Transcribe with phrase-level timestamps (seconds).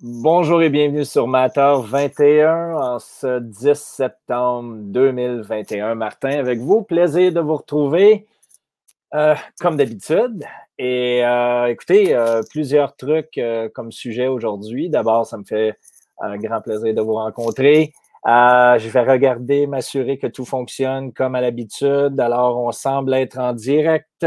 [0.00, 5.96] Bonjour et bienvenue sur Matter 21 en ce 10 septembre 2021.
[5.96, 8.28] Martin, avec vous, plaisir de vous retrouver
[9.12, 10.44] euh, comme d'habitude.
[10.78, 13.40] Et euh, écoutez, euh, plusieurs trucs
[13.74, 14.88] comme sujet aujourd'hui.
[14.88, 15.76] D'abord, ça me fait
[16.20, 17.92] un grand plaisir de vous rencontrer.
[18.24, 22.20] je vais regarder, m'assurer que tout fonctionne comme à l'habitude.
[22.20, 24.26] Alors, on semble être en direct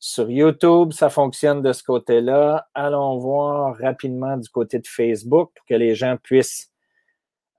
[0.00, 2.66] sur YouTube, ça fonctionne de ce côté-là.
[2.72, 6.72] Allons voir rapidement du côté de Facebook pour que les gens puissent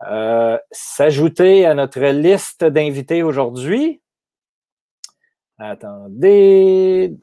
[0.10, 4.02] euh, s'ajouter à notre liste d'invités aujourd'hui.
[5.60, 7.16] Attendez.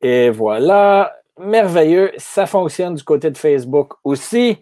[0.00, 1.16] Et voilà.
[1.38, 2.10] Merveilleux.
[2.16, 4.58] Ça fonctionne du côté de Facebook aussi.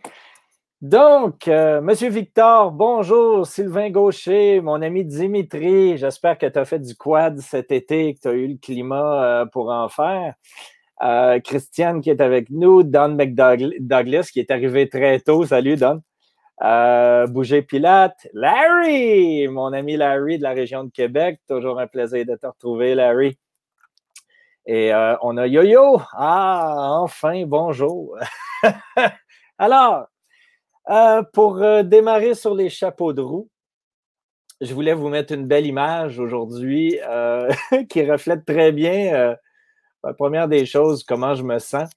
[0.81, 3.45] Donc, euh, Monsieur Victor, bonjour.
[3.49, 5.97] Sylvain Gaucher, mon ami Dimitri.
[5.97, 9.25] J'espère que tu as fait du quad cet été, que tu as eu le climat
[9.25, 10.35] euh, pour en faire.
[11.03, 15.45] Euh, Christiane qui est avec nous, Don McDouglas qui est arrivé très tôt.
[15.47, 16.01] Salut Don.
[17.27, 21.41] Bouger Pilate, Larry, mon ami Larry de la région de Québec.
[21.49, 23.37] Toujours un plaisir de te retrouver, Larry.
[24.65, 26.01] Et on a Yo-Yo.
[26.13, 28.17] Ah, enfin, bonjour.
[29.59, 30.07] Alors,
[30.91, 33.49] euh, pour euh, démarrer sur les chapeaux de roue,
[34.61, 37.49] je voulais vous mettre une belle image aujourd'hui euh,
[37.89, 39.37] qui reflète très bien,
[40.03, 41.91] la première des choses, comment je me sens.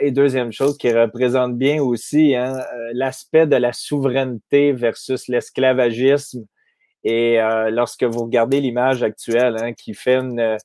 [0.00, 6.44] et deuxième chose, qui représente bien aussi hein, l'aspect de la souveraineté versus l'esclavagisme.
[7.04, 7.38] Et
[7.70, 10.58] lorsque vous regardez l'image actuelle hein, qui fait une,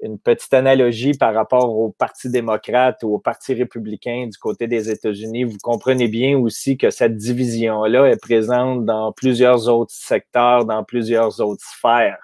[0.00, 4.90] une petite analogie par rapport au Parti démocrate ou au Parti républicain du côté des
[4.90, 10.84] États-Unis, vous comprenez bien aussi que cette division-là est présente dans plusieurs autres secteurs, dans
[10.84, 12.18] plusieurs autres sphères.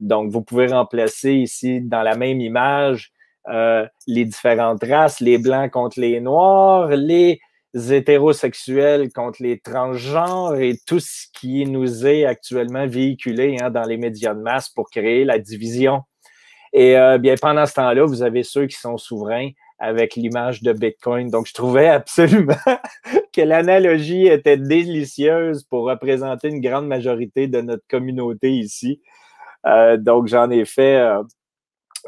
[0.00, 3.12] Donc, vous pouvez remplacer ici dans la même image
[3.48, 7.40] euh, les différentes races, les blancs contre les noirs, les
[7.74, 13.96] hétérosexuels contre les transgenres et tout ce qui nous est actuellement véhiculé hein, dans les
[13.96, 16.02] médias de masse pour créer la division
[16.72, 20.72] et euh, bien, pendant ce temps-là, vous avez ceux qui sont souverains avec l'image de
[20.72, 21.30] Bitcoin.
[21.30, 22.54] Donc, je trouvais absolument
[23.32, 29.00] que l'analogie était délicieuse pour représenter une grande majorité de notre communauté ici.
[29.66, 30.96] Euh, donc, j'en ai fait.
[30.98, 31.22] Euh,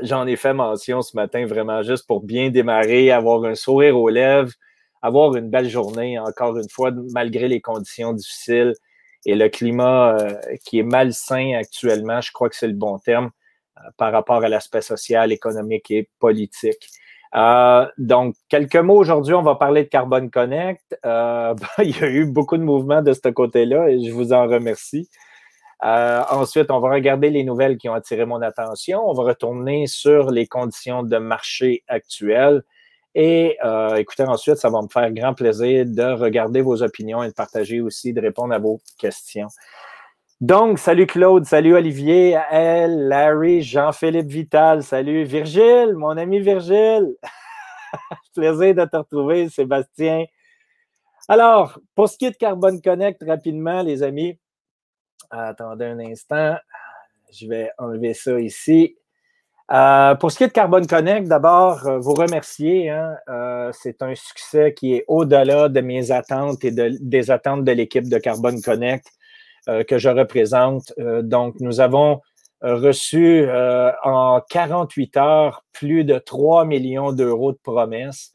[0.00, 4.08] j'en ai fait mention ce matin vraiment juste pour bien démarrer, avoir un sourire aux
[4.08, 4.52] lèvres,
[5.02, 8.74] avoir une belle journée, encore une fois, malgré les conditions difficiles
[9.26, 10.16] et le climat
[10.64, 12.20] qui est malsain actuellement.
[12.20, 13.30] Je crois que c'est le bon terme
[13.96, 16.88] par rapport à l'aspect social, économique et politique.
[17.34, 20.98] Euh, donc, quelques mots aujourd'hui, on va parler de Carbone Connect.
[21.04, 24.32] Euh, ben, il y a eu beaucoup de mouvements de ce côté-là et je vous
[24.32, 25.08] en remercie.
[25.84, 29.02] Euh, ensuite, on va regarder les nouvelles qui ont attiré mon attention.
[29.04, 32.62] On va retourner sur les conditions de marché actuelles.
[33.14, 33.58] Et
[33.96, 37.82] écoutez, ensuite, ça va me faire grand plaisir de regarder vos opinions et de partager
[37.82, 39.48] aussi, de répondre à vos questions.
[40.42, 47.14] Donc, salut Claude, salut Olivier, elle, Larry, Jean-Philippe Vital, salut Virgile, mon ami Virgile.
[48.34, 50.24] Plaisir de te retrouver, Sébastien.
[51.28, 54.36] Alors, pour ce qui est de Carbone Connect, rapidement, les amis,
[55.30, 56.56] attendez un instant,
[57.32, 58.96] je vais enlever ça ici.
[59.70, 62.90] Euh, pour ce qui est de Carbone Connect, d'abord, euh, vous remercier.
[62.90, 67.70] Hein, euh, c'est un succès qui est au-delà de mes attentes et des attentes de
[67.70, 69.06] l'équipe de Carbone Connect.
[69.68, 70.92] Euh, que je représente.
[70.98, 72.20] Euh, donc, nous avons
[72.64, 73.46] euh, reçu
[74.02, 78.32] en 48 heures plus de 3 millions d'euros de promesses.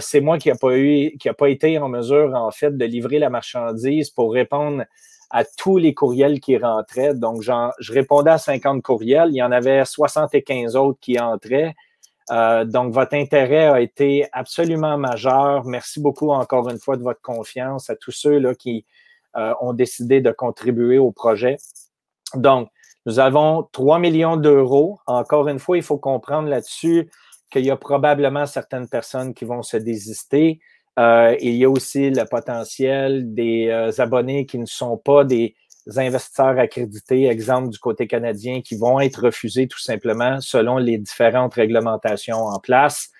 [0.00, 3.18] c'est moi qui n'ai pas eu, qui pas été en mesure, en fait, de livrer
[3.18, 4.84] la marchandise pour répondre
[5.30, 7.14] à tous les courriels qui rentraient.
[7.14, 9.30] Donc, je répondais à 50 courriels.
[9.30, 11.74] Il y en avait 75 autres qui entraient.
[12.30, 15.64] donc, votre intérêt a été absolument majeur.
[15.64, 18.84] Merci beaucoup encore une fois de votre confiance à tous ceux là, qui,
[19.34, 21.56] ont décidé de contribuer au projet.
[22.34, 22.68] Donc,
[23.06, 25.00] nous avons 3 millions d'euros.
[25.06, 27.10] Encore une fois, il faut comprendre là-dessus
[27.50, 30.60] qu'il y a probablement certaines personnes qui vont se désister.
[30.98, 35.54] Euh, il y a aussi le potentiel des euh, abonnés qui ne sont pas des
[35.96, 41.54] investisseurs accrédités, exemple du côté canadien, qui vont être refusés tout simplement selon les différentes
[41.54, 43.10] réglementations en place.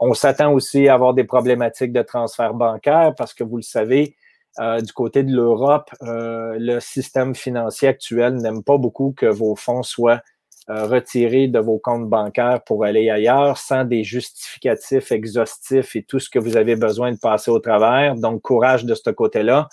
[0.00, 4.16] On s'attend aussi à avoir des problématiques de transfert bancaire parce que vous le savez,
[4.58, 9.54] euh, du côté de l'Europe, euh, le système financier actuel n'aime pas beaucoup que vos
[9.54, 10.22] fonds soient
[10.70, 16.18] euh, retirés de vos comptes bancaires pour aller ailleurs sans des justificatifs exhaustifs et tout
[16.18, 18.14] ce que vous avez besoin de passer au travers.
[18.14, 19.68] Donc, courage de ce côté-là.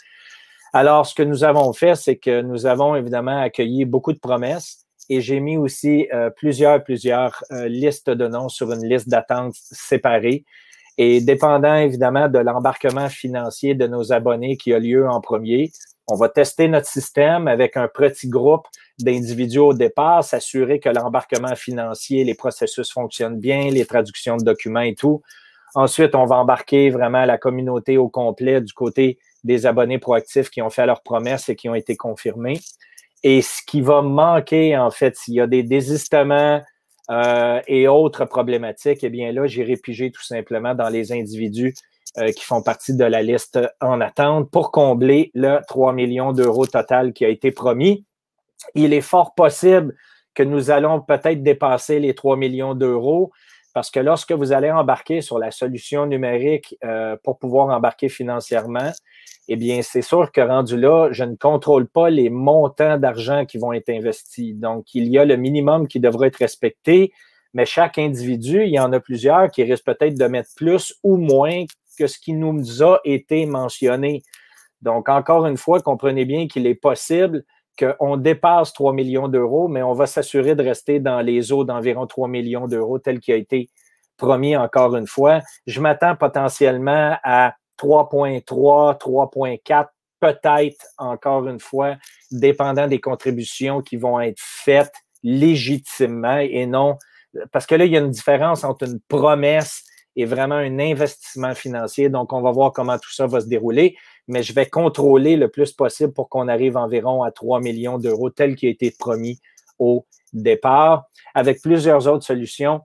[0.74, 4.86] Alors, ce que nous avons fait, c'est que nous avons évidemment accueilli beaucoup de promesses
[5.10, 6.08] et j'ai mis aussi
[6.38, 10.46] plusieurs, plusieurs listes de noms sur une liste d'attente séparée.
[10.98, 15.72] Et dépendant évidemment de l'embarquement financier de nos abonnés qui a lieu en premier,
[16.07, 18.68] on va tester notre système avec un petit groupe
[19.00, 24.81] d'individus au départ, s'assurer que l'embarquement financier, les processus fonctionnent bien, les traductions de documents
[24.81, 25.22] et tout.
[25.75, 30.62] Ensuite, on va embarquer vraiment la communauté au complet du côté des abonnés proactifs qui
[30.62, 32.60] ont fait leurs promesses et qui ont été confirmés.
[33.24, 36.62] Et ce qui va manquer, en fait, s'il y a des désistements
[37.12, 41.74] euh, et autres problématiques, eh bien là, j'irai piger tout simplement dans les individus
[42.18, 46.66] euh, qui font partie de la liste en attente pour combler le 3 millions d'euros
[46.66, 48.06] total qui a été promis.
[48.76, 49.96] Il est fort possible
[50.34, 53.32] que nous allons peut-être dépasser les 3 millions d'euros
[53.74, 58.92] parce que lorsque vous allez embarquer sur la solution numérique euh, pour pouvoir embarquer financièrement,
[59.48, 63.58] eh bien, c'est sûr que rendu là, je ne contrôle pas les montants d'argent qui
[63.58, 64.56] vont être investis.
[64.56, 67.12] Donc, il y a le minimum qui devra être respecté,
[67.54, 71.18] mais chaque individu, il y en a plusieurs qui risquent peut-être de mettre plus ou
[71.18, 71.66] moins
[71.98, 74.22] que ce qui nous a été mentionné.
[74.81, 77.44] Donc, encore une fois, comprenez bien qu'il est possible
[77.78, 82.08] qu'on dépasse 3 millions d'euros, mais on va s'assurer de rester dans les eaux d'environ
[82.08, 83.70] 3 millions d'euros, tel qu'il a été
[84.18, 85.42] promis encore une fois.
[85.66, 89.88] Je m'attends potentiellement à 3.3, 3.4,
[90.20, 91.96] peut-être encore une fois,
[92.31, 94.94] dépendant des contributions qui vont être faites
[95.24, 96.98] légitimement et non,
[97.52, 99.84] parce que là, il y a une différence entre une promesse
[100.16, 102.10] et vraiment un investissement financier.
[102.10, 103.96] Donc, on va voir comment tout ça va se dérouler,
[104.28, 108.30] mais je vais contrôler le plus possible pour qu'on arrive environ à 3 millions d'euros,
[108.30, 109.40] tel qui a été promis
[109.80, 112.81] au départ, avec plusieurs autres solutions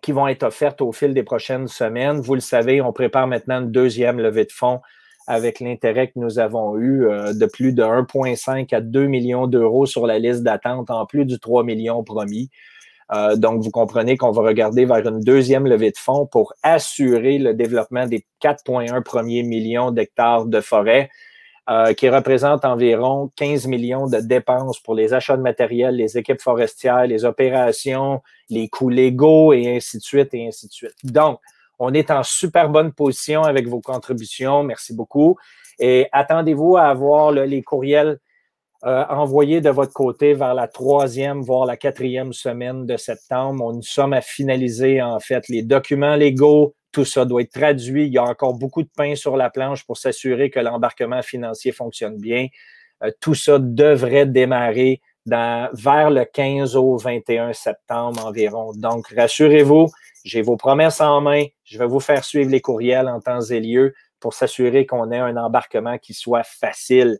[0.00, 2.20] qui vont être offertes au fil des prochaines semaines.
[2.20, 4.80] Vous le savez, on prépare maintenant une deuxième levée de fonds
[5.26, 9.86] avec l'intérêt que nous avons eu euh, de plus de 1,5 à 2 millions d'euros
[9.86, 12.50] sur la liste d'attente, en plus du 3 millions promis.
[13.12, 17.38] Euh, donc, vous comprenez qu'on va regarder vers une deuxième levée de fonds pour assurer
[17.38, 21.10] le développement des 4,1 premiers millions d'hectares de forêt,
[21.68, 26.40] euh, qui représentent environ 15 millions de dépenses pour les achats de matériel, les équipes
[26.40, 30.96] forestières, les opérations, les coûts légaux et ainsi de suite et ainsi de suite.
[31.04, 31.38] Donc,
[31.78, 34.62] on est en super bonne position avec vos contributions.
[34.62, 35.36] Merci beaucoup.
[35.78, 38.18] Et attendez-vous à avoir les courriels
[38.84, 43.64] euh, envoyé de votre côté vers la troisième, voire la quatrième semaine de septembre.
[43.64, 46.74] On nous sommes à finaliser, en fait, les documents légaux.
[46.90, 48.06] Tout ça doit être traduit.
[48.06, 51.70] Il y a encore beaucoup de pain sur la planche pour s'assurer que l'embarquement financier
[51.70, 52.48] fonctionne bien.
[53.04, 58.72] Euh, tout ça devrait démarrer vers le 15 au 21 septembre environ.
[58.74, 59.90] Donc, rassurez-vous,
[60.24, 61.44] j'ai vos promesses en main.
[61.64, 65.18] Je vais vous faire suivre les courriels en temps et lieu pour s'assurer qu'on ait
[65.18, 67.18] un embarquement qui soit facile.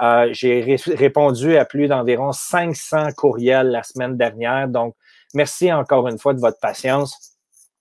[0.00, 4.68] Euh, j'ai répondu à plus d'environ 500 courriels la semaine dernière.
[4.68, 4.94] Donc,
[5.34, 7.36] merci encore une fois de votre patience.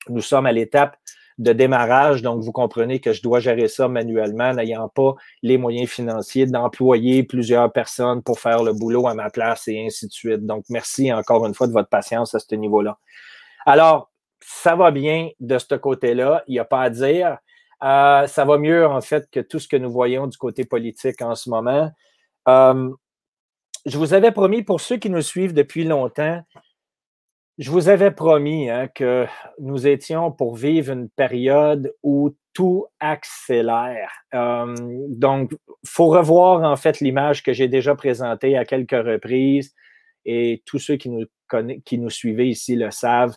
[0.10, 0.98] Nous sommes à l'étape
[1.38, 5.88] de démarrage, donc vous comprenez que je dois gérer ça manuellement, n'ayant pas les moyens
[5.88, 10.46] financiers d'employer plusieurs personnes pour faire le boulot à ma place et ainsi de suite.
[10.46, 12.98] Donc, merci encore une fois de votre patience à ce niveau-là.
[13.68, 14.10] Alors,
[14.42, 17.38] ça va bien de ce côté-là, il n'y a pas à dire.
[17.84, 21.22] Euh, ça va mieux, en fait, que tout ce que nous voyons du côté politique
[21.22, 21.92] en ce moment.
[22.48, 22.90] Euh,
[23.86, 26.42] je vous avais promis, pour ceux qui nous suivent depuis longtemps,
[27.58, 29.26] je vous avais promis hein, que
[29.60, 34.12] nous étions pour vivre une période où tout accélère.
[34.34, 34.76] Euh,
[35.10, 39.74] donc, il faut revoir en fait l'image que j'ai déjà présentée à quelques reprises
[40.26, 41.26] et tous ceux qui nous,
[41.84, 43.36] qui nous suivaient ici le savent.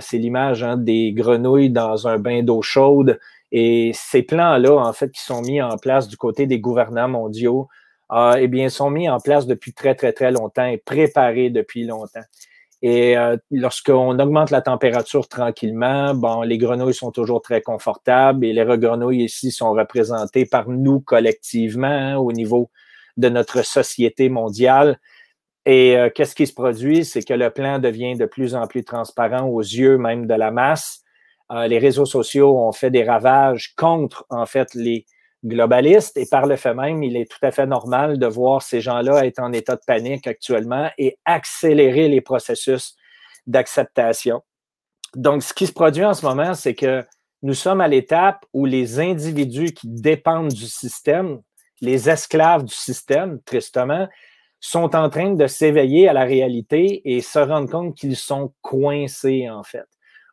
[0.00, 3.18] C'est l'image hein, des grenouilles dans un bain d'eau chaude
[3.52, 7.68] et ces plans-là, en fait, qui sont mis en place du côté des gouvernants mondiaux
[8.12, 11.84] euh, eh bien, sont mis en place depuis très, très, très longtemps et préparés depuis
[11.84, 12.24] longtemps.
[12.82, 18.52] Et euh, lorsqu'on augmente la température tranquillement, bon, les grenouilles sont toujours très confortables et
[18.52, 22.70] les grenouilles ici sont représentées par nous collectivement hein, au niveau
[23.16, 24.98] de notre société mondiale.
[25.66, 27.04] Et euh, qu'est-ce qui se produit?
[27.04, 30.50] C'est que le plan devient de plus en plus transparent aux yeux même de la
[30.50, 31.04] masse.
[31.50, 35.04] Euh, les réseaux sociaux ont fait des ravages contre, en fait, les,
[35.44, 38.80] globaliste et par le fait même, il est tout à fait normal de voir ces
[38.80, 42.96] gens-là être en état de panique actuellement et accélérer les processus
[43.46, 44.42] d'acceptation.
[45.14, 47.04] Donc, ce qui se produit en ce moment, c'est que
[47.42, 51.40] nous sommes à l'étape où les individus qui dépendent du système,
[51.80, 54.08] les esclaves du système, tristement,
[54.60, 59.48] sont en train de s'éveiller à la réalité et se rendre compte qu'ils sont coincés,
[59.48, 59.86] en fait,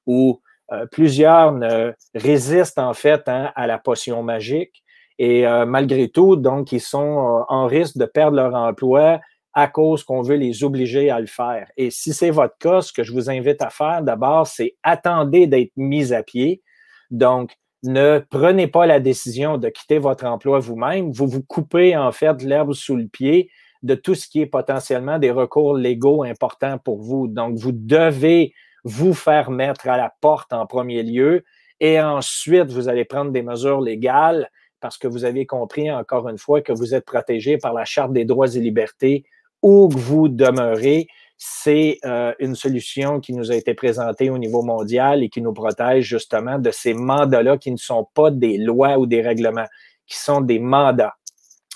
[0.06, 4.84] ou euh, plusieurs ne résistent, en fait, hein, à la potion magique
[5.20, 9.20] et euh, malgré tout, donc, ils sont euh, en risque de perdre leur emploi
[9.54, 11.68] à cause qu'on veut les obliger à le faire.
[11.78, 15.32] Et si c'est votre cas, ce que je vous invite à faire d'abord, c'est attendre
[15.32, 16.62] d'être mis à pied
[17.10, 21.12] Donc, ne prenez pas la décision de quitter votre emploi vous-même.
[21.12, 23.50] Vous vous coupez en fait l'herbe sous le pied
[23.82, 27.28] de tout ce qui est potentiellement des recours légaux importants pour vous.
[27.28, 28.54] Donc, vous devez
[28.88, 31.44] vous faire mettre à la porte en premier lieu
[31.80, 36.38] et ensuite, vous allez prendre des mesures légales parce que vous avez compris encore une
[36.38, 39.26] fois que vous êtes protégé par la Charte des droits et libertés
[39.62, 41.08] où vous demeurez.
[41.38, 45.54] C'est euh, une solution qui nous a été présentée au niveau mondial et qui nous
[45.54, 49.68] protège justement de ces mandats-là qui ne sont pas des lois ou des règlements,
[50.08, 51.14] qui sont des mandats.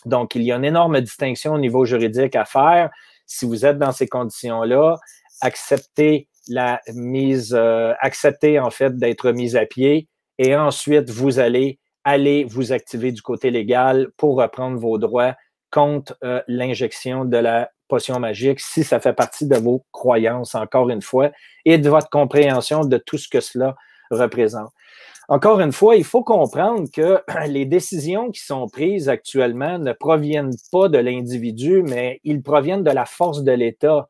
[0.05, 2.89] Donc, il y a une énorme distinction au niveau juridique à faire.
[3.27, 4.97] Si vous êtes dans ces conditions-là,
[5.41, 10.07] acceptez la mise, euh, acceptez en fait d'être mis à pied
[10.37, 15.35] et ensuite vous allez aller vous activer du côté légal pour reprendre vos droits
[15.71, 20.89] contre euh, l'injection de la potion magique si ça fait partie de vos croyances, encore
[20.89, 21.31] une fois,
[21.65, 23.75] et de votre compréhension de tout ce que cela
[24.09, 24.71] représente.
[25.27, 30.55] Encore une fois, il faut comprendre que les décisions qui sont prises actuellement ne proviennent
[30.71, 34.09] pas de l'individu, mais ils proviennent de la force de l'État.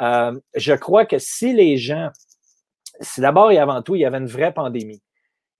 [0.00, 2.10] Euh, je crois que si les gens,
[3.00, 5.02] si d'abord et avant tout, il y avait une vraie pandémie,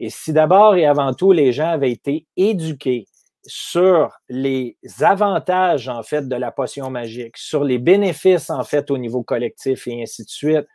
[0.01, 3.07] et si d'abord et avant tout, les gens avaient été éduqués
[3.47, 8.99] sur les avantages, en fait, de la potion magique, sur les bénéfices, en fait, au
[8.99, 10.67] niveau collectif et ainsi de suite,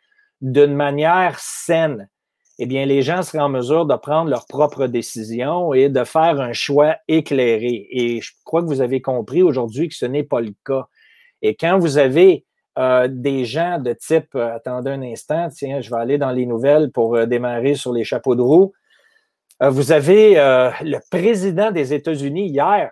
[0.42, 2.10] d'une manière saine,
[2.60, 6.40] eh bien, les gens seraient en mesure de prendre leurs propres décisions et de faire
[6.40, 7.88] un choix éclairé.
[7.92, 10.88] Et je crois que vous avez compris aujourd'hui que ce n'est pas le cas.
[11.42, 12.46] Et quand vous avez
[12.80, 16.48] euh, des gens de type, euh, attendez un instant, tiens, je vais aller dans les
[16.48, 18.74] nouvelles pour euh, démarrer sur les chapeaux de roue.
[19.62, 20.34] vous avez
[20.82, 22.92] le président des États-Unis hier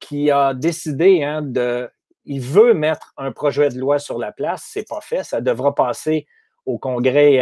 [0.00, 1.88] qui a décidé hein, de,
[2.24, 5.74] il veut mettre un projet de loi sur la place, c'est pas fait, ça devra
[5.74, 6.26] passer
[6.66, 7.38] au Congrès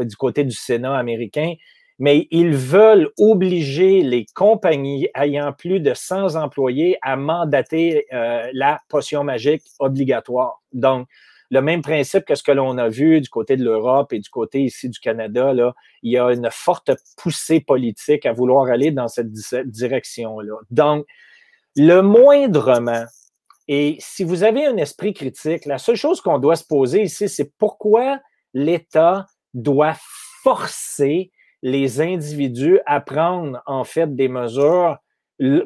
[0.00, 1.54] du côté du Sénat américain
[1.98, 8.80] mais ils veulent obliger les compagnies ayant plus de 100 employés à mandater euh, la
[8.88, 10.62] potion magique obligatoire.
[10.72, 11.08] Donc,
[11.50, 14.30] le même principe que ce que l'on a vu du côté de l'Europe et du
[14.30, 18.90] côté ici du Canada, là, il y a une forte poussée politique à vouloir aller
[18.90, 20.54] dans cette direction-là.
[20.70, 21.04] Donc,
[21.76, 23.04] le moindrement,
[23.68, 27.28] et si vous avez un esprit critique, la seule chose qu'on doit se poser ici,
[27.28, 28.18] c'est pourquoi
[28.54, 29.96] l'État doit
[30.42, 31.31] forcer
[31.62, 34.98] les individus à prendre en fait des mesures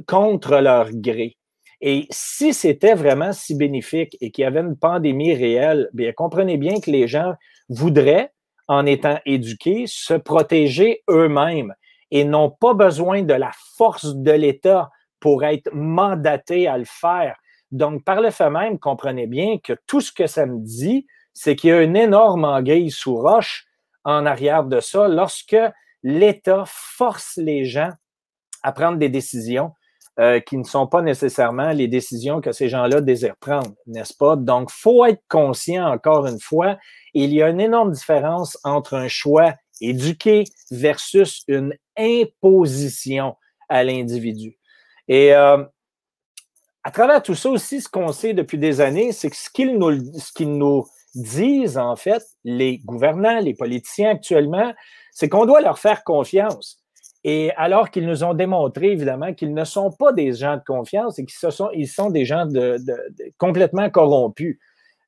[0.06, 1.36] contre leur gré.
[1.80, 6.56] Et si c'était vraiment si bénéfique et qu'il y avait une pandémie réelle, bien comprenez
[6.56, 7.34] bien que les gens
[7.68, 8.32] voudraient,
[8.68, 11.74] en étant éduqués, se protéger eux-mêmes
[12.10, 17.36] et n'ont pas besoin de la force de l'État pour être mandatés à le faire.
[17.70, 21.56] Donc, par le fait même, comprenez bien que tout ce que ça me dit, c'est
[21.56, 23.66] qu'il y a une énorme anguille sous roche
[24.04, 25.56] en arrière de ça lorsque
[26.06, 27.90] l'État force les gens
[28.62, 29.72] à prendre des décisions
[30.20, 34.36] euh, qui ne sont pas nécessairement les décisions que ces gens-là désirent prendre, n'est-ce pas?
[34.36, 36.78] Donc, faut être conscient, encore une fois,
[37.12, 43.34] il y a une énorme différence entre un choix éduqué versus une imposition
[43.68, 44.60] à l'individu.
[45.08, 45.64] Et euh,
[46.84, 50.56] à travers tout ça aussi, ce qu'on sait depuis des années, c'est que ce qu'ils
[50.56, 50.86] nous
[51.16, 54.72] disent, en fait, les gouvernants, les politiciens actuellement,
[55.16, 56.78] c'est qu'on doit leur faire confiance.
[57.24, 61.18] Et alors qu'ils nous ont démontré, évidemment, qu'ils ne sont pas des gens de confiance
[61.18, 62.76] et qu'ils sont, sont des gens de,
[63.38, 64.58] complètement corrompus.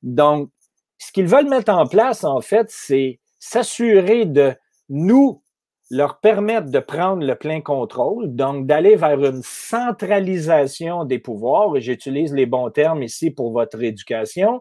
[0.01, 0.49] Donc,
[0.97, 4.55] ce qu'ils veulent mettre en place, en fait, c'est s'assurer de
[4.89, 5.43] nous
[5.91, 11.81] leur permettre de prendre le plein contrôle, donc d'aller vers une centralisation des pouvoirs, et
[11.81, 14.59] j'utilise les bons termes ici pour votre éducation,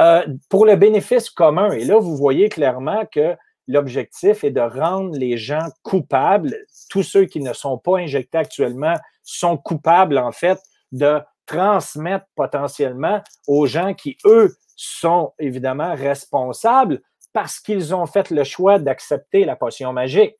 [0.00, 1.70] euh, pour le bénéfice commun.
[1.72, 3.36] Et là, vous voyez clairement que
[3.70, 6.56] l'objectif est de rendre les gens coupables.
[6.90, 10.58] Tous ceux qui ne sont pas injectés actuellement sont coupables, en fait,
[10.92, 17.00] de transmettre potentiellement aux gens qui, eux, sont évidemment responsables
[17.32, 20.34] parce qu'ils ont fait le choix d'accepter la potion magique.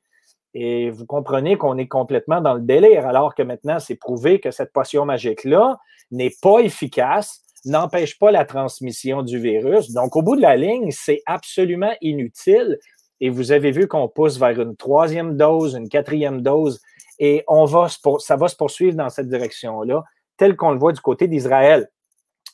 [0.55, 4.51] Et vous comprenez qu'on est complètement dans le délire, alors que maintenant, c'est prouvé que
[4.51, 5.79] cette potion magique-là
[6.11, 9.93] n'est pas efficace, n'empêche pas la transmission du virus.
[9.93, 12.79] Donc, au bout de la ligne, c'est absolument inutile
[13.21, 16.81] et vous avez vu qu'on pousse vers une troisième dose, une quatrième dose,
[17.19, 20.05] et on va, ça va se poursuivre dans cette direction-là,
[20.37, 21.91] tel qu'on le voit du côté d'Israël.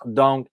[0.05, 0.49] Donc,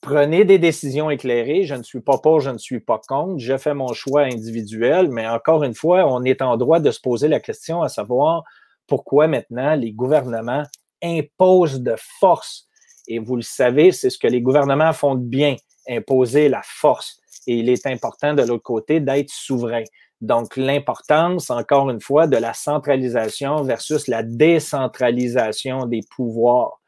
[0.00, 1.64] prenez des décisions éclairées.
[1.64, 3.38] Je ne suis pas pour, je ne suis pas contre.
[3.38, 7.00] Je fais mon choix individuel, mais encore une fois, on est en droit de se
[7.00, 8.44] poser la question à savoir
[8.86, 10.62] pourquoi maintenant les gouvernements
[11.02, 12.68] imposent de force.
[13.08, 15.56] Et vous le savez, c'est ce que les gouvernements font de bien,
[15.88, 17.20] imposer la force.
[17.46, 19.84] Et il est important de l'autre côté d'être souverain.
[20.20, 26.80] Donc, l'importance, encore une fois, de la centralisation versus la décentralisation des pouvoirs.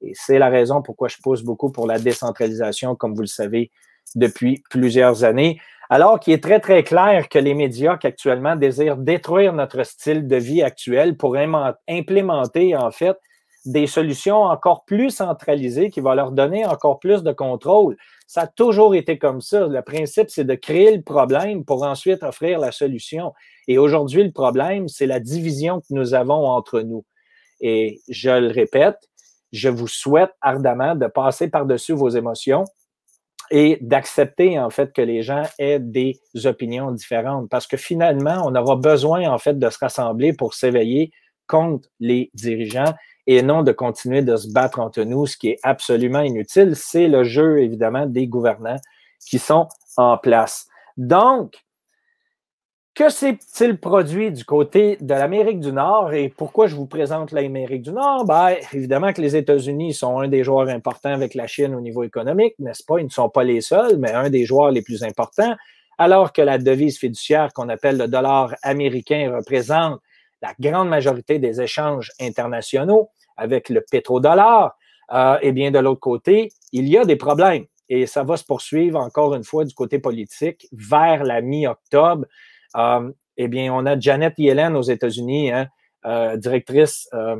[0.00, 3.70] Et c'est la raison pourquoi je pousse beaucoup pour la décentralisation, comme vous le savez,
[4.14, 5.60] depuis plusieurs années.
[5.90, 10.36] Alors qu'il est très, très clair que les médias actuellement désirent détruire notre style de
[10.36, 11.36] vie actuel pour
[11.88, 13.16] implémenter, en fait,
[13.64, 17.96] des solutions encore plus centralisées qui vont leur donner encore plus de contrôle.
[18.28, 19.66] Ça a toujours été comme ça.
[19.66, 23.32] Le principe, c'est de créer le problème pour ensuite offrir la solution.
[23.66, 27.06] Et aujourd'hui, le problème, c'est la division que nous avons entre nous.
[27.62, 28.98] Et je le répète,
[29.50, 32.64] je vous souhaite ardemment de passer par-dessus vos émotions
[33.50, 38.54] et d'accepter en fait que les gens aient des opinions différentes parce que finalement, on
[38.54, 41.12] aura besoin en fait de se rassembler pour s'éveiller
[41.46, 42.92] contre les dirigeants
[43.30, 46.74] et non de continuer de se battre entre nous, ce qui est absolument inutile.
[46.74, 48.80] C'est le jeu, évidemment, des gouvernants
[49.20, 49.68] qui sont
[49.98, 50.66] en place.
[50.96, 51.52] Donc,
[52.94, 57.82] que s'est-il produit du côté de l'Amérique du Nord et pourquoi je vous présente l'Amérique
[57.82, 58.24] du Nord?
[58.24, 62.04] Ben, évidemment que les États-Unis sont un des joueurs importants avec la Chine au niveau
[62.04, 62.98] économique, n'est-ce pas?
[62.98, 65.54] Ils ne sont pas les seuls, mais un des joueurs les plus importants,
[65.98, 70.00] alors que la devise fiduciaire qu'on appelle le dollar américain représente
[70.40, 74.76] la grande majorité des échanges internationaux avec le pétrodollar,
[75.12, 77.64] euh, eh bien, de l'autre côté, il y a des problèmes.
[77.88, 82.26] Et ça va se poursuivre encore une fois du côté politique vers la mi-octobre.
[82.76, 85.68] Euh, eh bien, on a Janet Yellen aux États-Unis, hein,
[86.04, 87.36] euh, directrice euh,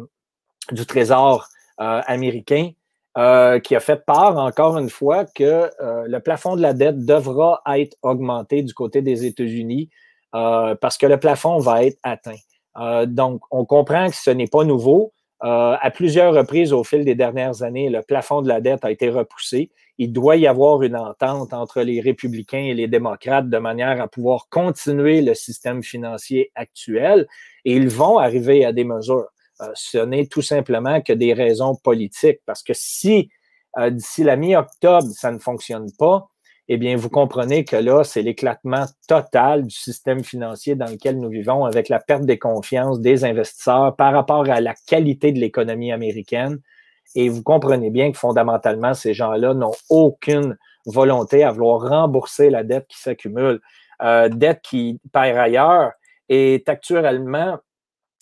[0.72, 1.46] du Trésor
[1.78, 2.72] américain,
[3.14, 7.96] qui a fait part encore une fois que le plafond de la dette devra être
[8.02, 9.88] augmenté du côté des États-Unis
[10.32, 13.06] parce que le plafond va être atteint.
[13.06, 15.12] donc, on comprend que ce n'est pas nouveau.
[15.44, 18.90] Euh, à plusieurs reprises au fil des dernières années, le plafond de la dette a
[18.90, 19.70] été repoussé.
[19.96, 24.08] Il doit y avoir une entente entre les républicains et les démocrates de manière à
[24.08, 27.28] pouvoir continuer le système financier actuel
[27.64, 29.28] et ils vont arriver à des mesures.
[29.60, 33.30] Euh, ce n'est tout simplement que des raisons politiques parce que si
[33.78, 36.28] euh, d'ici la mi-octobre, ça ne fonctionne pas,
[36.70, 41.30] eh bien, vous comprenez que là, c'est l'éclatement total du système financier dans lequel nous
[41.30, 45.92] vivons avec la perte des confiances des investisseurs par rapport à la qualité de l'économie
[45.92, 46.60] américaine.
[47.14, 52.64] Et vous comprenez bien que fondamentalement, ces gens-là n'ont aucune volonté à vouloir rembourser la
[52.64, 53.60] dette qui s'accumule.
[54.02, 55.92] Euh, dette qui, par ailleurs,
[56.28, 57.58] est actuellement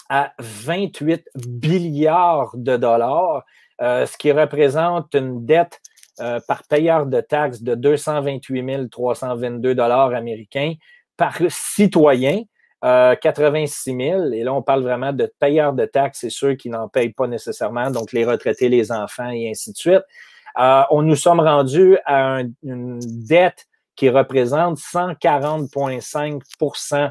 [0.09, 1.25] à 28
[1.65, 3.45] milliards de dollars,
[3.83, 5.81] euh, ce qui représente une dette
[6.21, 10.75] euh, par payeur de taxes de 228 322 dollars américains
[11.17, 12.43] par citoyen.
[12.83, 16.69] 86 euh, 000, et là, on parle vraiment de payeurs de taxes, c'est ceux qui
[16.69, 20.05] n'en payent pas nécessairement, donc les retraités, les enfants et ainsi de suite.
[20.59, 27.11] Euh, on nous sommes rendus à une dette qui représente 140,5%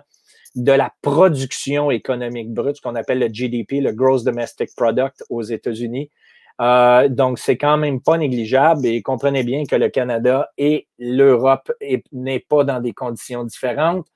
[0.56, 5.42] de la production économique brute, ce qu'on appelle le GDP, le Gross Domestic Product aux
[5.42, 6.10] États-Unis.
[6.62, 11.72] Euh, donc, c'est quand même pas négligeable et comprenez bien que le Canada et l'Europe
[12.12, 14.08] n'est pas dans des conditions différentes.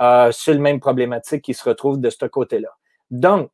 [0.00, 2.70] Euh, c'est le même problématique qui se retrouve de ce côté-là.
[3.10, 3.50] Donc,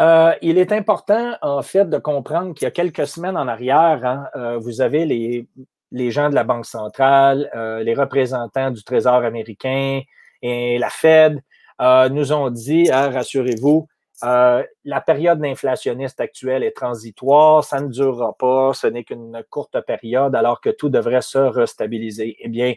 [0.00, 4.00] euh, il est important, en fait, de comprendre qu'il y a quelques semaines en arrière,
[4.02, 5.46] hein, euh, vous avez les,
[5.90, 7.50] les, gens de la Banque centrale,
[7.84, 10.00] les représentants du Trésor américain
[10.40, 11.42] et la Fed
[12.10, 13.88] nous ont dit, hein, rassurez-vous,
[14.22, 19.80] euh, la période inflationniste actuelle est transitoire, ça ne durera pas, ce n'est qu'une courte
[19.86, 22.36] période alors que tout devrait se restabiliser.
[22.40, 22.74] Eh bien,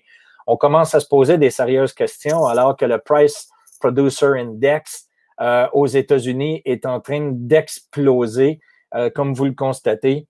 [0.48, 5.10] on commence à se poser des sérieuses questions alors que le Price Producer Index
[5.42, 8.62] euh, aux États-Unis est en train d'exploser,
[8.96, 10.28] euh, comme vous le constatez.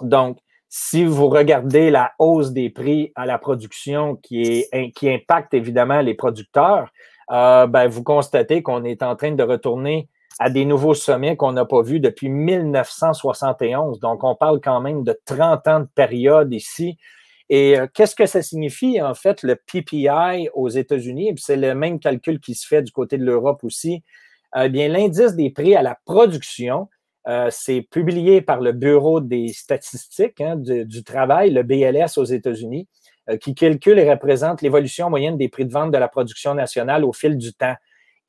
[0.00, 0.38] Donc,
[0.70, 4.64] si vous regardez la hausse des prix à la production qui,
[5.02, 6.90] impacte évidemment les producteurs,
[7.28, 11.64] ben, vous constatez qu'on est en train de retourner à des nouveaux sommets qu'on n'a
[11.64, 14.00] pas vus depuis 1971.
[14.00, 16.96] Donc, on parle quand même de 30 ans de période ici.
[17.48, 21.34] Et euh, qu'est-ce que ça signifie, en fait, le PPI aux États-Unis?
[21.36, 24.04] C'est le même calcul qui se fait du côté de l'Europe aussi.
[24.56, 26.88] Eh bien, l'indice des prix à la production,
[27.28, 32.88] euh, c'est publié par le Bureau des statistiques hein, du, travail, le BLS aux États-Unis,
[33.28, 37.04] euh, qui calcule et représente l'évolution moyenne des prix de vente de la production nationale
[37.04, 37.74] au fil du temps.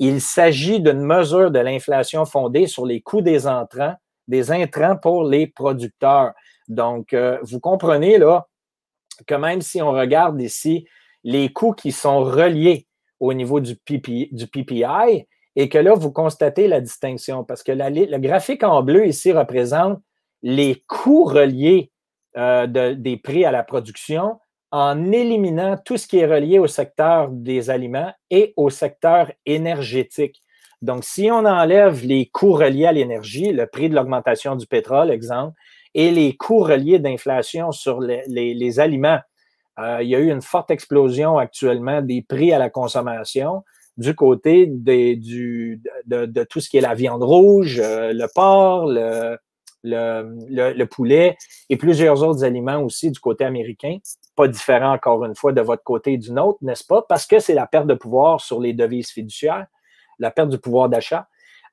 [0.04, 3.94] Il s'agit d'une mesure de l'inflation fondée sur les coûts des entrants,
[4.28, 6.32] des intrants pour les producteurs.
[6.68, 8.48] Donc, euh, vous comprenez là
[9.28, 10.88] que même si on regarde ici
[11.24, 12.88] les coûts qui sont reliés
[13.20, 18.64] au niveau du, PPI, et que là, vous constatez la distinction parce que le graphique
[18.64, 20.02] en bleu ici représente
[20.42, 21.92] les coûts reliés
[22.38, 24.40] euh, des prix à la production
[24.72, 30.42] en éliminant tout ce qui est relié au secteur des aliments et au secteur énergétique.
[30.82, 35.12] Donc, si on enlève les coûts reliés à l'énergie, le prix de l'augmentation du pétrole,
[35.12, 35.56] exemple,
[35.94, 39.20] et les coûts reliés d'inflation sur les, aliments,
[39.80, 43.64] euh, il y a eu une forte explosion actuellement des prix à la consommation
[43.98, 49.38] du côté de, tout ce qui est la viande rouge, euh, le porc, le,
[49.84, 51.38] le, poulet
[51.70, 53.98] et plusieurs autres aliments aussi du côté américain.
[54.36, 57.04] Pas différent, encore une fois, de votre côté et du nôtre, n'est-ce pas?
[57.08, 59.66] Parce que c'est la perte de pouvoir sur les devises fiduciaires,
[60.20, 61.28] la perte du pouvoir d'achat.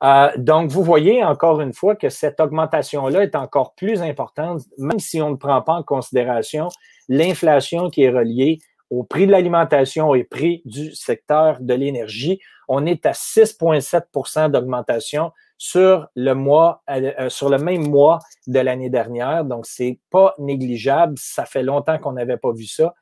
[0.04, 5.00] Euh, donc, vous voyez encore une fois que cette augmentation-là est encore plus importante, même
[5.00, 6.68] si on ne prend pas en considération
[7.08, 8.58] l'inflation qui est reliée
[8.90, 12.40] au prix de l'alimentation et prix du secteur de l'énergie.
[12.68, 18.60] On est à 6,7% d'augmentation sur le mois, euh, euh, sur le même mois de
[18.60, 19.44] l'année dernière.
[19.44, 21.14] Donc, c'est pas négligeable.
[21.18, 22.94] Ça fait longtemps qu'on n'avait pas vu ça.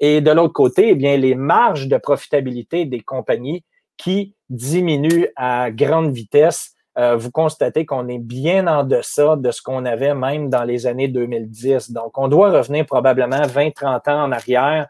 [0.00, 3.64] Et de l'autre côté, eh bien, les marges de profitabilité des compagnies
[3.96, 6.72] qui diminuent à grande vitesse.
[6.98, 10.86] Euh, vous constatez qu'on est bien en deçà de ce qu'on avait même dans les
[10.86, 11.92] années 2010.
[11.92, 14.88] Donc, on doit revenir probablement 20-30 ans en arrière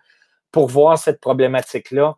[0.52, 2.16] pour voir cette problématique-là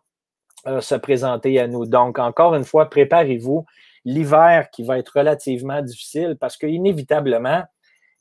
[0.79, 1.85] se présenter à nous.
[1.85, 3.65] Donc, encore une fois, préparez-vous
[4.03, 7.63] l'hiver qui va être relativement difficile parce qu'inévitablement,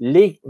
[0.01, 0.41] les,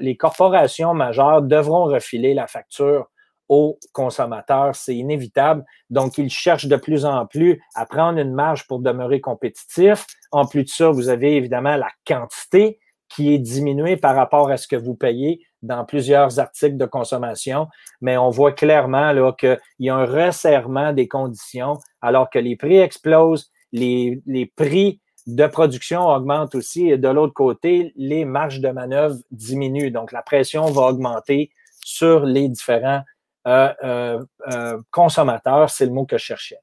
[0.00, 3.08] les corporations majeures devront refiler la facture
[3.48, 4.74] aux consommateurs.
[4.74, 5.64] C'est inévitable.
[5.90, 10.06] Donc, ils cherchent de plus en plus à prendre une marge pour demeurer compétitifs.
[10.32, 14.56] En plus de ça, vous avez évidemment la quantité qui est diminuée par rapport à
[14.56, 17.68] ce que vous payez dans plusieurs articles de consommation,
[18.00, 22.78] mais on voit clairement qu'il y a un resserrement des conditions alors que les prix
[22.78, 29.16] explosent, les, prix de production augmentent aussi et de l'autre côté, les marges de manœuvre
[29.30, 29.90] diminuent.
[29.90, 31.50] Donc, la pression va augmenter
[31.82, 33.02] sur les différents
[33.46, 35.70] euh, euh, euh, consommateurs.
[35.70, 36.58] C'est le mot que je cherchais.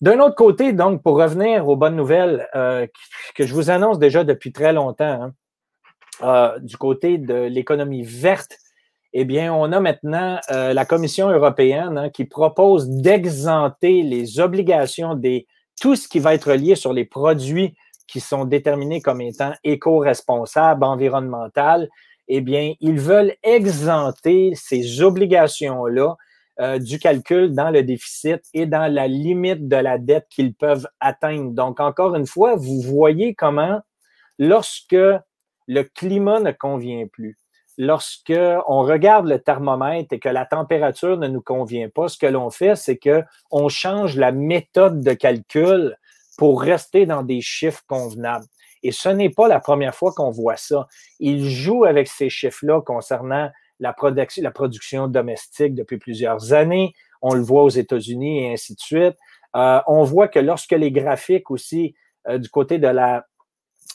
[0.00, 4.50] D'un autre côté, donc, pour revenir aux bonnes nouvelles que je vous annonce déjà depuis
[4.50, 5.32] très longtemps, hein,
[6.60, 8.56] du côté de l'économie verte,
[9.12, 15.46] eh bien, on a maintenant la Commission européenne hein, qui propose d'exenter les obligations des
[15.80, 17.74] tout ce qui va être lié sur les produits
[18.06, 21.88] qui sont déterminés comme étant éco-responsables, environnementales,
[22.28, 26.16] eh bien, ils veulent exempter ces obligations-là
[26.60, 30.86] euh, du calcul dans le déficit et dans la limite de la dette qu'ils peuvent
[31.00, 31.52] atteindre.
[31.52, 33.80] Donc, encore une fois, vous voyez comment,
[34.38, 34.96] lorsque
[35.70, 37.38] le climat ne convient plus,
[37.78, 38.32] lorsque
[38.66, 42.50] on regarde le thermomètre et que la température ne nous convient pas, ce que l'on
[42.50, 45.96] fait, c'est que on change la méthode de calcul
[46.36, 48.46] pour rester dans des chiffres convenables.
[48.82, 50.88] Et ce n'est pas la première fois qu'on voit ça.
[51.20, 56.94] Il joue avec ces chiffres-là concernant la, production, la production domestique depuis plusieurs années.
[57.22, 59.16] On le voit aux États-Unis et ainsi de suite.
[59.54, 61.94] Euh, on voit que lorsque les graphiques aussi
[62.28, 63.24] euh, du côté de la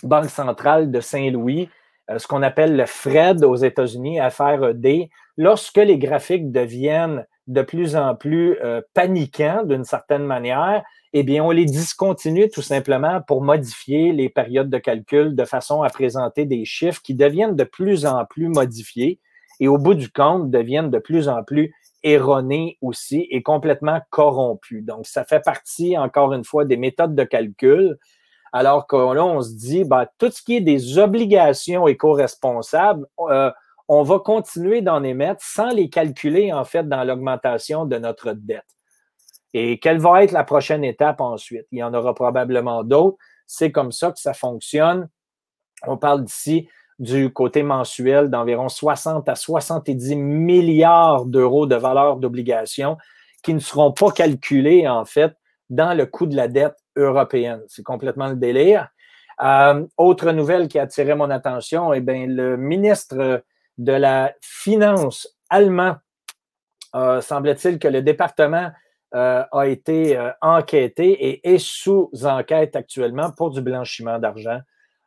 [0.03, 1.69] Banque centrale de Saint-Louis
[2.11, 7.95] euh, ce qu'on appelle le FRED aux États-Unis, FRED, lorsque les graphiques deviennent de plus
[7.95, 13.41] en plus euh, paniquants d'une certaine manière, eh bien, on les discontinue tout simplement pour
[13.41, 18.05] modifier les périodes de calcul de façon à présenter des chiffres qui deviennent de plus
[18.05, 19.19] en plus modifiés
[19.59, 24.83] et au bout du compte deviennent de plus en plus erronés aussi et complètement corrompus.
[24.83, 27.97] Donc, ça fait partie, encore une fois, des méthodes de calcul
[28.51, 33.51] alors que là, on se dit, ben, tout ce qui est des obligations éco-responsables, euh,
[33.87, 38.65] on va continuer d'en émettre sans les calculer, en fait, dans l'augmentation de notre dette.
[39.53, 41.65] Et quelle va être la prochaine étape ensuite?
[41.71, 43.17] Il y en aura probablement d'autres.
[43.47, 45.07] C'est comme ça que ça fonctionne.
[45.87, 46.67] On parle d'ici
[46.99, 52.97] du côté mensuel d'environ 60 à 70 milliards d'euros de valeur d'obligations
[53.43, 55.35] qui ne seront pas calculés, en fait,
[55.69, 57.61] dans le coût de la dette européenne.
[57.67, 58.89] C'est complètement le délire.
[59.41, 63.43] Euh, autre nouvelle qui a attiré mon attention, eh bien, le ministre
[63.77, 65.97] de la Finance allemand,
[66.95, 68.71] euh, semble-t-il que le département
[69.13, 74.59] euh, a été enquêté et est sous enquête actuellement pour du blanchiment d'argent.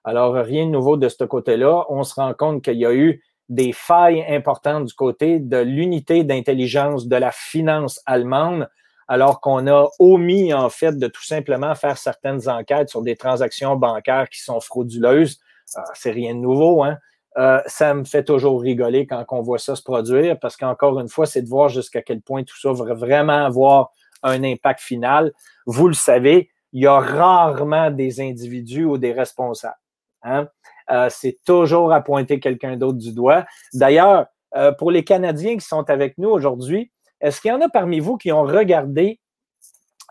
[0.05, 1.85] Alors, rien de nouveau de ce côté-là.
[1.89, 6.23] On se rend compte qu'il y a eu des failles importantes du côté de l'unité
[6.23, 8.69] d'intelligence de la finance allemande
[9.09, 13.77] alors qu'on a omis, en fait, de tout simplement faire certaines enquêtes sur des transactions
[13.77, 15.41] bancaires qui sont frauduleuses.
[15.77, 16.99] Euh, c'est rien de nouveau, hein?
[17.37, 21.09] Euh, ça me fait toujours rigoler quand on voit ça se produire parce qu'encore une
[21.09, 23.93] fois, c'est de voir jusqu'à quel point tout ça va vraiment avoir
[24.25, 25.33] un impact final.
[25.65, 29.77] Vous le savez, il y a rarement des individus ou des responsables.
[30.23, 30.49] Hein?
[30.91, 33.45] Euh, c'est toujours à pointer quelqu'un d'autre du doigt.
[33.73, 37.69] D'ailleurs, euh, pour les Canadiens qui sont avec nous aujourd'hui, est-ce qu'il y en a
[37.69, 39.21] parmi vous qui ont regardé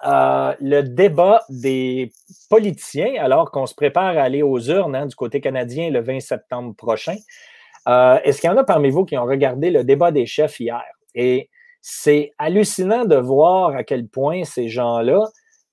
[0.06, 2.12] euh, le débat des
[2.50, 6.20] politiciens alors qu'on se prépare à aller aux urnes hein, du côté canadien le 20
[6.20, 7.16] septembre prochain?
[7.88, 10.60] Euh, est-ce qu'il y en a parmi vous qui ont regardé le débat des chefs
[10.60, 10.84] hier?
[11.16, 11.50] Et
[11.82, 15.24] c'est hallucinant de voir à quel point ces gens-là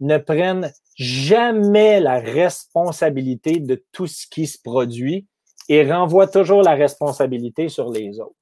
[0.00, 5.26] ne prennent jamais la responsabilité de tout ce qui se produit
[5.68, 8.36] et renvoient toujours la responsabilité sur les autres.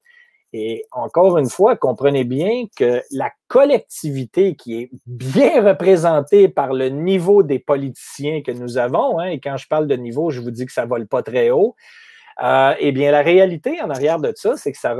[0.55, 6.89] Et encore une fois, comprenez bien que la collectivité qui est bien représentée par le
[6.89, 10.51] niveau des politiciens que nous avons, hein, et quand je parle de niveau, je vous
[10.51, 11.75] dis que ça ne vole pas très haut,
[12.43, 14.95] euh, eh bien, la réalité en arrière de ça, c'est que ça,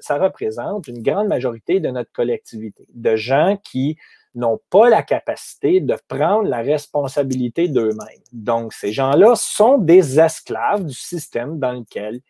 [0.00, 3.96] ça représente une grande majorité de notre collectivité, de gens qui
[4.34, 8.22] n'ont pas la capacité de prendre la responsabilité d'eux-mêmes.
[8.32, 12.20] Donc, ces gens-là sont des esclaves du système dans lequel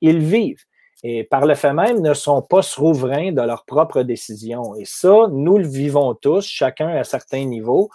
[0.00, 0.64] ils vivent.
[1.04, 4.74] Et par le fait même, ne sont pas souverains de leurs propres décisions.
[4.76, 7.88] Et ça, nous le vivons tous, chacun à certains niveaux.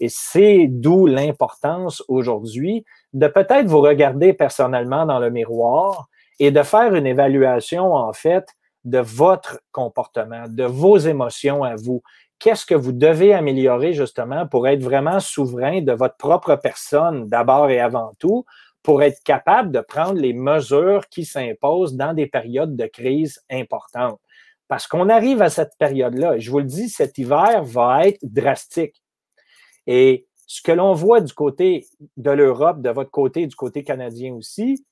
[0.00, 6.62] Et c'est d'où l'importance aujourd'hui de peut-être vous regarder personnellement dans le miroir et de
[6.62, 8.46] faire une évaluation, en fait,
[8.84, 12.02] de votre comportement, de vos émotions à vous.
[12.38, 17.70] Qu'est-ce que vous devez améliorer justement pour être vraiment souverain de votre propre personne d'abord
[17.70, 18.44] et avant tout,
[18.86, 24.20] pour être capable de prendre les mesures qui s'imposent dans des périodes de crise importantes.
[24.68, 29.02] Parce qu'on arrive à cette période-là, je vous le dis, cet hiver va être drastique.
[29.88, 31.84] Et ce que l'on voit du côté
[32.16, 34.86] de l'Europe, de votre côté, du côté canadien aussi,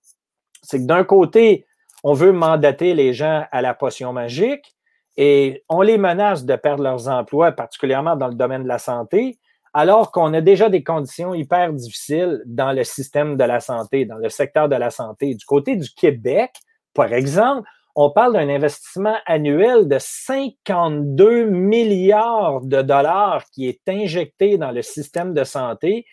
[0.61, 1.65] c'est que d'un côté,
[2.03, 4.75] on veut mandater les gens à la potion magique
[5.17, 9.39] et on les menace de perdre leurs emplois, particulièrement dans le domaine de la santé,
[9.75, 14.19] alors qu'on a déjà des conditions hyper difficiles dans le système de la santé, dans
[14.19, 15.35] le secteur de la santé.
[15.35, 16.53] Du côté du Québec,
[16.95, 24.59] par exemple, on parle d'un investissement annuel de 52 milliards de dollars qui est injecté
[24.59, 26.07] dans le système de santé.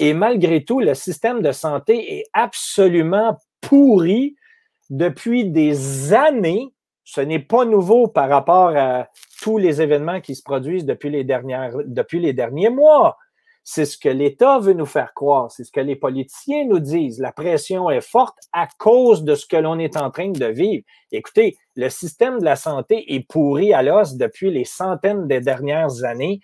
[0.00, 4.36] Et malgré tout, le système de santé est absolument pourri
[4.90, 6.72] depuis des années.
[7.10, 9.08] Ce n'est pas nouveau par rapport à
[9.40, 13.16] tous les événements qui se produisent depuis les, depuis les derniers mois.
[13.64, 17.18] C'est ce que l'État veut nous faire croire, c'est ce que les politiciens nous disent.
[17.18, 20.84] La pression est forte à cause de ce que l'on est en train de vivre.
[21.10, 26.04] Écoutez, le système de la santé est pourri à l'os depuis les centaines des dernières
[26.04, 26.40] années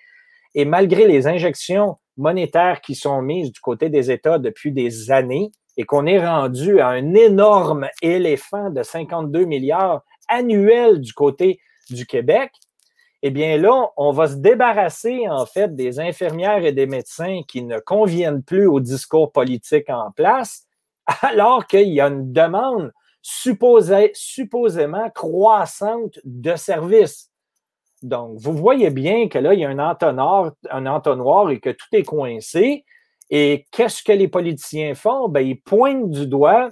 [0.55, 5.53] et malgré les injections monétaires qui sont mises du côté des États depuis des années
[5.77, 11.61] et qu'on est rendu à un énorme éléphant de 52 milliards annuels du côté
[11.91, 12.53] du Québec,
[13.23, 17.63] eh bien là, on va se débarrasser en fait des infirmières et des médecins qui
[17.63, 20.67] ne conviennent plus au discours politique en place,
[21.23, 27.31] alors qu'il y a une demande supposément croissante de services.
[28.03, 31.71] Donc, vous voyez bien que là, il y a un entonnoir, un entonnoir et que
[31.71, 32.85] tout est coincé.
[33.31, 35.31] Et qu'est-ce que les politiciens font?
[35.31, 36.69] Ben, ils pointent du doigt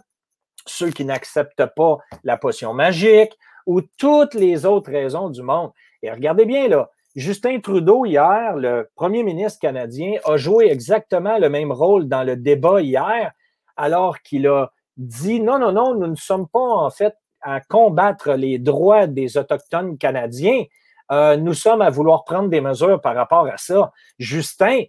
[0.67, 3.33] ceux qui n'acceptent pas la potion magique
[3.67, 5.71] ou toutes les autres raisons du monde.
[6.03, 11.49] Et regardez bien, là, Justin Trudeau, hier, le premier ministre canadien, a joué exactement le
[11.49, 13.33] même rôle dans le débat hier,
[13.77, 18.33] alors qu'il a dit non, non, non, nous ne sommes pas en fait à combattre
[18.33, 20.65] les droits des Autochtones canadiens.
[21.11, 23.93] Euh, nous sommes à vouloir prendre des mesures par rapport à ça.
[24.19, 24.85] Justin,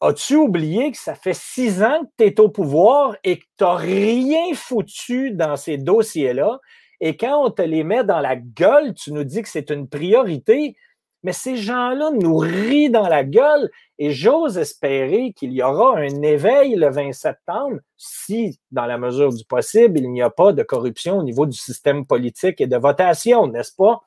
[0.00, 3.64] as-tu oublié que ça fait six ans que tu es au pouvoir et que tu
[3.64, 6.60] n'as rien foutu dans ces dossiers-là?
[7.00, 9.88] Et quand on te les met dans la gueule, tu nous dis que c'est une
[9.88, 10.76] priorité,
[11.22, 16.22] mais ces gens-là nous rient dans la gueule et j'ose espérer qu'il y aura un
[16.22, 20.62] éveil le 20 septembre si, dans la mesure du possible, il n'y a pas de
[20.62, 24.02] corruption au niveau du système politique et de votation, n'est-ce pas?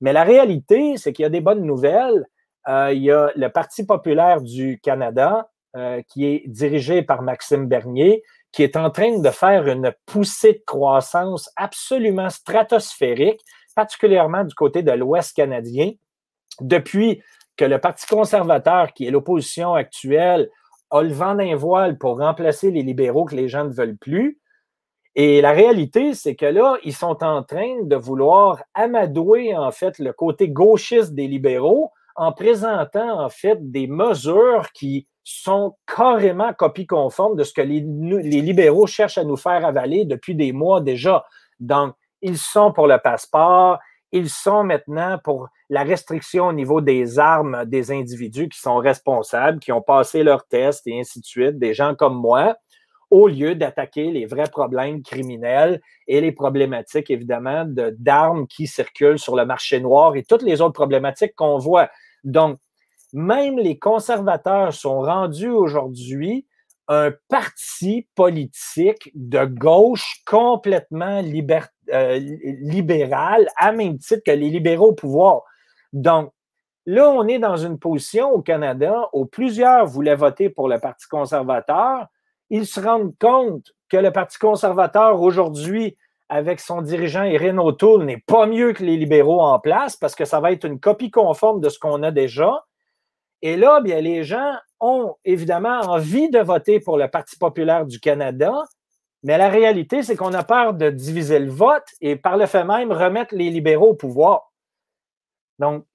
[0.00, 2.26] Mais la réalité, c'est qu'il y a des bonnes nouvelles.
[2.68, 7.66] Euh, il y a le Parti populaire du Canada euh, qui est dirigé par Maxime
[7.66, 8.22] Bernier,
[8.52, 13.40] qui est en train de faire une poussée de croissance absolument stratosphérique,
[13.74, 15.92] particulièrement du côté de l'Ouest canadien,
[16.60, 17.22] depuis
[17.56, 20.50] que le Parti conservateur, qui est l'opposition actuelle,
[20.90, 24.38] a le vent d'un voile pour remplacer les libéraux que les gens ne veulent plus.
[25.14, 29.98] Et la réalité, c'est que là, ils sont en train de vouloir amadouer, en fait,
[29.98, 36.86] le côté gauchiste des libéraux en présentant, en fait, des mesures qui sont carrément copie
[36.86, 41.24] conforme de ce que les, libéraux cherchent à nous faire avaler depuis des mois déjà.
[41.60, 43.78] Donc, ils sont pour le passeport,
[44.10, 49.58] ils sont maintenant pour la restriction au niveau des armes des individus qui sont responsables,
[49.58, 52.56] qui ont passé leurs tests et ainsi de suite, des gens comme moi.
[53.12, 59.36] Au lieu d'attaquer les vrais problèmes criminels et les problématiques, évidemment, d'armes qui circulent sur
[59.36, 61.90] le marché noir et toutes les autres problématiques qu'on voit.
[62.24, 62.58] Donc,
[63.12, 66.46] même les conservateurs sont rendus aujourd'hui
[66.88, 71.22] un parti politique de gauche complètement
[71.92, 72.18] euh,
[72.62, 75.42] libéral, à même titre que les libéraux au pouvoir.
[75.92, 76.32] Donc,
[76.86, 81.06] là, on est dans une position au Canada où plusieurs voulaient voter pour le Parti
[81.08, 82.06] conservateur.
[82.52, 85.96] Ils se rendent compte que le Parti conservateur, aujourd'hui,
[86.28, 90.26] avec son dirigeant Erin O'Toole, n'est pas mieux que les libéraux en place parce que
[90.26, 92.66] ça va être une copie conforme de ce qu'on a déjà.
[93.40, 98.00] Et là, bien, les gens ont évidemment envie de voter pour le Parti populaire du
[98.00, 98.52] Canada,
[99.22, 102.64] mais la réalité, c'est qu'on a peur de diviser le vote et par le fait
[102.64, 104.52] même remettre les libéraux au pouvoir.
[105.58, 105.86] Donc,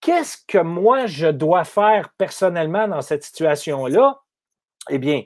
[0.00, 4.22] qu'est-ce que moi je dois faire personnellement dans cette situation-là?
[4.88, 5.24] Eh bien,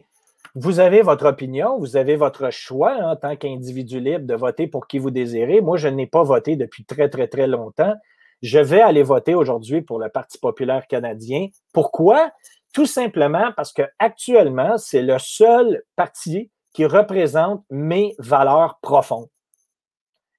[0.57, 4.87] vous avez votre opinion, vous avez votre choix en tant qu'individu libre de voter pour
[4.87, 5.61] qui vous désirez.
[5.61, 7.95] Moi, je n'ai pas voté depuis très, très, très longtemps.
[8.40, 11.49] Je vais aller voter aujourd'hui pour le Parti populaire canadien.
[11.75, 12.33] Pourquoi?
[12.73, 19.29] Tout simplement parce que actuellement, c'est le seul parti qui représente mes valeurs profondes.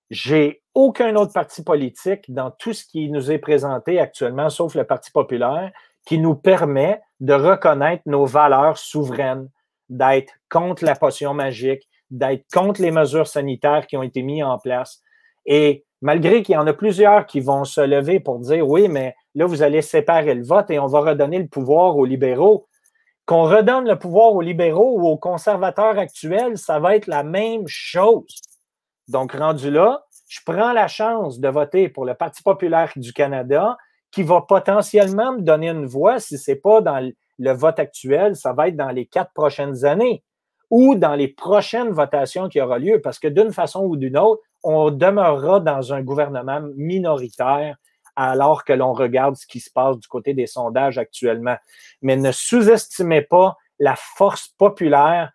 [0.10, 4.84] J'ai aucun autre parti politique dans tout ce qui nous est présenté actuellement, sauf le
[4.84, 5.72] Parti populaire,
[6.08, 9.50] qui nous permet de reconnaître nos valeurs souveraines,
[9.90, 14.58] d'être contre la potion magique, d'être contre les mesures sanitaires qui ont été mises en
[14.58, 15.02] place.
[15.46, 19.16] Et malgré qu'il y en a plusieurs qui vont se lever pour dire oui, mais
[19.36, 22.68] là, vous allez séparer le vote et on va redonner le pouvoir aux libéraux.
[23.26, 27.68] Qu'on redonne le pouvoir aux libéraux ou aux conservateurs actuels, ça va être la même
[27.68, 28.42] chose.
[29.10, 33.78] Donc, rendu là, je prends la chance de voter pour le Parti populaire du Canada
[34.12, 37.00] qui va potentiellement me donner une voix si ce n'est pas dans
[37.38, 40.24] le vote actuel, ça va être dans les quatre prochaines années
[40.70, 44.42] ou dans les prochaines votations qui aura lieu, parce que d'une façon ou d'une autre,
[44.64, 47.78] on demeurera dans un gouvernement minoritaire
[48.16, 51.56] alors que l'on regarde ce qui se passe du côté des sondages actuellement.
[52.02, 55.32] Mais ne sous-estimez pas la force populaire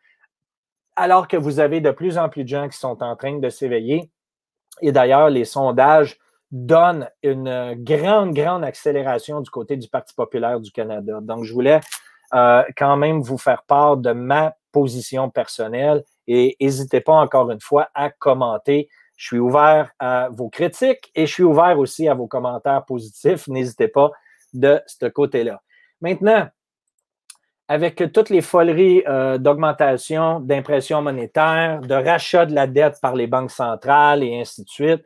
[0.96, 3.48] alors que vous avez de plus en plus de gens qui sont en train de
[3.48, 4.10] s'éveiller.
[4.80, 6.18] Et d'ailleurs, les sondages
[6.52, 11.18] donnent une grande, grande accélération du côté du Parti populaire du Canada.
[11.20, 11.80] Donc, je voulais
[12.34, 17.60] euh, quand même vous faire part de ma position personnelle et n'hésitez pas encore une
[17.60, 18.88] fois à commenter
[19.22, 23.46] je suis ouvert à vos critiques et je suis ouvert aussi à vos commentaires positifs.
[23.46, 24.10] N'hésitez pas
[24.52, 25.62] de ce côté-là.
[26.00, 26.48] Maintenant,
[27.68, 33.28] avec toutes les foleries euh, d'augmentation d'impression monétaire, de rachat de la dette par les
[33.28, 35.04] banques centrales et ainsi de suite,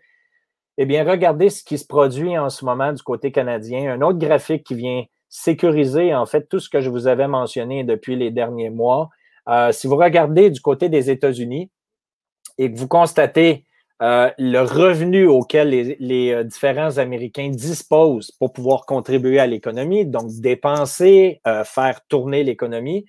[0.79, 3.93] eh bien, regardez ce qui se produit en ce moment du côté canadien.
[3.93, 7.85] Un autre graphique qui vient sécuriser, en fait, tout ce que je vous avais mentionné
[7.85, 9.09] depuis les derniers mois.
[9.49, 11.71] Euh, si vous regardez du côté des États-Unis
[12.59, 13.65] et que vous constatez
[14.03, 20.31] euh, le revenu auquel les, euh, différents Américains disposent pour pouvoir contribuer à l'économie, donc
[20.41, 23.07] dépenser, faire tourner l'économie,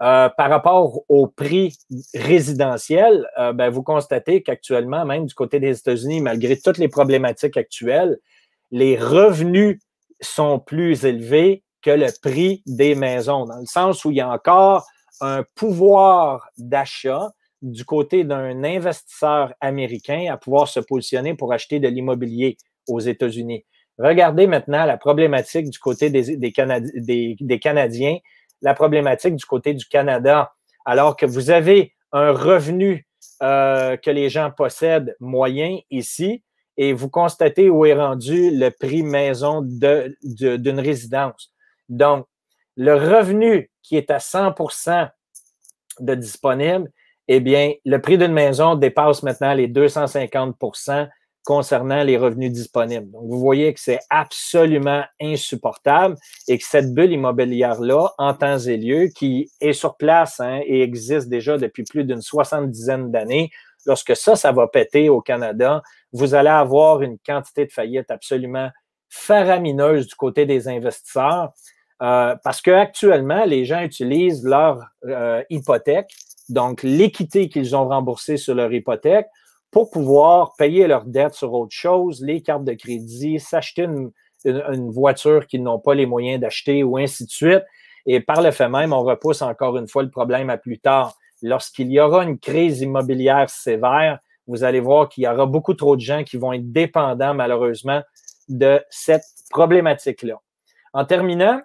[0.00, 1.76] par rapport au prix
[2.14, 8.18] résidentiel, ben, vous constatez qu'actuellement, même du côté des États-Unis, malgré toutes les problématiques actuelles,
[8.70, 9.78] les revenus
[10.20, 14.30] sont plus élevés que le prix des maisons, dans le sens où il y a
[14.30, 14.86] encore
[15.20, 17.30] un pouvoir d'achat
[17.62, 22.56] du côté d'un investisseur américain à pouvoir se positionner pour acheter de l'immobilier
[22.88, 23.64] aux États-Unis.
[23.98, 28.16] Regardez maintenant la problématique du côté des, Canadiens,
[28.62, 30.52] la problématique du côté du Canada,
[30.84, 33.06] alors que vous avez un revenu
[33.42, 36.42] euh, que les gens possèdent moyen ici,
[36.76, 41.52] et vous constatez où est rendu le prix maison d'une de, résidence.
[41.88, 42.26] Donc,
[42.76, 45.10] le revenu qui est à 100%
[46.00, 46.90] de disponible
[47.32, 50.56] eh bien, le prix d'une maison dépasse maintenant les 250
[51.44, 53.10] concernant les revenus disponibles.
[53.10, 56.16] Donc, vous voyez que c'est absolument insupportable
[56.48, 60.82] et que cette bulle immobilière-là, en temps et lieu, qui est sur place hein, et
[60.82, 63.50] existe déjà depuis plus d'une soixante-dizaine d'années,
[63.86, 68.68] lorsque ça, ça va péter au Canada, vous allez avoir une quantité de faillites absolument
[69.08, 71.52] faramineuse du côté des investisseurs.
[72.02, 76.10] Euh, parce qu'actuellement, les gens utilisent leur euh, hypothèque
[76.50, 79.28] donc l'équité qu'ils ont remboursée sur leur hypothèque,
[79.70, 84.10] pour pouvoir payer leurs dettes sur autre chose, les cartes de crédit, s'acheter une,
[84.90, 87.62] voiture qu'ils n'ont pas les moyens d'acheter ou ainsi de suite.
[88.06, 91.14] Et par le fait même, on repousse encore une fois le problème à plus tard.
[91.42, 95.94] Lorsqu'il y aura une crise immobilière sévère, vous allez voir qu'il y aura beaucoup trop
[95.94, 98.02] de gens qui vont être dépendants, malheureusement,
[98.48, 100.40] de cette problématique-là.
[100.92, 101.60] En terminant,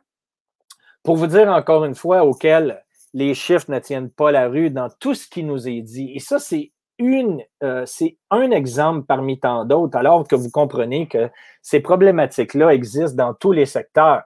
[1.02, 2.84] pour vous dire encore une fois auquel
[3.14, 6.12] les chiffres ne tiennent pas la rue dans tout ce qui nous est dit.
[6.14, 11.08] Et ça, c'est une, euh, c'est un exemple parmi tant d'autres, alors que vous comprenez
[11.08, 11.30] que
[11.62, 14.24] ces problématiques-là existent dans tous les secteurs.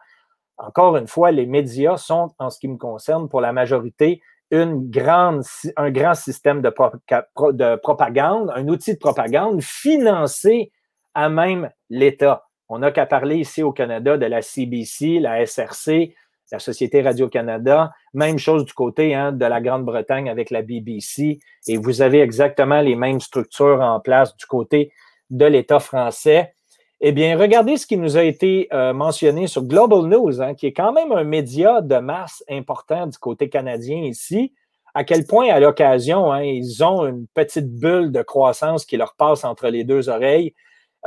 [0.57, 4.89] Encore une fois, les médias sont, en ce qui me concerne, pour la majorité, une
[4.89, 5.43] grande,
[5.77, 10.71] un grand système de, de propagande, un outil de propagande financé
[11.13, 12.45] à même l'État.
[12.67, 16.15] On n'a qu'à parler ici au Canada de la CBC, la SRC,
[16.51, 17.91] la Société Radio-Canada.
[18.13, 21.39] Même chose du côté hein, de la Grande-Bretagne avec la BBC.
[21.67, 24.91] Et vous avez exactement les mêmes structures en place du côté
[25.29, 26.53] de l'État français.
[27.01, 30.65] Eh bien, regardez ce qui nous a été euh, mentionné sur Global News, hein, qui
[30.65, 34.53] est quand même un média de masse important du côté canadien ici.
[34.93, 39.15] À quel point, à l'occasion, hein, ils ont une petite bulle de croissance qui leur
[39.15, 40.53] passe entre les deux oreilles.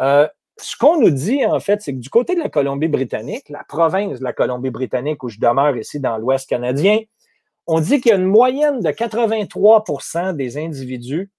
[0.00, 0.26] Euh,
[0.62, 4.18] ce qu'on nous dit, en fait, c'est que du côté de la Colombie-Britannique, la province
[4.18, 7.00] de la Colombie-Britannique où je demeure ici dans l'Ouest canadien,
[7.66, 11.30] on dit qu'il y a une moyenne de 83% des individus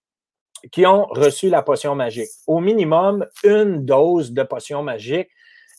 [0.71, 2.29] qui ont reçu la potion magique.
[2.47, 5.27] Au minimum, une dose de potion magique.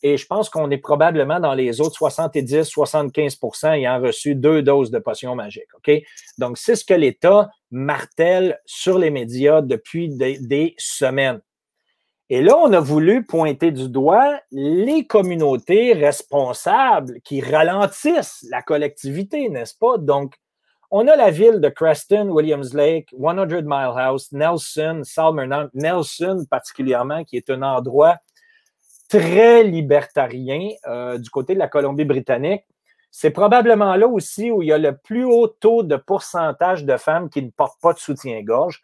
[0.03, 4.99] Et je pense qu'on est probablement dans les autres 70-75% ayant reçu deux doses de
[4.99, 5.68] potion magique.
[6.36, 11.40] Donc, c'est ce que l'État martèle sur les médias depuis des semaines.
[12.31, 19.51] Et là, on a voulu pointer du doigt les communautés responsables qui ralentissent la collectivité,
[19.51, 19.99] n'est-ce pas?
[19.99, 20.37] Donc,
[20.91, 27.25] on a la ville de Creston, Williams Lake, 100 Mile House, Nelson, Salmon, Nelson particulièrement,
[27.25, 28.16] qui est un endroit
[29.09, 32.62] très libertarien euh, du côté de la Colombie-Britannique.
[33.11, 36.97] C'est probablement là aussi où il y a le plus haut taux de pourcentage de
[36.97, 38.83] femmes qui ne portent pas de soutien-gorge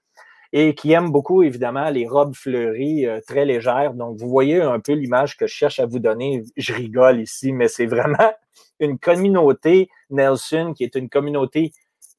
[0.52, 3.94] et qui aiment beaucoup, évidemment, les robes fleuries euh, très légères.
[3.94, 6.42] Donc, vous voyez un peu l'image que je cherche à vous donner.
[6.56, 8.32] Je rigole ici, mais c'est vraiment
[8.80, 11.72] une communauté, Nelson, qui est une communauté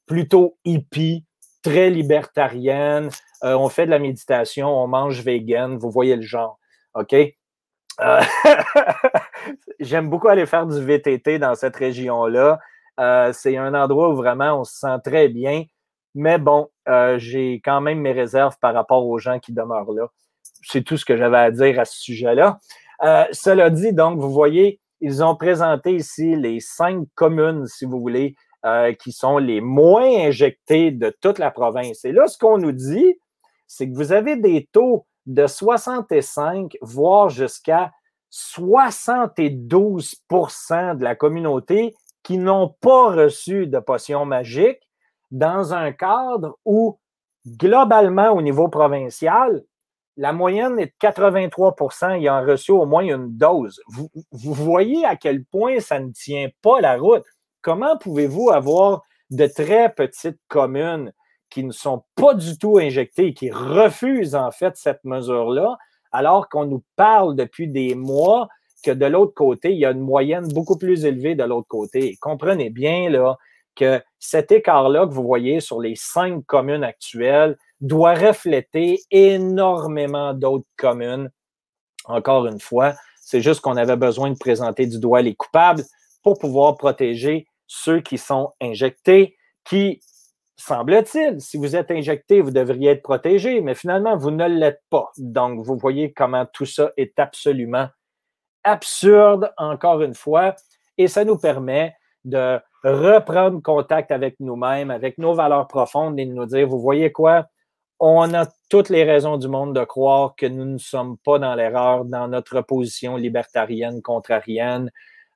[0.06, 1.26] plutôt hippie,
[1.62, 3.10] très libertarienne.
[3.44, 6.58] Euh, on fait de la méditation, on mange vegan, vous voyez le genre.
[6.94, 7.14] OK?
[7.14, 8.22] Euh,
[9.80, 12.60] j'aime beaucoup aller faire du VTT dans cette région-là.
[13.34, 15.66] c'est un endroit où vraiment on se sent très bien.
[16.16, 20.07] Mais bon, euh, j'ai quand même mes réserves par rapport aux gens qui demeurent là.
[20.64, 22.59] C'est tout ce que j'avais à dire à ce sujet-là.
[23.03, 27.99] Euh, cela dit, donc, vous voyez, ils ont présenté ici les cinq communes, si vous
[27.99, 28.36] voulez,
[28.66, 32.05] euh, qui sont les moins injectées de toute la province.
[32.05, 33.16] Et là, ce qu'on nous dit,
[33.66, 37.91] c'est que vous avez des taux de 65, voire jusqu'à
[38.32, 44.80] 72% de la communauté qui n'ont pas reçu de potion magique
[45.32, 47.00] dans un cadre où,
[47.48, 49.64] globalement, au niveau provincial,
[50.18, 53.82] la moyenne est de 83% ayant reçu au moins une dose.
[53.88, 57.24] Vous, voyez à quel point ça ne tient pas la route.
[57.62, 61.14] Comment pouvez-vous avoir de très petites communes
[61.50, 65.78] qui ne sont pas du tout injectées, qui refusent en fait cette mesure-là,
[66.12, 68.48] alors qu'on nous parle depuis des mois
[68.84, 72.18] que de l'autre côté, il y a une moyenne beaucoup plus élevée de l'autre côté?
[72.20, 73.38] comprenez bien, là,
[73.76, 80.68] que cet écart-là que vous voyez sur les cinq communes actuelles doit refléter énormément d'autres
[80.78, 81.32] communes.
[82.06, 85.84] Encore une fois, c'est juste qu'on avait besoin de présenter du doigt les coupables
[86.24, 90.02] pour pouvoir protéger ceux qui sont injectés, qui,
[90.58, 95.10] semble-t-il, si vous êtes injecté, vous devriez être protégé, mais finalement, vous ne l'êtes pas.
[95.18, 97.88] Donc, vous voyez comment tout ça est absolument
[98.64, 100.56] absurde, encore une fois,
[100.98, 101.96] et ça nous permet
[102.26, 107.46] de reprendre contact avec nous-mêmes, avec nos valeurs profondes et nous dire, vous voyez quoi,
[108.00, 111.54] on a toutes les raisons du monde de croire que nous ne sommes pas dans
[111.54, 114.92] l'erreur dans notre position libertarienne, contrarienne,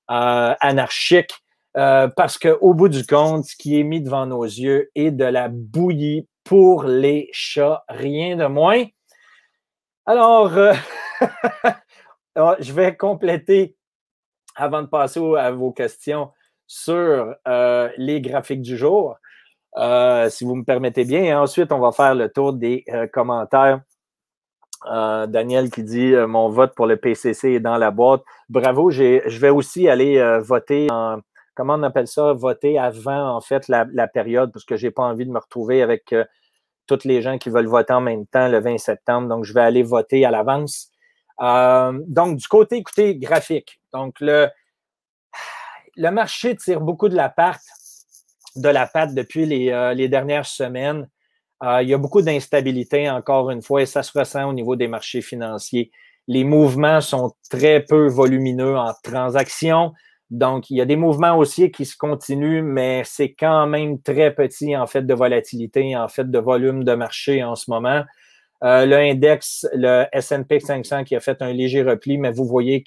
[0.10, 1.34] euh, anarchique,
[1.78, 5.26] euh, parce qu'au bout du compte, ce qui est mis devant nos yeux est de
[5.26, 8.86] la bouillie pour les chats, rien de moins.
[10.08, 10.74] Alors, euh,
[12.60, 13.76] je vais compléter
[14.56, 16.32] avant de passer à vos questions
[16.68, 19.18] sur euh, les graphiques du jour,
[19.78, 21.24] euh, si vous me permettez bien.
[21.24, 23.82] Et ensuite, on va faire le tour des euh, commentaires.
[24.88, 28.22] Daniel qui dit Mon vote pour le PCC est dans la boîte.
[28.50, 31.22] Bravo, je vais aussi aller voter en,
[31.56, 34.92] comment on appelle ça, voter avant, en fait, la, la période, parce que je n'ai
[34.92, 36.14] pas envie de me retrouver avec
[36.86, 39.28] toutes les gens qui veulent voter en même temps le 20 septembre.
[39.28, 40.92] Donc, je vais aller voter à l'avance.
[41.40, 43.82] donc, du côté, écoutez, graphique.
[43.92, 44.50] Donc, le,
[45.96, 47.62] le marché tire beaucoup de la patte,
[48.56, 51.10] de la patte depuis les, euh, dernières semaines.
[51.64, 54.76] Euh, il y a beaucoup d'instabilité, encore une fois, et ça se ressent au niveau
[54.76, 55.92] des marchés financiers.
[56.28, 59.94] Les mouvements sont très peu volumineux en transactions.
[60.32, 64.34] Donc, il y a des mouvements haussiers qui se continuent, mais c'est quand même très
[64.34, 68.04] petit en fait de volatilité, en fait de volume de marché en ce moment.
[68.64, 72.84] Euh, le index, le S&P 500 qui a fait un léger repli, mais vous voyez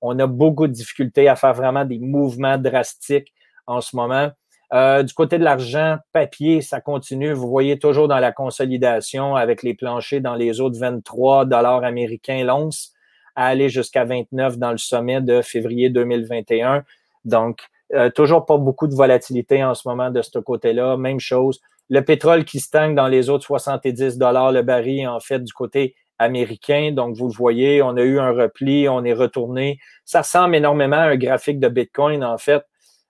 [0.00, 3.32] qu'on a beaucoup de difficultés à faire vraiment des mouvements drastiques
[3.66, 4.30] en ce moment.
[4.72, 7.32] Euh, du côté de l'argent, papier, ça continue.
[7.32, 12.44] Vous voyez toujours dans la consolidation avec les planchers dans les autres 23 dollars américains
[12.44, 12.92] l'once
[13.36, 16.84] à aller jusqu'à 29 dans le sommet de février 2021.
[17.24, 17.60] Donc,
[17.94, 20.96] euh, toujours pas beaucoup de volatilité en ce moment de ce côté-là.
[20.96, 21.60] Même chose.
[21.88, 25.94] Le pétrole qui stagne dans les autres 70 dollars le baril, en fait, du côté
[26.18, 26.92] américain.
[26.92, 29.78] Donc, vous le voyez, on a eu un repli, on est retourné.
[30.04, 32.64] Ça ressemble énormément à un graphique de Bitcoin, en fait,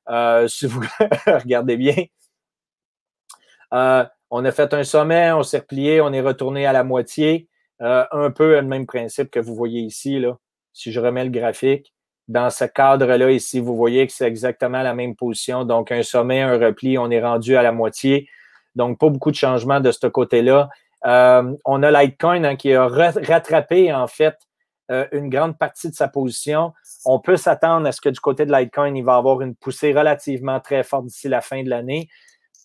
[0.08, 0.82] euh, si vous
[1.26, 2.04] regardez bien.
[3.74, 7.48] Euh, on a fait un sommet, on s'est replié, on est retourné à la moitié.
[7.82, 10.38] Euh, un peu le même principe que vous voyez ici, là.
[10.72, 11.92] Si je remets le graphique,
[12.28, 15.64] dans ce cadre-là, ici, vous voyez que c'est exactement la même position.
[15.64, 18.28] Donc, un sommet, un repli, on est rendu à la moitié.
[18.74, 20.68] Donc, pas beaucoup de changements de ce côté-là.
[21.04, 24.36] Euh, on a Litecoin hein, qui a rattrapé, en fait,
[24.90, 26.72] euh, une grande partie de sa position.
[27.04, 29.92] On peut s'attendre à ce que du côté de Litecoin, il va avoir une poussée
[29.92, 32.08] relativement très forte d'ici la fin de l'année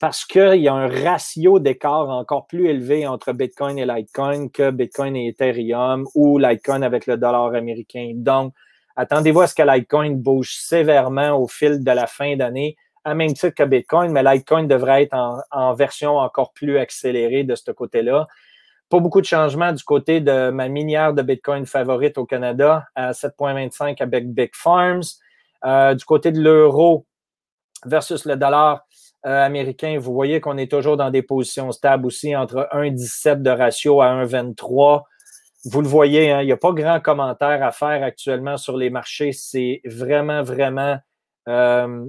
[0.01, 4.71] parce qu'il y a un ratio d'écart encore plus élevé entre Bitcoin et Litecoin que
[4.71, 8.11] Bitcoin et Ethereum ou Litecoin avec le dollar américain.
[8.15, 8.51] Donc,
[8.95, 13.33] attendez-vous à ce que Litecoin bouge sévèrement au fil de la fin d'année, à même
[13.33, 18.27] titre que Bitcoin, mais Litecoin devrait être en, version encore plus accélérée de ce côté-là.
[18.89, 23.11] Pas beaucoup de changements du côté de ma minière de Bitcoin favorite au Canada à
[23.11, 25.01] 7,25 avec Big Farms.
[25.63, 27.05] Euh, du côté de l'euro
[27.85, 28.85] versus le dollar,
[29.27, 33.51] euh, américain, vous voyez qu'on est toujours dans des positions stables aussi, entre 1,17 de
[33.51, 35.03] ratio à 1,23.
[35.65, 38.89] Vous le voyez, hein, il n'y a pas grand commentaire à faire actuellement sur les
[38.89, 39.31] marchés.
[39.31, 40.97] C'est vraiment, vraiment
[41.47, 42.05] euh,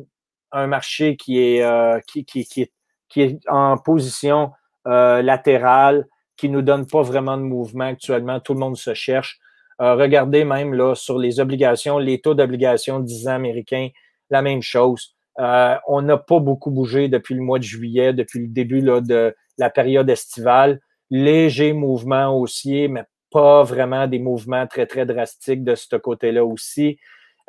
[0.52, 2.68] un marché qui est, euh, qui, qui,
[3.16, 4.52] est en position
[4.84, 8.40] latérale, qui ne nous donne pas vraiment de mouvement actuellement.
[8.40, 9.38] Tout le monde se cherche.
[9.78, 13.88] regardez même là, sur les obligations, les taux d'obligation 10 ans américains,
[14.30, 15.14] la même chose.
[15.38, 19.34] Euh, on n'a pas beaucoup bougé depuis le mois de juillet, depuis le début de
[19.58, 20.80] la période estivale.
[21.10, 26.98] Léger mouvement haussier, mais pas vraiment des mouvements très, très drastiques de ce côté-là aussi.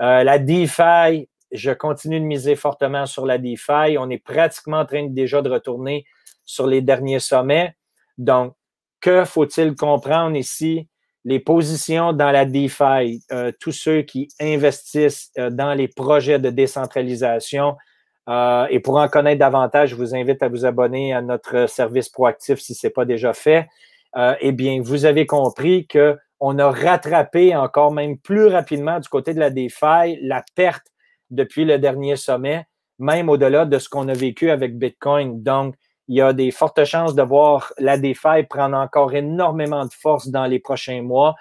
[0.01, 3.97] Euh, la DeFi, je continue de miser fortement sur la DeFi.
[3.97, 6.05] On est pratiquement en train déjà de retourner
[6.45, 7.75] sur les derniers sommets.
[8.17, 8.53] Donc,
[8.99, 10.87] que faut-il comprendre ici?
[11.25, 16.49] les positions dans la DeFi, euh, tous ceux qui investissent euh, dans les projets de
[16.49, 17.77] décentralisation.
[18.29, 22.09] Euh, et pour en connaître davantage, je vous invite à vous abonner à notre service
[22.09, 23.67] proactif si ce n'est pas déjà fait.
[24.41, 29.39] eh bien, vous avez compris qu'on a rattrapé encore même plus rapidement du côté de
[29.39, 30.85] la DeFi la perte
[31.33, 32.65] depuis le dernier sommet,
[32.99, 35.41] même au-delà de ce qu'on a vécu avec Bitcoin.
[35.41, 35.75] Donc,
[36.07, 40.27] il y a des fortes chances de voir la DeFi prendre encore énormément de force
[40.27, 41.35] dans les prochains mois.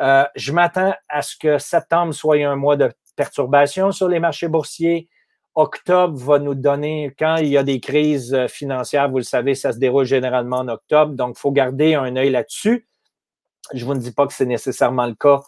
[0.00, 4.48] Euh, je m'attends à ce que septembre soit un mois de perturbation sur les marchés
[4.48, 5.08] boursiers.
[5.54, 9.54] Octobre va nous donner, quand il y a des crises euh, financières, vous le savez,
[9.54, 12.88] ça se déroule généralement en octobre, donc il faut garder un œil là-dessus.
[13.74, 15.40] Je ne vous dis pas que c'est nécessairement le cas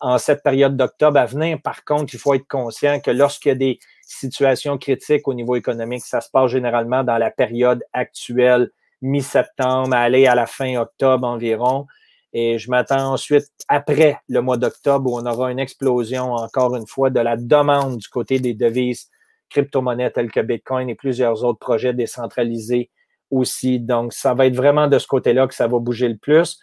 [0.00, 1.58] en cette période d'octobre à venir.
[1.62, 3.78] Par contre, il faut être conscient que lorsqu'il y a des
[4.08, 6.02] situation critique au niveau économique.
[6.02, 8.70] Ça se passe généralement dans la période actuelle,
[9.02, 11.86] mi-septembre, aller à la fin octobre environ.
[12.32, 16.86] Et je m'attends ensuite, après le mois d'octobre, où on aura une explosion, encore une
[16.86, 19.08] fois, de la demande du côté des devises
[19.50, 22.90] crypto-monnaies telles que Bitcoin et plusieurs autres projets décentralisés
[23.30, 23.78] aussi.
[23.78, 26.58] Donc, ça va être vraiment de ce côté-là que ça va bouger le plus.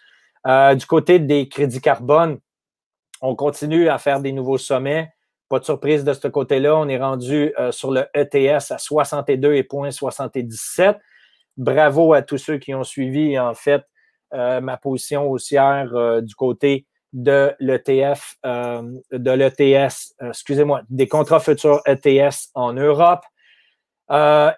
[0.46, 2.38] Euh, du côté des crédits carbone,
[3.20, 5.12] on continue à faire des nouveaux sommets.
[5.48, 6.76] Pas de surprise de ce côté-là.
[6.76, 10.98] On est rendu euh, sur le ETS à 62,77.
[11.56, 13.82] Bravo à tous ceux qui ont suivi, en fait,
[14.34, 21.80] euh, ma position haussière euh, du côté de l'ETF, de l'ETS, excusez-moi, des contrats futurs
[21.86, 23.24] ETS en Europe.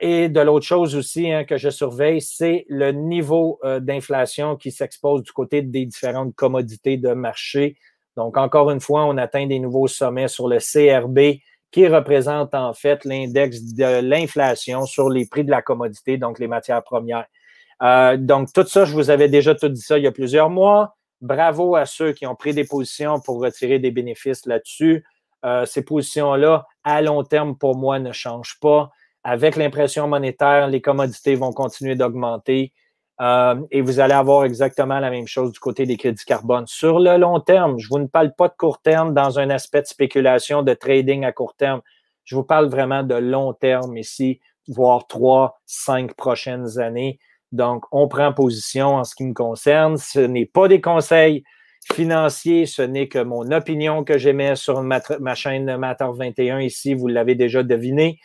[0.00, 5.22] et de l'autre chose aussi hein, que je surveille, c'est le niveau d'inflation qui s'expose
[5.22, 7.76] du côté des différentes commodités de marché.
[8.18, 11.38] Donc, encore une fois, on atteint des nouveaux sommets sur le CRB
[11.70, 16.48] qui représente en fait l'index de l'inflation sur les prix de la commodité, donc les
[16.48, 17.26] matières premières.
[17.80, 20.50] Euh, donc, tout ça, je vous avais déjà tout dit ça il y a plusieurs
[20.50, 20.96] mois.
[21.20, 25.04] Bravo à ceux qui ont pris des positions pour retirer des bénéfices là-dessus.
[25.44, 28.90] Euh, ces positions-là, à long terme, pour moi, ne changent pas.
[29.22, 32.72] Avec l'impression monétaire, les commodités vont continuer d'augmenter.
[33.20, 36.66] Euh, et vous allez avoir exactement la même chose du côté des crédits carbone.
[36.66, 39.82] Sur le long terme, je vous ne parle pas de court terme dans un aspect
[39.82, 41.80] de spéculation, de trading à court terme.
[42.24, 47.18] Je vous parle vraiment de long terme ici, voire trois, cinq prochaines années.
[47.50, 49.96] Donc, on prend position en ce qui me concerne.
[49.96, 51.42] Ce n'est pas des conseils
[51.92, 55.00] financiers, ce n'est que mon opinion que j'émets sur ma,
[55.34, 56.94] chaîne Matter 21 ici.
[56.94, 58.20] Vous l'avez déjà deviné.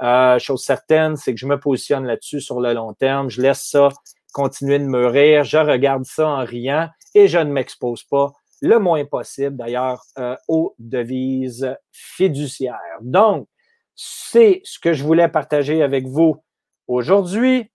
[0.00, 3.28] Euh, chose certaine, c'est que je me positionne là-dessus sur le long terme.
[3.28, 3.88] Je laisse ça
[4.32, 5.44] continuer de me rire.
[5.44, 10.36] Je regarde ça en riant et je ne m'expose pas le moins possible, d'ailleurs, euh,
[10.48, 12.98] aux devises fiduciaires.
[13.00, 13.48] Donc,
[13.94, 16.42] c'est ce que je voulais partager avec vous
[16.86, 17.70] aujourd'hui.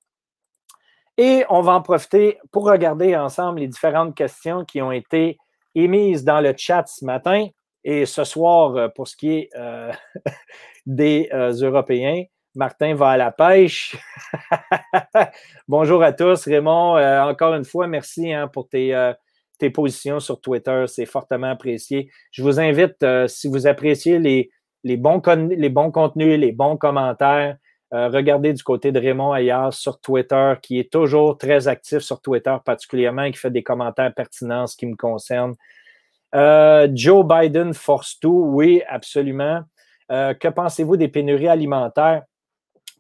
[1.18, 5.38] Et on va en profiter pour regarder ensemble les différentes questions qui ont été
[5.76, 7.48] émises dans le chat ce matin
[7.84, 9.92] et ce soir euh, pour ce qui est euh,
[10.86, 12.24] des Européens.
[12.56, 13.96] Martin va à la pêche.
[15.68, 16.46] Bonjour à tous.
[16.46, 16.98] Raymond,
[17.30, 19.14] encore une fois, merci hein, pour tes,
[19.58, 20.86] tes, positions sur Twitter.
[20.88, 22.10] C'est fortement apprécié.
[22.32, 27.58] Je vous invite, si vous appréciez les, bons, les bons contenus, les bons commentaires,
[27.94, 32.22] euh, regardez du côté de Raymond Ayard sur Twitter, qui est toujours très actif sur
[32.22, 35.54] Twitter particulièrement, qui fait des commentaires pertinents en ce qui me concerne.
[36.34, 39.62] Euh, Joe Biden force tout, oui, absolument.
[40.12, 42.24] Euh, que pensez-vous des pénuries alimentaires?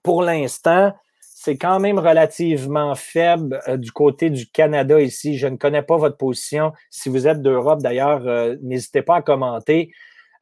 [0.03, 5.37] Pour l'instant, c'est quand même relativement faible du côté du Canada ici.
[5.37, 6.71] Je ne connais pas votre position.
[6.89, 8.21] Si vous êtes d'Europe, d'ailleurs,
[8.61, 9.91] n'hésitez pas à commenter.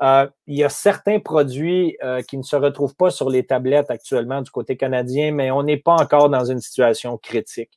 [0.02, 3.92] Euh, il y a certains produits euh, qui ne se retrouvent pas sur les tablettes
[3.92, 7.70] actuellement du côté canadien, mais on n'est pas encore dans une situation critique.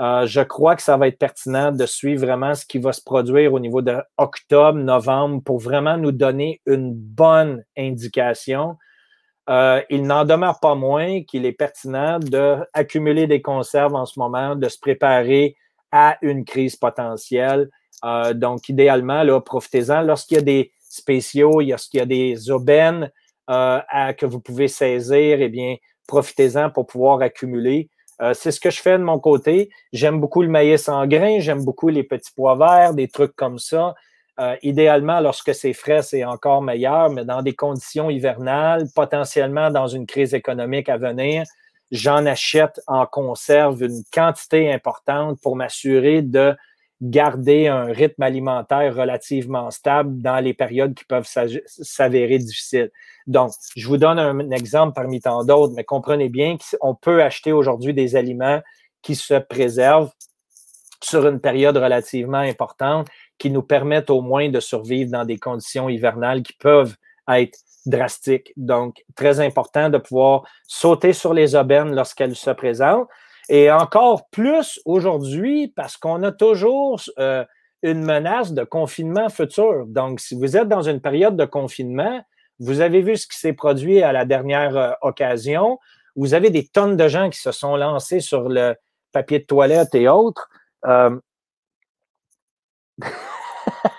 [0.00, 3.00] Euh, je crois que ça va être pertinent de suivre vraiment ce qui va se
[3.02, 8.76] produire au niveau de octobre, novembre pour vraiment nous donner une bonne indication.
[9.48, 14.68] Il n'en demeure pas moins qu'il est pertinent d'accumuler des conserves en ce moment, de
[14.68, 15.56] se préparer
[15.90, 17.68] à une crise potentielle.
[18.34, 20.02] donc, idéalement, profitez-en.
[20.02, 23.10] Lorsqu'il y a des, spéciaux, il y a, des aubaines
[23.50, 23.80] euh,
[24.12, 25.76] que vous pouvez saisir, eh bien,
[26.06, 27.88] profitez-en pour pouvoir accumuler.
[28.20, 29.70] Euh, c'est ce que je fais de mon côté.
[29.92, 33.58] J'aime beaucoup le maïs en grains, j'aime beaucoup les petits pois verts, des trucs comme
[33.58, 33.94] ça.
[34.40, 39.88] Euh, idéalement, lorsque c'est frais, c'est encore meilleur, mais dans des conditions hivernales, potentiellement dans
[39.88, 41.44] une crise économique à venir,
[41.90, 46.56] j'en achète en conserve une quantité importante pour m'assurer de
[47.02, 51.28] garder un rythme alimentaire relativement stable dans les périodes qui peuvent
[51.66, 52.90] s'avérer difficiles.
[53.26, 57.52] Donc, je vous donne un exemple parmi tant d'autres, mais comprenez bien qu'on peut acheter
[57.52, 58.62] aujourd'hui des aliments
[59.02, 60.12] qui se préservent
[61.02, 63.08] sur une période relativement importante,
[63.42, 66.94] qui nous permettent au moins de survivre dans des conditions hivernales qui peuvent
[67.28, 68.52] être drastiques.
[68.56, 73.08] Donc, très important de pouvoir sauter sur les aubaines lorsqu'elles se présentent.
[73.48, 77.44] Et encore plus aujourd'hui parce qu'on a toujours euh,
[77.82, 79.86] une menace de confinement futur.
[79.88, 82.22] Donc, si vous êtes dans une période de confinement,
[82.60, 85.80] vous avez vu ce qui s'est produit à la dernière euh, occasion.
[86.14, 88.76] Vous avez des tonnes de gens qui se sont lancés sur le
[89.10, 90.48] papier de toilette et autres.
[90.86, 91.18] Euh,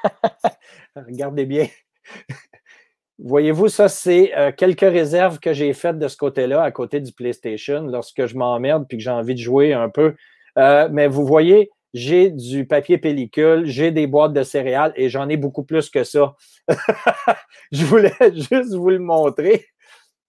[0.95, 1.67] regardez bien.
[3.19, 7.13] Voyez-vous, ça, c'est euh, quelques réserves que j'ai faites de ce côté-là, à côté du
[7.13, 10.15] PlayStation, lorsque je m'emmerde puis que j'ai envie de jouer un peu.
[10.57, 15.29] Euh, mais vous voyez, j'ai du papier pellicule, j'ai des boîtes de céréales et j'en
[15.29, 16.35] ai beaucoup plus que ça.
[17.71, 19.67] je voulais juste vous le montrer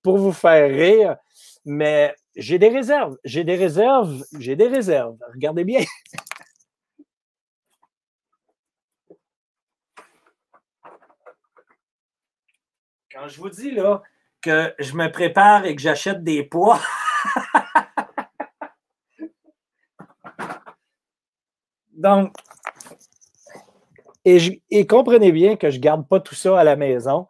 [0.03, 1.17] pour vous faire rire,
[1.65, 5.17] mais j'ai des réserves, j'ai des réserves, j'ai des réserves.
[5.33, 5.81] Regardez bien.
[13.15, 14.03] Quand je vous dis là
[14.43, 16.81] que je me prépare et que j'achète des pois,
[21.93, 22.33] donc,
[24.25, 27.29] et, comprenez bien que je ne garde pas tout ça à la maison.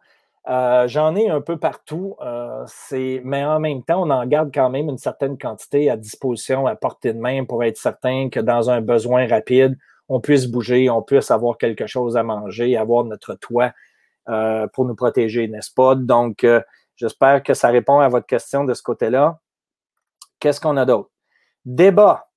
[0.49, 4.71] Euh, j'en ai un peu partout, euh, mais en même temps, on en garde quand
[4.71, 8.71] même une certaine quantité à disposition, à portée de main pour être certain que dans
[8.71, 9.77] un besoin rapide,
[10.09, 13.71] on puisse bouger, on puisse avoir quelque chose à manger, avoir notre toit
[14.73, 15.95] pour nous protéger, n'est-ce pas?
[15.95, 16.61] Donc, euh,
[16.95, 19.39] j'espère que ça répond à votre question de ce côté-là.
[20.39, 21.09] Qu'est-ce qu'on a d'autre?
[21.65, 22.27] Débat.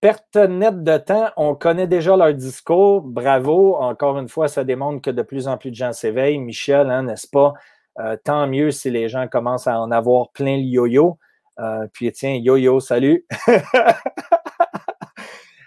[0.00, 3.02] Perte nette de temps, on connaît déjà leur discours.
[3.02, 3.76] Bravo.
[3.76, 6.38] Encore une fois, ça démontre que de plus en plus de gens s'éveillent.
[6.38, 7.52] Michel, hein, n'est-ce pas?
[7.98, 11.18] Euh, tant mieux si les gens commencent à en avoir plein le yo-yo.
[11.92, 13.26] puis tiens, yo-yo, salut.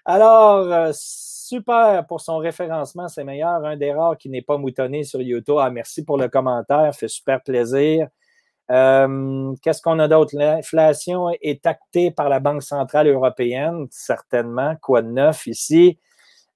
[0.06, 3.64] Alors, super pour son référencement, c'est meilleur.
[3.66, 5.58] Un des rares qui n'est pas moutonné sur YouTube.
[5.60, 8.08] Ah, merci pour le commentaire, fait super plaisir.
[8.72, 10.36] Euh, qu'est-ce qu'on a d'autre?
[10.36, 14.76] L'inflation est actée par la Banque centrale européenne, certainement.
[14.82, 16.00] Quoi de neuf ici?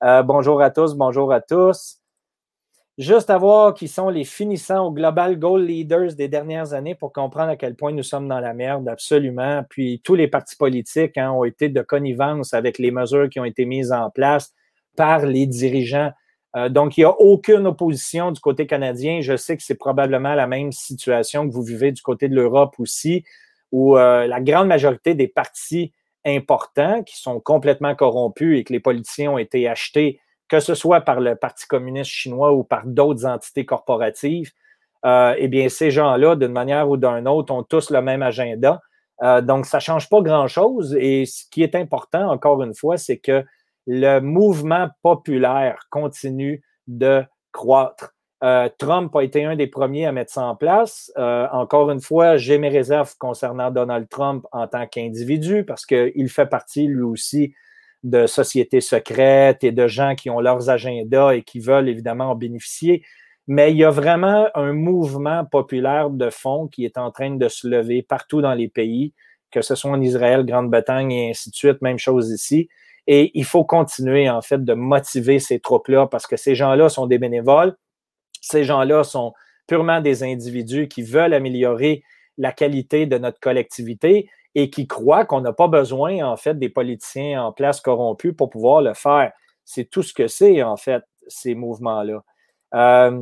[0.03, 1.96] Euh, bonjour à tous, bonjour à tous.
[2.97, 7.13] Juste à voir qui sont les finissants au Global Goal Leaders des dernières années pour
[7.13, 9.63] comprendre à quel point nous sommes dans la merde, absolument.
[9.69, 13.45] Puis tous les partis politiques hein, ont été de connivence avec les mesures qui ont
[13.45, 14.51] été mises en place
[14.95, 16.11] par les dirigeants.
[16.55, 19.21] Euh, donc, il n'y a aucune opposition du côté canadien.
[19.21, 22.79] Je sais que c'est probablement la même situation que vous vivez du côté de l'Europe
[22.79, 23.23] aussi,
[23.71, 25.93] où euh, la grande majorité des partis
[26.25, 30.19] importants qui sont complètement corrompus et que les politiciens ont été achetés
[30.49, 34.51] que ce soit par le Parti communiste chinois ou par d'autres entités corporatives,
[35.05, 38.81] euh, eh bien, ces gens-là, d'une manière ou d'une autre, ont tous le même agenda.
[39.23, 40.95] Euh, donc, ça ne change pas grand-chose.
[40.99, 43.43] Et ce qui est important, encore une fois, c'est que
[43.85, 48.13] le mouvement populaire continue de croître.
[48.43, 51.11] Euh, Trump a été un des premiers à mettre ça en place.
[51.15, 56.45] encore une fois, j'ai mes réserves concernant Donald Trump en tant qu'individu parce qu'il fait
[56.45, 57.53] partie, lui aussi,
[58.03, 62.35] de sociétés secrètes et de gens qui ont leurs agendas et qui veulent évidemment en
[62.35, 63.03] bénéficier.
[63.47, 67.47] Mais il y a vraiment un mouvement populaire de fond qui est en train de
[67.47, 69.13] se lever partout dans les pays,
[69.51, 72.67] que ce soit en Israël, Grande-Bretagne et ainsi de suite, même chose ici.
[73.07, 77.07] Et il faut continuer, en fait, de motiver ces troupes-là parce que ces gens-là sont
[77.07, 77.75] des bénévoles.
[78.41, 79.33] Ces gens-là sont
[79.65, 82.03] purement des individus qui veulent améliorer
[82.37, 84.29] la qualité de notre collectivité
[84.59, 88.49] et qui croient qu'on n'a pas besoin, en fait, des politiciens en place corrompus pour
[88.49, 89.31] pouvoir le faire.
[89.63, 92.23] C'est tout ce que c'est, en fait, ces mouvements-là.
[92.73, 93.21] Euh,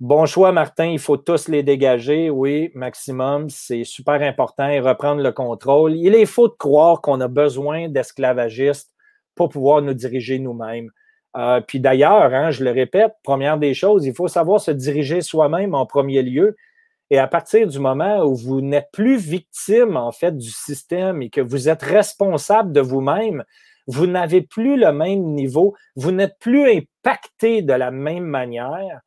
[0.00, 5.22] bon choix, Martin, il faut tous les dégager, oui, maximum, c'est super important et reprendre
[5.22, 5.96] le contrôle.
[5.96, 8.90] Il est faux de croire qu'on a besoin d'esclavagistes
[9.34, 10.88] pour pouvoir nous diriger nous-mêmes.
[11.36, 15.20] Euh, puis d'ailleurs, hein, je le répète, première des choses, il faut savoir se diriger
[15.20, 16.56] soi-même en premier lieu.
[17.10, 21.30] Et à partir du moment où vous n'êtes plus victime, en fait, du système et
[21.30, 23.44] que vous êtes responsable de vous-même,
[23.88, 29.00] vous n'avez plus le même niveau, vous n'êtes plus impacté de la même manière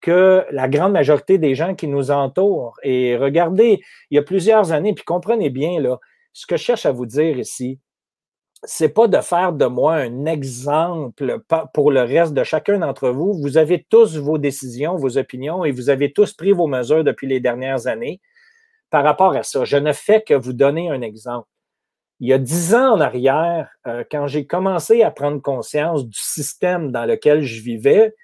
[0.00, 2.76] que la grande majorité des gens qui nous entourent.
[2.82, 3.80] Et regardez,
[4.10, 5.78] il y a plusieurs années, puis comprenez bien,
[6.32, 7.78] ce que je cherche à vous dire ici,
[8.66, 11.40] c'est pas de faire de moi un exemple
[11.72, 13.34] pour le reste de chacun d'entre vous.
[13.34, 17.26] Vous avez tous vos décisions, vos opinions et vous avez tous pris vos mesures depuis
[17.26, 18.20] les dernières années
[18.90, 19.64] par rapport à ça.
[19.64, 21.48] Je ne fais que vous donner un exemple.
[22.20, 26.18] Il y a dix ans en arrière, euh, quand j'ai commencé à prendre conscience du
[26.18, 28.14] système dans lequel je vivais,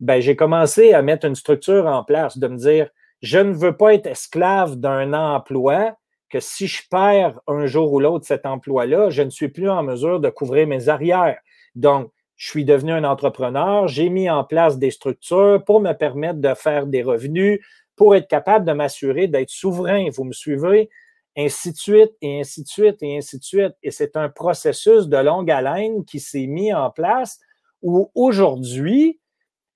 [0.00, 2.88] ben, j'ai commencé à mettre une structure en place, de me dire,
[3.22, 5.96] je ne veux pas être esclave d'un emploi
[6.34, 9.84] que si je perds un jour ou l'autre cet emploi-là, je ne suis plus en
[9.84, 11.38] mesure de couvrir mes arrières.
[11.76, 16.40] Donc, je suis devenu un entrepreneur, j'ai mis en place des structures pour me permettre
[16.40, 17.60] de faire des revenus,
[17.94, 20.08] pour être capable de m'assurer d'être souverain.
[20.12, 20.90] Vous me suivez?
[21.36, 23.74] Ainsi de suite, et ainsi de suite, et ainsi de suite.
[23.84, 27.38] Et c'est un processus de longue haleine qui s'est mis en place
[27.80, 29.20] où aujourd'hui,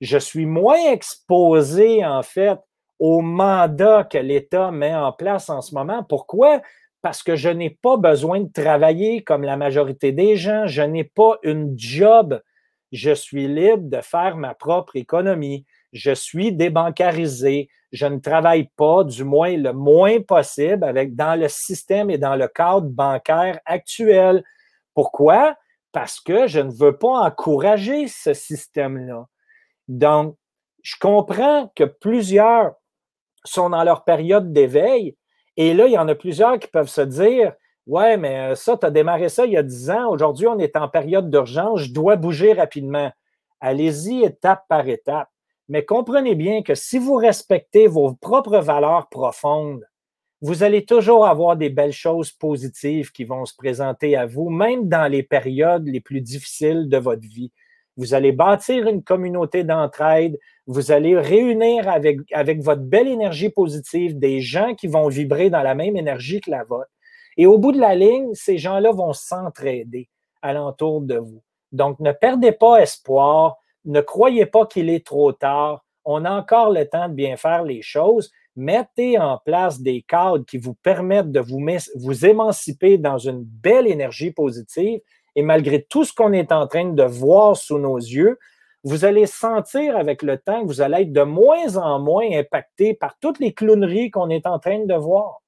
[0.01, 2.59] je suis moins exposé, en fait,
[2.99, 6.03] au mandat que l'État met en place en ce moment.
[6.03, 6.61] Pourquoi?
[7.03, 10.67] Parce que je n'ai pas besoin de travailler comme la majorité des gens.
[10.67, 12.41] Je n'ai pas une job.
[12.91, 15.65] Je suis libre de faire ma propre économie.
[15.93, 17.69] Je suis débancarisé.
[17.93, 22.37] Je ne travaille pas, du moins le moins possible, avec, dans le système et dans
[22.37, 24.43] le cadre bancaire actuel.
[24.93, 25.57] Pourquoi?
[25.93, 29.27] Parce que je ne veux pas encourager ce système-là.
[29.87, 30.37] Donc,
[30.83, 32.75] je comprends que plusieurs
[33.49, 35.17] sont dans leur période d'éveil.
[35.57, 37.53] Et là, il y en a plusieurs qui peuvent se dire
[37.87, 40.11] Ouais, mais euh, ça, tu as démarré ça il y a 10 ans.
[40.11, 41.81] Aujourd'hui, on est en période d'urgence.
[41.81, 43.11] Je dois bouger rapidement.
[43.61, 45.31] Allez-y étape par étape.
[45.69, 49.87] Mais comprenez bien que si vous respectez vos propres valeurs profondes,
[50.41, 54.89] vous allez toujours avoir des belles choses positives qui vont se présenter à vous, même
[54.89, 57.53] dans les périodes les plus difficiles de votre vie.
[57.99, 60.39] Vous allez bâtir une communauté d'entraide,
[60.69, 65.75] vous allez réunir avec, votre belle énergie positive des gens qui vont vibrer dans la
[65.75, 66.91] même énergie que la vôtre.
[67.37, 70.09] Et au bout de la ligne, ces gens-là vont s'entraider
[70.43, 71.43] alentour de vous.
[71.73, 75.85] Donc, ne perdez pas espoir, ne croyez pas qu'il est trop tard.
[76.05, 78.31] On a encore le temps de bien faire les choses.
[78.55, 81.61] Mettez en place des cadres qui vous permettent de vous,
[81.97, 85.01] vous émanciper dans une belle énergie positive.
[85.39, 88.41] Et malgré tout ce qu'on est en train de voir sous nos yeux,
[88.83, 92.93] vous allez sentir avec le temps que vous allez être de moins en moins impacté
[92.93, 95.41] par toutes les clowneries qu'on est en train de voir.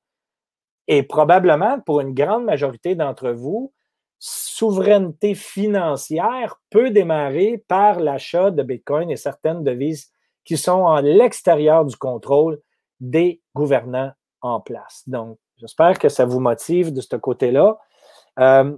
[0.87, 3.73] Et probablement, pour une grande majorité d'entre vous,
[4.21, 10.13] souveraineté financière peut démarrer par l'achat de Bitcoin et certaines devises
[10.45, 12.61] qui sont à l'extérieur du contrôle
[13.01, 15.03] des gouvernants en place.
[15.09, 17.77] Donc, j'espère que ça vous motive de ce côté-là.
[18.39, 18.77] Euh,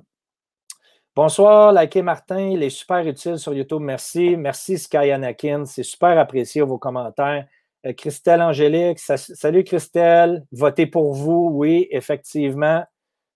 [1.14, 3.82] Bonsoir, likez Martin, il est super utile sur YouTube.
[3.82, 4.34] Merci.
[4.34, 7.46] Merci Sky Anakin, c'est super apprécié vos commentaires.
[7.84, 12.82] Euh, Christelle Angélique, salut Christelle, votez pour vous, oui, effectivement.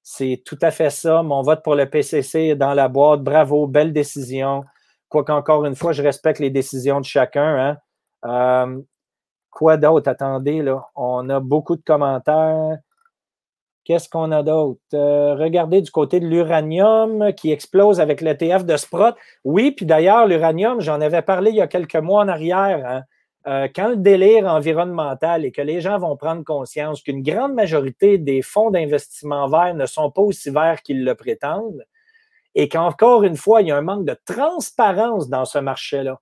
[0.02, 1.22] C'est tout à fait ça.
[1.22, 3.22] Mon vote pour le PCC dans la boîte.
[3.22, 4.64] Bravo, belle décision.
[5.10, 7.76] Quoique, encore une fois, je respecte les décisions de chacun.
[8.24, 8.68] Hein.
[8.68, 8.82] Euh,
[9.50, 10.08] quoi d'autre?
[10.08, 10.88] Attendez, là.
[10.94, 12.78] On a beaucoup de commentaires.
[13.86, 14.80] Qu'est-ce qu'on a d'autre?
[14.94, 19.14] Euh, regardez du côté de l'uranium qui explose avec l'ETF de Sprott.
[19.44, 22.84] Oui, puis d'ailleurs, l'uranium, j'en avais parlé il y a quelques mois en arrière.
[22.84, 23.02] Hein.
[23.46, 28.18] Euh, quand le délire environnemental et que les gens vont prendre conscience qu'une grande majorité
[28.18, 31.86] des fonds d'investissement verts ne sont pas aussi verts qu'ils le prétendent,
[32.56, 36.20] et qu'encore une fois, il y a un manque de transparence dans ce marché-là.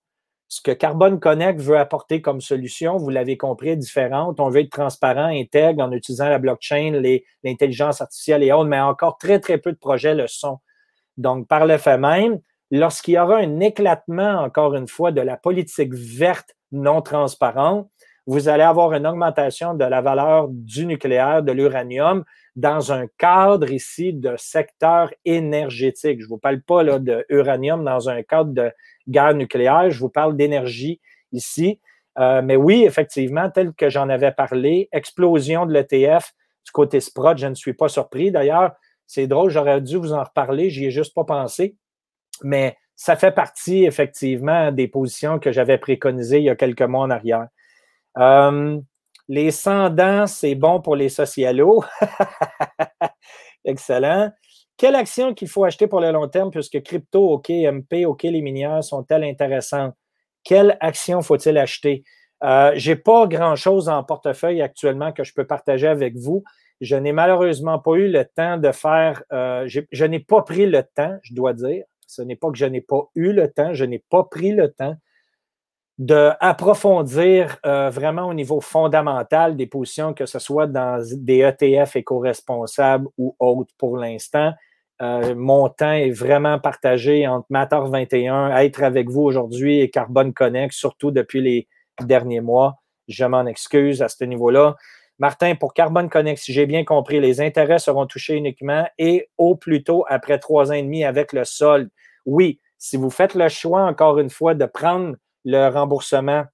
[0.49, 4.39] Ce que Carbone Connect veut apporter comme solution, vous l'avez compris, différente.
[4.41, 7.03] On veut être transparent, intègre en utilisant la blockchain,
[7.43, 10.59] l'intelligence artificielle et autres, mais encore très, très peu de projets le sont.
[11.17, 12.41] Donc, par le fait même,
[12.71, 17.89] lorsqu'il y aura un éclatement, encore une fois, de la politique verte non transparente,
[18.27, 22.25] vous allez avoir une augmentation de la valeur du nucléaire, de l'uranium,
[22.57, 26.21] dans un cadre ici de secteur énergétique.
[26.21, 28.73] Je ne vous parle pas là, dans un cadre de
[29.09, 31.01] guerre nucléaire, je vous parle d'énergie
[31.33, 31.81] ici.
[32.19, 36.33] Euh, mais oui, effectivement, tel que j'en avais parlé, explosion de l'ETF
[36.65, 38.31] du côté Sprott, je ne suis pas surpris.
[38.31, 38.73] D'ailleurs,
[39.07, 41.77] c'est drôle, j'aurais dû vous en reparler, j'y ai juste pas pensé.
[42.43, 47.03] Mais ça fait partie effectivement des positions que j'avais préconisées il y a quelques mois
[47.03, 47.49] en arrière.
[48.19, 48.81] Euh,
[49.29, 51.85] les 100 dents, c'est bon pour les socialos.
[53.65, 54.31] Excellent.
[54.77, 58.43] Quelle action qu'il faut acheter pour le long terme puisque crypto, OK, MP, OK, les
[58.43, 59.95] minières sont-elles intéressantes?
[60.43, 62.05] Quelle action faut-il acheter?
[62.43, 66.43] Euh, je n'ai pas grand-chose en portefeuille actuellement que je peux partager avec vous.
[66.81, 70.83] Je n'ai malheureusement pas eu le temps de faire, euh, je n'ai pas pris le
[70.83, 73.85] temps, je dois dire, ce n'est pas que je n'ai pas eu le temps, je
[73.85, 74.97] n'ai pas pris le temps
[75.99, 83.07] d'approfondir euh, vraiment au niveau fondamental des positions, que ce soit dans des ETF éco-responsables
[83.17, 84.53] ou autres pour l'instant.
[85.03, 90.33] Euh, mon temps est vraiment partagé entre Matter 21, être avec vous aujourd'hui et Carbone
[90.33, 91.69] Connect, surtout depuis les
[92.01, 92.77] derniers mois.
[93.09, 94.77] Je m'en excuse à ce niveau-là.
[95.19, 99.55] Martin, pour Carbone Connect, si j'ai bien compris, les intérêts seront touchés uniquement et au
[99.55, 101.89] plus tôt après trois ans et demi avec le solde.
[102.27, 105.15] Oui, si vous faites le choix, encore une fois, de prendre
[105.45, 106.45] le remboursement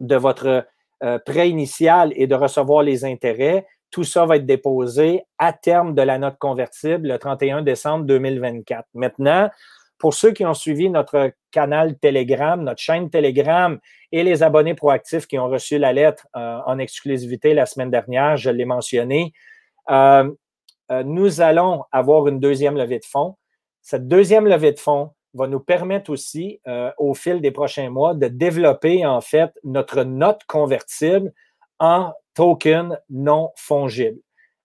[0.00, 0.66] de votre
[1.02, 5.94] euh, prêt initial et de recevoir les intérêts, tout ça va être déposé à terme
[5.94, 8.86] de la note convertible le 31 décembre 2024.
[8.94, 9.50] Maintenant,
[9.98, 13.78] pour ceux qui ont suivi notre canal Telegram, notre chaîne Telegram
[14.12, 18.36] et les abonnés proactifs qui ont reçu la lettre euh, en exclusivité la semaine dernière,
[18.36, 19.32] je l'ai mentionné,
[19.90, 20.30] euh,
[21.04, 23.36] nous allons avoir une deuxième levée de fonds.
[23.82, 26.60] Cette deuxième levée de fonds va nous permettre aussi,
[26.98, 31.32] au fil des prochains mois, de développer en fait notre note convertible
[31.78, 34.18] en token non fongible.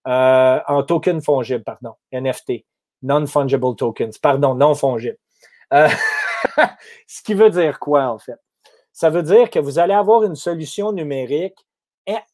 [0.05, 2.65] en token fongible, pardon, NFT,
[3.03, 5.17] non-fungible tokens, pardon, non fongible.
[5.71, 8.39] ce qui veut dire quoi en fait?
[8.93, 11.65] Ça veut dire que vous allez avoir une solution numérique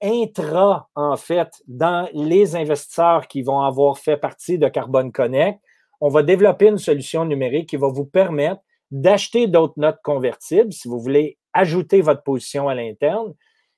[0.01, 5.59] intra, en fait, dans les investisseurs qui vont avoir fait partie de Carbone Connect.
[5.99, 10.87] On va développer une solution numérique qui va vous permettre d'acheter d'autres notes convertibles si
[10.87, 13.33] vous voulez ajouter votre position à l'interne.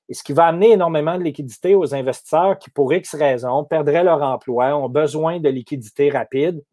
[0.10, 4.04] Et ce qui va amener énormément de liquidité aux investisseurs qui, pour X raisons, perdraient
[4.04, 6.64] leur emploi, ont besoin de liquidité rapide.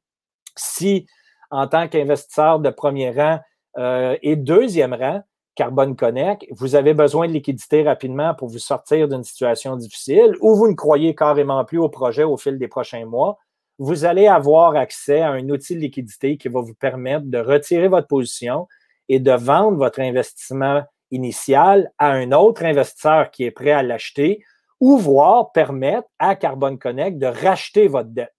[0.57, 1.07] Si,
[1.51, 3.41] en tant qu'investisseur de premier rang
[3.77, 5.23] euh, et deuxième rang,
[5.55, 10.55] Carbone Connect, vous avez besoin de liquidité rapidement pour vous sortir d'une situation difficile ou
[10.55, 13.39] vous ne croyez carrément plus au projet au fil des prochains mois,
[13.79, 17.89] vous allez avoir accès à un outil de liquidité qui va vous permettre de retirer
[17.89, 18.69] votre position
[19.09, 24.43] et de vendre votre investissement initial à un autre investisseur qui est prêt à l'acheter
[24.81, 28.33] ou voire permettre à Carbone Connect de racheter votre dette.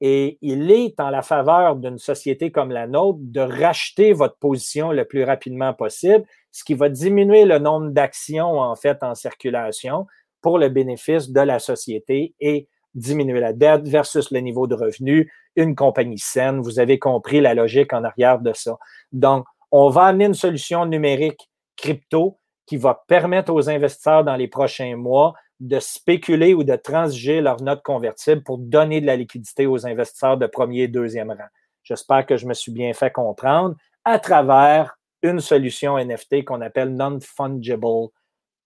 [0.00, 4.90] Et il est en la faveur d'une société comme la nôtre de racheter votre position
[4.90, 10.06] le plus rapidement possible, ce qui va diminuer le nombre d'actions en fait en circulation
[10.40, 15.32] pour le bénéfice de la société et diminuer la dette versus le niveau de revenu,
[15.56, 16.60] une compagnie saine.
[16.60, 18.78] Vous avez compris la logique en arrière de ça.
[19.12, 24.48] Donc, on va amener une solution numérique crypto qui va permettre aux investisseurs dans les
[24.48, 29.66] prochains mois de spéculer ou de transiger leur note convertible pour donner de la liquidité
[29.66, 31.48] aux investisseurs de premier et deuxième rang.
[31.82, 36.94] J'espère que je me suis bien fait comprendre à travers une solution NFT qu'on appelle
[36.94, 38.08] Non-Fungible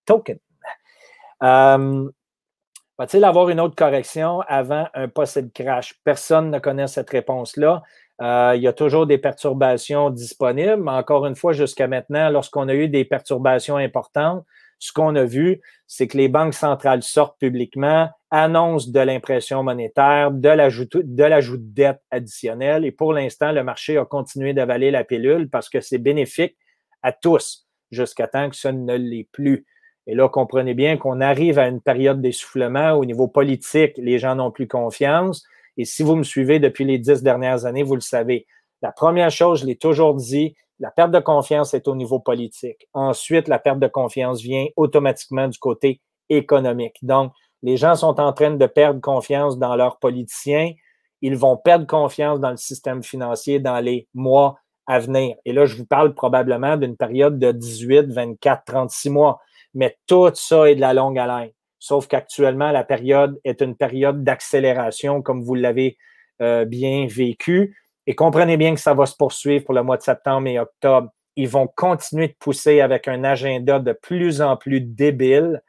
[0.07, 0.39] Token.
[1.43, 2.11] Euh,
[2.99, 5.95] Va-t-il avoir une autre correction avant un possible crash?
[6.03, 7.83] Personne ne connaît cette réponse-là.
[8.23, 10.83] Euh, il y a toujours des perturbations disponibles.
[10.83, 14.45] Mais encore une fois, jusqu'à maintenant, lorsqu'on a eu des perturbations importantes,
[14.79, 20.31] ce qu'on a vu, c'est que les banques centrales sortent publiquement, annoncent de l'impression monétaire,
[20.31, 22.85] de l'ajout de, dette additionnelle.
[22.85, 26.57] Et pour l'instant, le marché a continué d'avaler la pilule parce que c'est bénéfique
[27.03, 29.67] à tous jusqu'à temps que ça ne l'est plus.
[30.07, 33.93] Et là, comprenez bien qu'on arrive à une période d'essoufflement au niveau politique.
[33.97, 35.45] Les gens n'ont plus confiance.
[35.77, 38.47] Et si vous me suivez depuis les dix dernières années, vous le savez.
[38.83, 42.87] La première chose, je l'ai toujours dit, la perte de confiance est au niveau politique.
[42.93, 46.99] Ensuite, la perte de confiance vient automatiquement du côté économique.
[47.03, 47.33] Donc,
[47.63, 50.73] les gens sont en train de perdre confiance dans leurs politiciens.
[51.23, 55.37] Ils vont perdre confiance dans le système financier dans les mois à venir.
[55.45, 59.41] Et là, je vous parle probablement d'une période de 18, 24, 36 mois.
[59.77, 61.51] Mais tout ça est de la longue haleine.
[61.79, 65.99] Sauf qu'actuellement, la période est une période d'accélération, comme vous l'avez
[66.41, 67.77] euh, bien vécu.
[68.07, 71.11] Et comprenez bien que ça va se poursuivre pour le mois de septembre et octobre.
[71.37, 75.63] Ils vont continuer de pousser avec un agenda de plus en plus débile,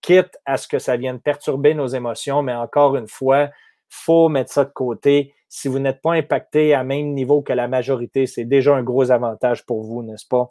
[0.00, 2.42] quitte à ce que ça vienne perturber nos émotions.
[2.42, 3.50] Mais encore une fois,
[3.88, 5.34] faut mettre ça de côté.
[5.48, 9.10] Si vous n'êtes pas impacté à même niveau que la majorité, c'est déjà un gros
[9.10, 10.48] avantage pour vous, n'est-ce pas?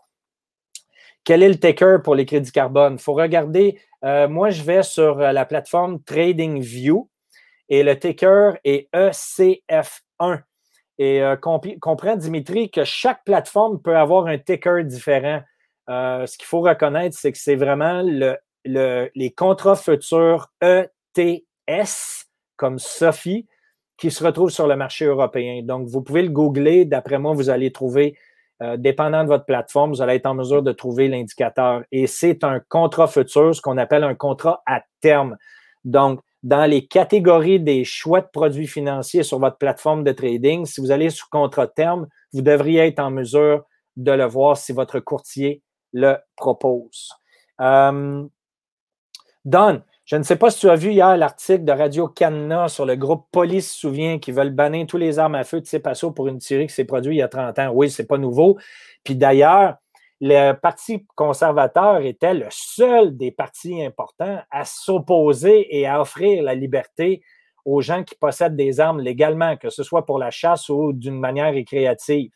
[1.24, 2.94] Quel est le taker pour les crédits carbone?
[2.94, 3.80] Il faut regarder.
[4.04, 7.10] Euh, moi, je vais sur la plateforme TradingView
[7.70, 10.42] et le taker est ECF1.
[11.00, 15.42] Et euh, comprend, Dimitri, que chaque plateforme peut avoir un ticker différent.
[15.90, 18.38] Euh, ce qu'il faut reconnaître, c'est que c'est vraiment le,
[19.16, 23.48] les contrats futurs ETS, comme Sophie,
[23.98, 25.62] qui se retrouvent sur le marché européen.
[25.64, 26.86] Donc, vous pouvez le googler.
[26.86, 28.18] D'après moi, vous allez trouver,
[28.64, 31.84] euh, dépendant de votre plateforme, vous allez être en mesure de trouver l'indicateur.
[31.92, 35.38] Et c'est un contrat futur, ce qu'on appelle un contrat à terme.
[35.84, 40.80] Donc, dans les catégories des choix de produits financiers sur votre plateforme de trading, si
[40.80, 43.66] vous allez sous contrat terme, vous devriez être en mesure
[43.98, 45.62] de le voir si votre courtier
[45.92, 47.10] le propose.
[47.60, 48.24] Euh,
[50.14, 52.96] je ne sais pas si tu as vu hier l'article de Radio Canada sur le
[52.96, 56.28] groupe Police Souvient qui veulent bannir tous les armes à feu de ces passos pour
[56.28, 57.72] une série qui s'est produite il y a 30 ans.
[57.74, 58.60] Oui, c'est pas nouveau.
[59.04, 59.78] Puis d'ailleurs,
[60.22, 66.54] le Parti conservateur était le seul des partis importants à s'opposer et à offrir la
[66.54, 67.24] liberté
[67.66, 71.20] aux gens qui possèdent des armes légalement, que ce soit pour la chasse ou d'une
[71.20, 72.30] manière récréative.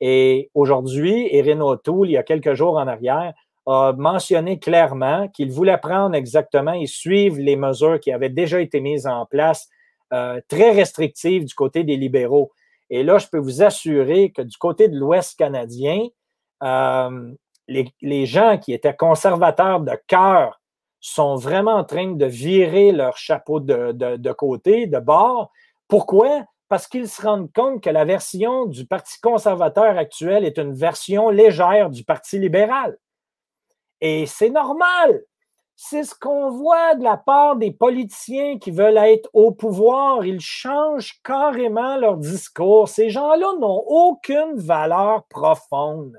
[0.00, 3.34] Et aujourd'hui, Erin O'Toole, il y a quelques jours en arrière,
[3.68, 8.80] a mentionné clairement qu'il voulait prendre exactement et suivre les mesures qui avaient déjà été
[8.80, 9.68] mises en place,
[10.14, 12.50] euh, très restrictives du côté des libéraux.
[12.88, 16.06] Et là, je peux vous assurer que du côté de l'Ouest canadien,
[16.62, 17.34] euh,
[17.68, 20.62] les, gens qui étaient conservateurs de cœur
[21.00, 25.52] sont vraiment en train de virer leur chapeau de, côté, de bord.
[25.86, 26.44] Pourquoi?
[26.68, 31.28] Parce qu'ils se rendent compte que la version du Parti conservateur actuel est une version
[31.28, 32.96] légère du Parti libéral.
[34.00, 35.24] Et c'est normal.
[35.76, 40.24] C'est ce qu'on voit de la part des politiciens qui veulent être au pouvoir.
[40.26, 42.88] Ils changent carrément leur discours.
[42.88, 46.18] Ces gens-là n'ont aucune valeur profonde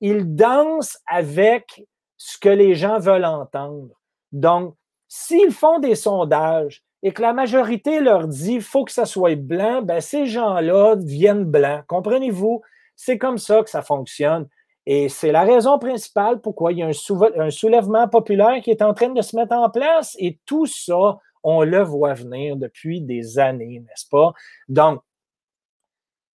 [0.00, 1.86] ils dansent avec
[2.16, 3.94] ce que les gens veulent entendre.
[4.32, 4.74] Donc,
[5.08, 9.82] s'ils font des sondages et que la majorité leur dit faut que ça soit blanc,
[9.82, 11.84] ben ces gens-là viennent blancs.
[11.86, 12.62] Comprenez-vous?
[12.96, 14.48] C'est comme ça que ça fonctionne.
[14.90, 18.94] Et c'est la raison principale pourquoi il y a un, soulèvement populaire qui est en
[18.94, 20.16] train de se mettre en place.
[20.18, 24.32] Et tout ça, on le voit venir depuis des années, n'est-ce pas?
[24.66, 25.02] Donc,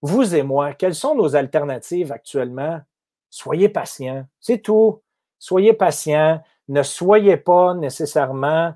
[0.04, 2.80] vous et moi, quelles sont nos alternatives actuellement?
[3.32, 4.28] soyez patient.
[4.40, 5.02] C'est tout.
[5.40, 6.40] Soyez patient.
[6.68, 8.76] Ne soyez pas nécessairement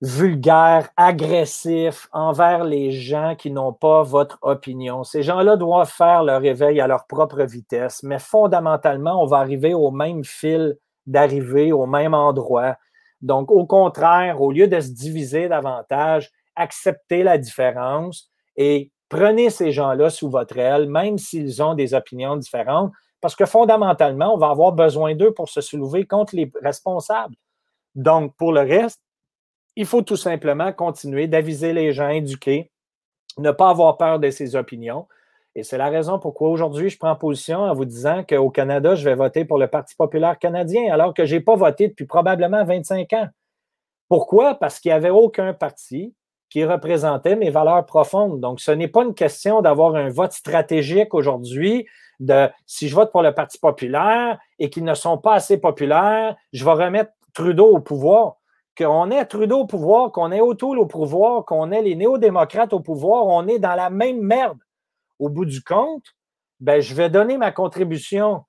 [0.00, 5.02] vulgaire, agressif envers les gens qui n'ont pas votre opinion.
[5.02, 9.74] Ces gens-là doivent faire leur réveil à leur propre vitesse, mais fondamentalement, on va arriver
[9.74, 10.76] au même fil
[11.06, 12.76] d'arrivée, au même endroit.
[13.22, 19.72] Donc, au contraire, au lieu de se diviser davantage, acceptez la différence et prenez ces
[19.72, 24.50] gens-là sous votre aile, même s'ils ont des opinions différentes, parce que fondamentalement, on va
[24.50, 27.34] avoir besoin d'eux pour se soulever contre les responsables.
[27.96, 29.00] Donc, pour le reste,
[29.78, 32.72] il faut tout simplement continuer d'aviser les gens, éduquer,
[33.38, 35.06] ne pas avoir peur de ses opinions.
[35.54, 39.04] Et c'est la raison pourquoi aujourd'hui, je prends position en vous disant qu'au Canada, je
[39.04, 42.64] vais voter pour le Parti populaire canadien, alors que je n'ai pas voté depuis probablement
[42.64, 43.28] 25 ans.
[44.08, 44.56] Pourquoi?
[44.56, 46.12] Parce qu'il n'y avait aucun parti
[46.50, 48.40] qui représentait mes valeurs profondes.
[48.40, 51.86] Donc, ce n'est pas une question d'avoir un vote stratégique aujourd'hui
[52.18, 56.34] de si je vote pour le Parti populaire et qu'ils ne sont pas assez populaires,
[56.52, 58.37] je vais remettre Trudeau au pouvoir.
[58.78, 62.80] Qu'on ait Trudeau au pouvoir, qu'on ait O'Toole au pouvoir, qu'on ait les néo-démocrates au
[62.80, 64.58] pouvoir, on est dans la même merde.
[65.18, 66.04] au bout du compte,
[66.60, 68.44] ben, je vais donner ma contribution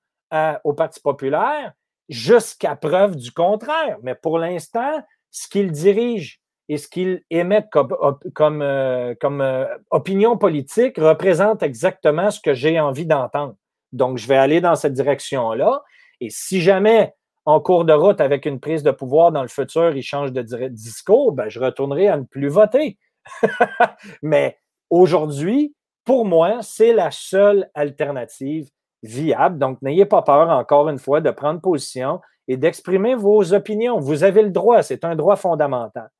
[0.62, 1.72] au Parti populaire
[2.08, 3.98] jusqu'à preuve du contraire.
[4.02, 10.98] Mais pour l'instant, ce qu'il dirige et ce qu'il émet comme, euh, euh, opinion politique
[10.98, 13.54] représente exactement ce que j'ai envie d'entendre.
[13.92, 15.82] Donc, je vais aller dans cette direction-là.
[16.20, 17.14] Et si jamais,
[17.50, 20.42] en cours de route, avec une prise de pouvoir dans le futur, il change de
[20.68, 22.98] discours, ben, je retournerai à ne plus voter.
[24.22, 25.74] Mais aujourd'hui,
[26.04, 28.70] pour moi, c'est la seule alternative
[29.02, 29.58] viable.
[29.58, 33.98] Donc, n'ayez pas peur, encore une fois, de prendre position et d'exprimer vos opinions.
[33.98, 36.10] Vous avez le droit, c'est un droit fondamental.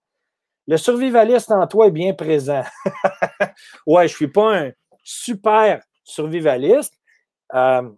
[0.67, 2.63] Le survivaliste en toi est bien présent.
[3.87, 4.71] ouais, je ne suis pas un
[5.03, 6.95] super survivaliste,
[7.55, 7.89] euh,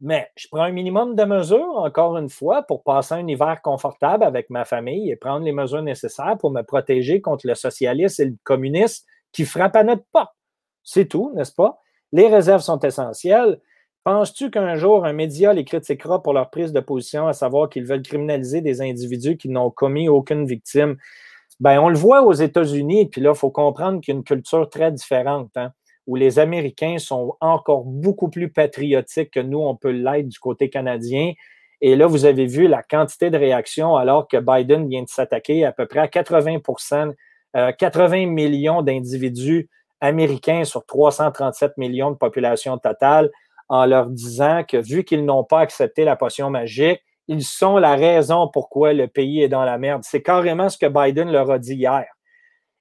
[0.00, 4.24] mais je prends un minimum de mesures, encore une fois, pour passer un hiver confortable
[4.24, 8.26] avec ma famille et prendre les mesures nécessaires pour me protéger contre le socialiste et
[8.26, 10.34] le communiste qui frappent à notre porte.
[10.82, 11.80] C'est tout, n'est-ce pas?
[12.12, 13.60] Les réserves sont essentielles.
[14.02, 17.84] Penses-tu qu'un jour, un média les critiquera pour leur prise de position, à savoir qu'ils
[17.84, 20.96] veulent criminaliser des individus qui n'ont commis aucune victime?
[21.60, 24.24] Ben, on le voit aux États-Unis, puis là, il faut comprendre qu'il y a une
[24.24, 25.72] culture très différente, hein,
[26.10, 30.68] où les Américains sont encore beaucoup plus patriotiques que nous, on peut l'être du côté
[30.68, 31.34] canadien.
[31.80, 35.64] Et là, vous avez vu la quantité de réactions alors que Biden vient de s'attaquer
[35.64, 37.14] à peu près à 80%
[37.78, 39.68] 80 euh, millions d'individus
[40.00, 43.30] américains sur 337 millions de population totale
[43.68, 47.94] en leur disant que vu qu'ils n'ont pas accepté la potion magique, ils sont la
[47.94, 50.02] raison pourquoi le pays est dans la merde.
[50.04, 52.06] C'est carrément ce que Biden leur a dit hier.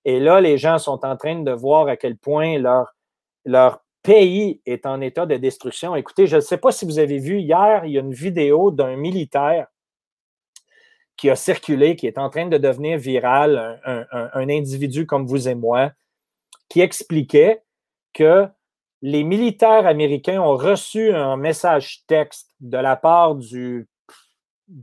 [0.03, 2.95] Et là, les gens sont en train de voir à quel point leur,
[3.49, 5.95] leur pays est en état de destruction.
[5.95, 8.69] Écoutez, je ne sais pas si vous avez vu hier, il y a une vidéo
[8.69, 9.67] d'un militaire
[11.17, 15.55] qui a circulé, qui est en train de devenir viral, un, individu comme vous et
[15.55, 15.91] moi,
[16.69, 17.63] qui expliquait
[18.13, 18.47] que
[19.01, 23.87] les militaires américains ont reçu un message texte de la part du,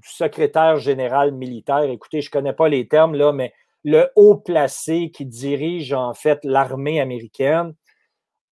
[0.03, 1.85] secrétaire général militaire.
[1.85, 3.53] Écoutez, je ne connais pas les termes là, mais
[3.85, 7.73] le haut placé qui dirige en fait l'armée américaine.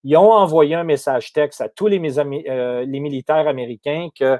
[0.07, 4.39] Ils ont envoyé un message texte à tous les, euh, militaires américains que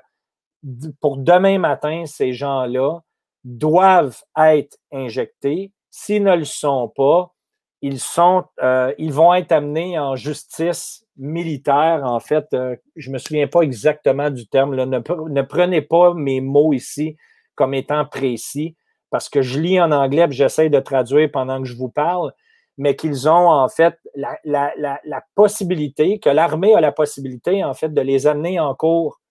[1.02, 3.00] pour demain matin, ces gens-là
[3.44, 5.72] doivent être injectés.
[5.90, 7.34] S'ils ne le sont pas,
[7.82, 13.14] ils, sont, euh, ils vont être amenés en justice militaire, en fait, euh, je ne
[13.14, 17.18] me souviens pas exactement du terme, ne, prenez pas mes mots ici
[17.56, 18.76] comme étant précis,
[19.10, 22.34] parce que je lis en anglais et j'essaie de traduire pendant que je vous parle,
[22.78, 28.02] mais qu'ils ont en fait la, possibilité, que l'armée a la possibilité en fait de
[28.02, 29.22] les amener en cours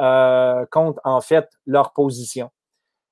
[0.00, 2.50] euh, contre en fait leur position.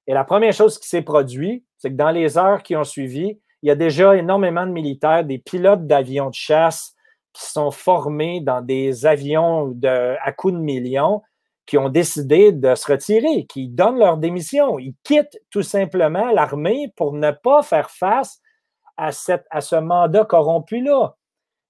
[0.06, 3.38] Et la première chose qui s'est produite, c'est que dans les heures qui ont suivi,
[3.62, 6.94] il y a déjà énormément de militaires, des pilotes d'avions de chasse,
[7.32, 11.22] qui sont formés dans des avions à coups de millions
[11.66, 14.78] qui ont décidé de se retirer, qui donnent leur démission.
[14.78, 18.40] Ils quittent tout simplement l'armée pour ne pas faire face
[18.98, 21.16] à, ce mandat corrompu-là.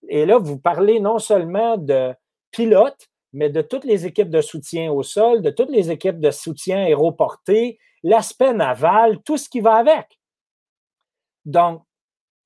[0.08, 2.14] Et là, vous parlez non seulement de
[2.50, 6.30] pilotes, mais de toutes les équipes de soutien au sol, de toutes les équipes de
[6.30, 10.18] soutien aéroporté, l'aspect naval, tout ce qui va avec.
[11.44, 11.82] Donc,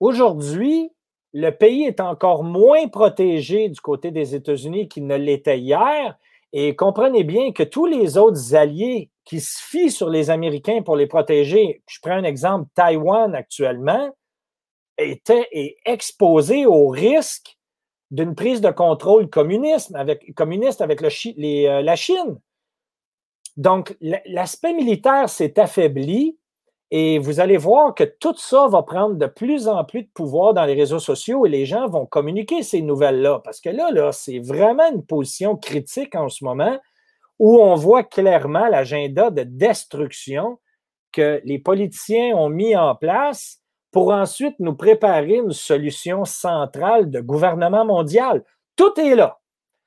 [0.01, 0.91] aujourd'hui,
[1.33, 6.19] le pays est encore moins protégé du côté des États-Unis qu'il ne l'était hier.
[6.53, 10.97] Et comprenez bien que tous les autres alliés qui se fient sur les Américains pour
[10.97, 14.11] les protéger, je prends un exemple, Taïwan actuellement,
[14.99, 15.49] était
[15.85, 17.57] exposé au risque
[18.11, 22.39] d'une prise de contrôle communiste avec, communiste avec euh, la Chine.
[23.57, 26.39] Donc, l'aspect militaire s'est affaibli
[26.91, 30.53] et vous allez voir que tout ça va prendre de plus en plus de pouvoir
[30.53, 33.41] dans les réseaux sociaux et les gens vont communiquer ces nouvelles-là.
[33.45, 36.79] Parce que là, là c'est vraiment une position critique en ce moment
[37.39, 40.59] où on voit clairement l'agenda de destruction
[41.13, 43.62] que les politiciens ont mis en place
[43.93, 48.43] pour ensuite nous préparer une solution centrale de gouvernement mondial.
[48.75, 49.39] Tout est là.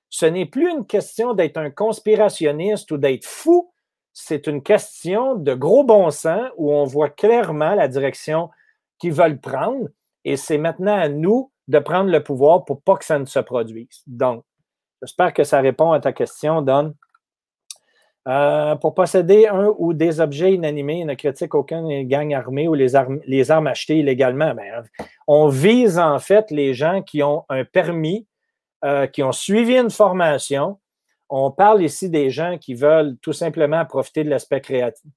[0.10, 3.74] Ce n'est plus une question d'être un conspirationniste ou d'être fou,
[4.14, 8.50] c'est une question de gros bon sens où on voit clairement la direction
[8.98, 9.90] qu'ils veulent prendre
[10.24, 13.40] et c'est maintenant à nous de prendre le pouvoir pour pas que ça ne se
[13.40, 14.04] produise.
[14.08, 14.46] Donc,
[15.02, 16.94] j'espère que ça répond à ta question, Don.
[18.28, 22.96] Euh, pour posséder un ou des objets inanimés, ne critique aucune gang armée ou les
[22.96, 24.56] armes, achetées illégalement.
[24.56, 24.84] Ben,
[25.28, 28.26] on vise en fait les gens qui ont un permis,
[28.84, 30.80] euh, qui ont suivi une formation,
[31.30, 34.62] on parle ici des gens qui veulent tout simplement profiter de l'aspect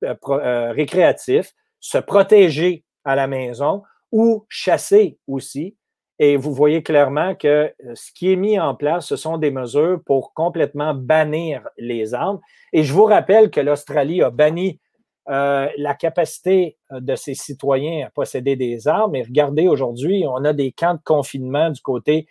[0.04, 3.82] euh, récréatif, se protéger à la maison
[4.12, 5.77] ou chasser aussi.
[6.18, 9.50] Et vous voyez clairement que euh, ce qui est mis en place, ce sont des
[9.50, 12.40] mesures pour complètement bannir les armes.
[12.72, 14.80] Et je vous rappelle que l'Australie a banni
[15.28, 19.14] euh, la capacité euh, de ses citoyens à posséder des armes.
[19.14, 22.26] Et regardez, aujourd'hui, on a des camps de confinement du côté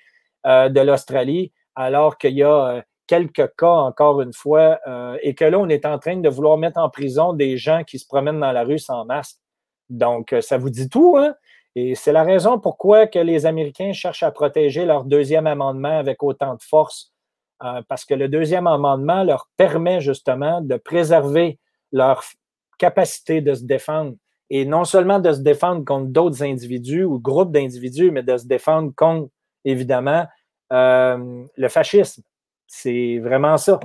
[0.45, 4.79] de l'Australie, alors qu'il y a quelques cas, encore une fois,
[5.21, 7.99] et que là, on est en train de vouloir mettre en prison des gens qui
[7.99, 9.39] se promènent dans la rue sans masque.
[9.89, 11.35] Donc, ça vous dit tout, hein?
[11.79, 16.23] Et c'est la raison pourquoi que les Américains cherchent à protéger leur deuxième amendement avec
[16.23, 17.13] autant de force,
[17.63, 21.59] euh, parce que le deuxième amendement leur permet justement de préserver
[21.91, 22.23] leur
[22.79, 24.15] capacité de se défendre.
[24.49, 28.47] Et non seulement de se défendre contre d'autres individus ou groupes d'individus, mais de se
[28.47, 29.29] défendre contre,
[29.63, 30.25] évidemment,
[30.73, 32.23] euh, le fascisme.
[32.65, 33.79] C'est vraiment ça.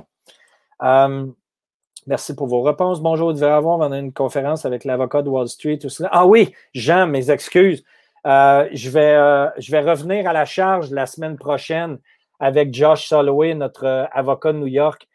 [0.81, 1.27] Euh,
[2.05, 3.01] Merci pour vos réponses.
[3.01, 5.77] Bonjour, vous devez avoir on a une conférence avec l'avocat de Wall Street.
[5.77, 6.09] Tout cela.
[6.11, 7.85] Ah oui, Jean, mes excuses.
[8.27, 11.99] Euh, je, vais, euh, je vais revenir à la charge la semaine prochaine
[12.39, 15.07] avec Josh Soloway, notre euh, avocat de New York.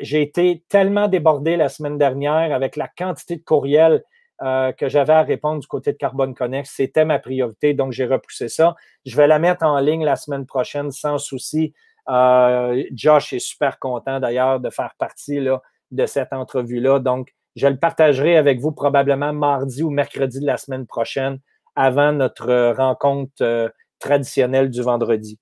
[0.00, 4.04] J'ai été tellement débordé la semaine dernière avec la quantité de courriels
[4.40, 6.70] que j'avais à répondre du côté de Carbone Connect.
[6.72, 8.76] C'était ma priorité, donc j'ai repoussé ça.
[9.04, 11.74] Je vais la mettre en ligne la semaine prochaine sans souci.
[12.06, 16.98] Josh est super content d'ailleurs de faire partie là, de cette entrevue-là.
[16.98, 21.38] Donc, je le partagerai avec vous probablement mardi ou mercredi de la semaine prochaine
[21.74, 25.38] avant notre rencontre euh, traditionnelle du vendredi.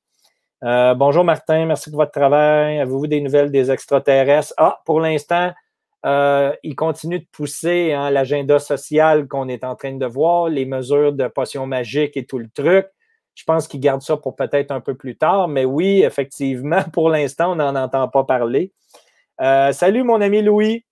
[0.65, 2.79] Euh, bonjour Martin, merci de votre travail.
[2.79, 4.55] Avez-vous des nouvelles des extraterrestres?
[4.57, 5.53] Ah, pour l'instant,
[6.07, 10.65] euh, il continue de pousser hein, l'agenda social qu'on est en train de voir, les
[10.65, 12.87] mesures de potions magiques et tout le truc.
[13.35, 17.11] Je pense qu'il garde ça pour peut-être un peu plus tard, mais oui, effectivement, pour
[17.11, 18.73] l'instant, on n'en entend pas parler.
[19.41, 20.85] Euh, salut, mon ami Louis.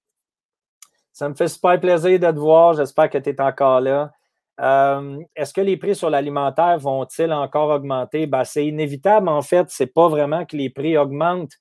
[1.12, 2.74] Ça me fait super plaisir de te voir.
[2.74, 4.12] J'espère que tu es encore là.
[4.60, 8.26] Euh, est-ce que les prix sur l'alimentaire vont-ils encore augmenter?
[8.26, 9.70] Ben, c'est inévitable, en fait.
[9.70, 11.54] Ce n'est pas vraiment que les prix augmentent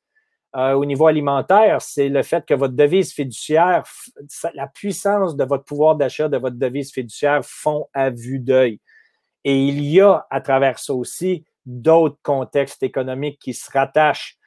[0.55, 1.81] euh, au niveau alimentaire.
[1.81, 3.84] C'est le fait que votre devise fiduciaire,
[4.53, 8.80] la puissance de votre pouvoir d'achat de votre devise fiduciaire font à vue d'œil.
[9.45, 14.38] Et il y a à travers ça aussi d'autres contextes économiques qui se rattachent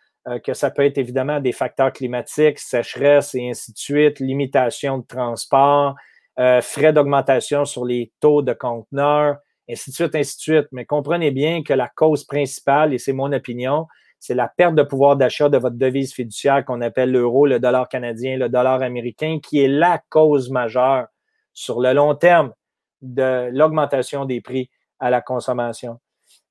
[0.45, 5.07] que ça peut être évidemment des facteurs climatiques, sécheresse et ainsi de suite, limitation de
[5.07, 5.95] transport,
[6.39, 9.39] euh, frais d'augmentation sur les taux de conteneurs,
[9.71, 10.67] ainsi de suite, ainsi de suite.
[10.71, 13.87] Mais comprenez bien que la cause principale, et c'est mon opinion,
[14.19, 17.89] c'est la perte de pouvoir d'achat de votre devise fiduciaire qu'on appelle l'euro, le dollar
[17.89, 21.07] canadien, le dollar américain, qui est la cause majeure
[21.55, 22.53] sur le long terme
[23.01, 26.01] de l'augmentation des prix à la consommation.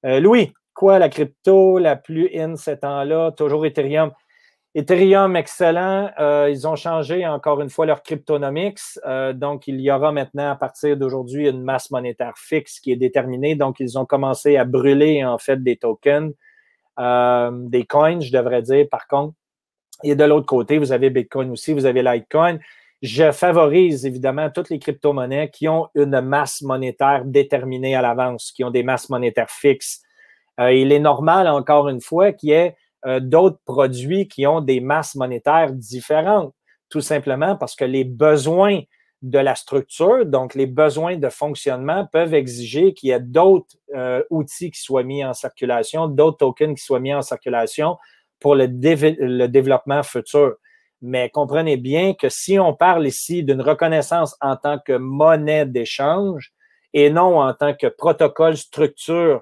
[0.03, 3.31] Euh, Louis, quoi la crypto la plus in ces temps-là?
[3.31, 4.11] Toujours Ethereum.
[4.76, 6.11] Ethereum, excellent.
[6.19, 8.81] Euh, ils ont changé encore une fois leur cryptonomics.
[9.06, 12.97] Euh, donc, il y aura maintenant à partir d'aujourd'hui une masse monétaire fixe qui est
[12.97, 13.56] déterminée.
[13.56, 16.34] Donc, ils ont commencé à brûler en fait des tokens,
[16.99, 19.34] euh, des coins, je devrais dire, par contre.
[20.03, 22.60] Et de l'autre côté, vous avez Bitcoin aussi, vous avez Litecoin.
[23.02, 28.65] Je favorise évidemment toutes les crypto-monnaies qui ont une masse monétaire déterminée à l'avance, qui
[28.65, 30.05] ont des masses monétaires fixes
[30.60, 32.76] il est normal, encore une fois, qu'il y ait
[33.06, 36.53] euh, d'autres produits qui ont des masses monétaires différentes,
[36.90, 38.82] tout simplement parce que les besoins
[39.22, 44.23] de la structure, donc les besoins de fonctionnement peuvent exiger qu'il y ait d'autres euh,
[44.32, 47.98] outils qui soient mis en circulation, d'autres tokens qui soient mis en circulation
[48.40, 50.56] pour le, développement futur.
[51.02, 56.53] Mais comprenez bien que si on parle ici d'une reconnaissance en tant que monnaie d'échange
[56.94, 59.41] et non en tant que protocole structure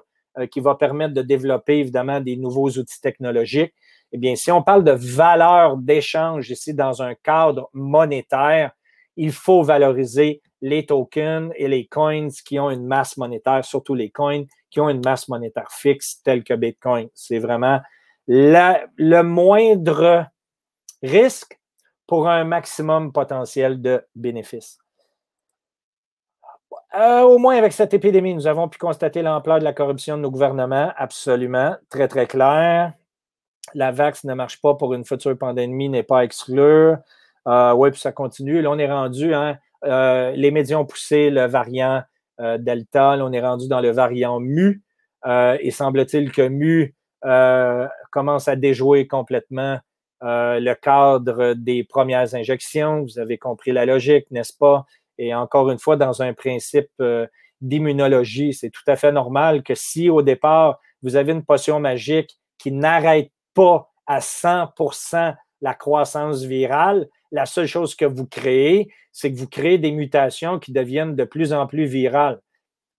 [0.50, 3.74] qui va permettre de développer évidemment des nouveaux outils technologiques.
[4.12, 8.72] Eh bien, si on parle de valeur d'échange ici dans un cadre monétaire,
[9.16, 14.10] il faut valoriser les tokens et les coins qui ont une masse monétaire, surtout les
[14.10, 17.08] coins qui ont une masse monétaire fixe telle que Bitcoin.
[17.14, 17.80] C'est vraiment
[18.26, 20.26] le moindre
[21.02, 21.58] risque
[22.06, 24.78] pour un maximum potentiel de bénéfices.
[26.96, 30.22] Euh, au moins avec cette épidémie, nous avons pu constater l'ampleur de la corruption de
[30.22, 32.92] nos gouvernements, absolument, très, très clair.
[33.74, 36.98] La vax ne marche pas pour une future pandémie, n'est pas à exclure.
[37.48, 38.62] Euh, oui, puis ça continue.
[38.62, 42.02] Là, on est rendu, hein, euh, les médias ont poussé le variant
[42.58, 44.82] Delta, là, on est rendu dans le variant Mu.
[45.24, 46.94] et semble-t-il que Mu
[48.10, 49.78] commence à déjouer complètement
[50.20, 53.02] le cadre des premières injections.
[53.02, 54.84] Vous avez compris la logique, n'est-ce pas?
[55.18, 57.26] Et encore une fois, dans un principe euh,
[57.60, 62.38] d'immunologie, c'est tout à fait normal que si au départ, vous avez une potion magique
[62.58, 69.32] qui n'arrête pas à 100% la croissance virale, la seule chose que vous créez, c'est
[69.32, 72.40] que vous créez des mutations qui deviennent de plus en plus virales.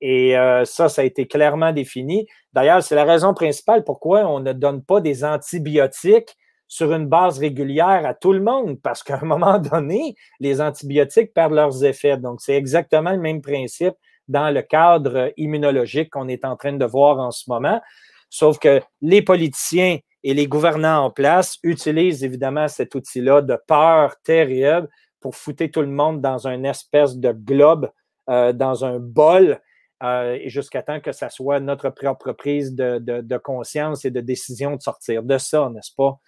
[0.02, 2.28] Et euh, ça, ça a été clairement défini.
[2.54, 6.36] D'ailleurs, c'est la raison principale pourquoi on ne donne pas des antibiotiques
[6.68, 11.34] sur une base régulière à tout le monde, parce qu'à un moment donné, les antibiotiques
[11.34, 12.18] perdent leurs effets.
[12.18, 13.96] Donc, c'est exactement le même principe
[14.28, 17.82] dans le cadre immunologique qu'on est en train de voir en ce moment.
[18.30, 24.16] Sauf que les politiciens et les gouvernants en place utilisent évidemment cet outil-là de peur
[24.24, 24.90] terrible
[25.22, 27.90] pour fouter tout le monde dans une espèce de globe,
[28.30, 29.62] euh, dans un bol,
[30.04, 34.82] euh, jusqu'à temps que ça soit notre propre prise de, conscience et de décision de
[34.82, 36.20] sortir de ça, n'est-ce pas?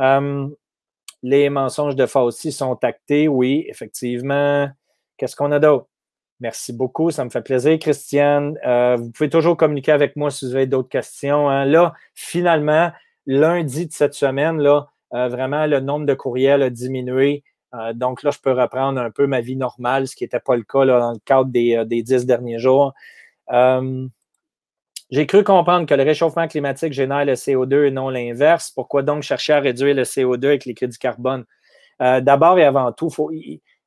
[0.00, 0.48] Euh,
[1.22, 4.68] les mensonges de Fauci sont actés, oui, effectivement.
[5.16, 5.86] Qu'est-ce qu'on a d'autre?
[6.40, 8.58] Merci beaucoup, ça me fait plaisir, Christiane.
[8.66, 11.48] Euh, vous pouvez toujours communiquer avec moi si vous avez d'autres questions.
[11.48, 11.64] Hein.
[11.64, 12.90] Là, finalement,
[13.26, 17.44] lundi de cette semaine, là, euh, vraiment, le nombre de courriels a diminué.
[17.94, 20.62] Donc là, je peux reprendre un peu ma vie normale, ce qui n'était pas le
[20.62, 22.94] cas dans le cadre des, des, dix derniers jours.
[25.10, 28.70] J'ai cru comprendre que le réchauffement climatique génère le CO2 et non l'inverse.
[28.70, 31.44] Pourquoi donc chercher à réduire le CO2 avec les crédits carbone?
[32.00, 33.30] D'abord et avant tout, faut,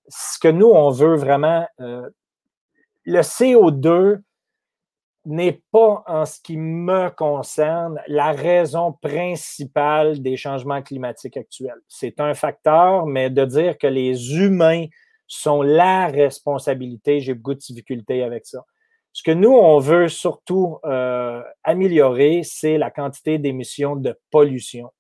[0.08, 4.22] ce que nous, on veut vraiment le CO2
[5.26, 11.82] n'est pas, en ce qui me concerne, la raison principale des changements climatiques actuels.
[11.90, 14.86] C'est un facteur, mais de dire que les humains
[15.26, 18.64] sont la responsabilité, j'ai beaucoup de difficultés avec ça.
[19.18, 24.92] Ce que nous, on veut surtout euh, améliorer, c'est la quantité d'émissions de pollution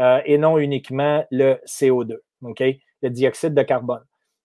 [0.00, 4.00] euh, et non uniquement le CO2, le dioxyde de carbone.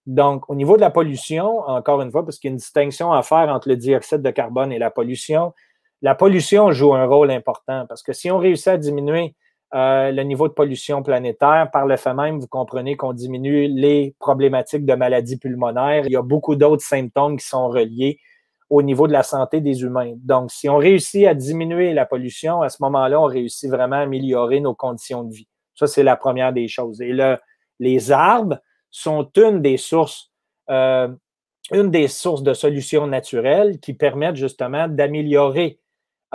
[0.06, 3.14] Donc, au niveau de la pollution, encore une fois, parce qu'il y a une distinction
[3.14, 5.54] à faire entre le dioxyde de carbone et la pollution,
[6.02, 9.36] la pollution joue un rôle important parce que si on réussit à diminuer
[9.74, 14.16] euh, le niveau de pollution planétaire, par le fait même, vous comprenez qu'on diminue les
[14.20, 16.08] problématiques de maladies pulmonaires.
[16.08, 18.20] Il y a beaucoup d'autres symptômes qui sont reliés
[18.70, 20.14] au niveau de la santé des humains.
[20.18, 24.02] Donc, si on réussit à diminuer la pollution, à ce moment-là, on réussit vraiment à
[24.02, 25.48] améliorer nos conditions de vie.
[25.76, 27.02] Ça, c'est la première des choses.
[27.02, 27.38] Et le,
[27.80, 28.60] les arbres,
[28.94, 30.32] sont une des sources,
[30.70, 31.10] euh,
[31.72, 35.80] une des sources de solutions naturelles qui permettent justement d'améliorer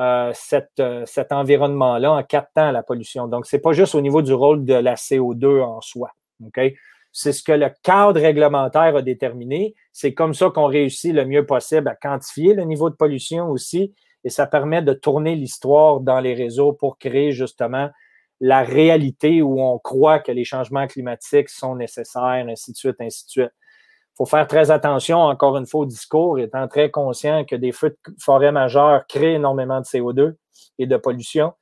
[0.00, 0.32] euh,
[0.80, 3.28] euh, cet environnement-là en captant la pollution.
[3.28, 6.10] Donc, ce n'est pas juste au niveau du rôle de la CO2 en soi.
[7.12, 9.74] C'est ce que le cadre réglementaire a déterminé.
[9.92, 13.94] C'est comme ça qu'on réussit le mieux possible à quantifier le niveau de pollution aussi.
[14.24, 17.90] Et ça permet de tourner l'histoire dans les réseaux pour créer justement
[18.40, 23.24] la réalité où on croit que les changements climatiques sont nécessaires, ainsi de suite, ainsi
[23.24, 23.52] de suite.
[24.12, 27.72] Il faut faire très attention, encore une fois, au discours, étant très conscient que des
[27.72, 30.34] feux de forêt majeurs créent énormément de CO2
[30.78, 31.52] et de pollution.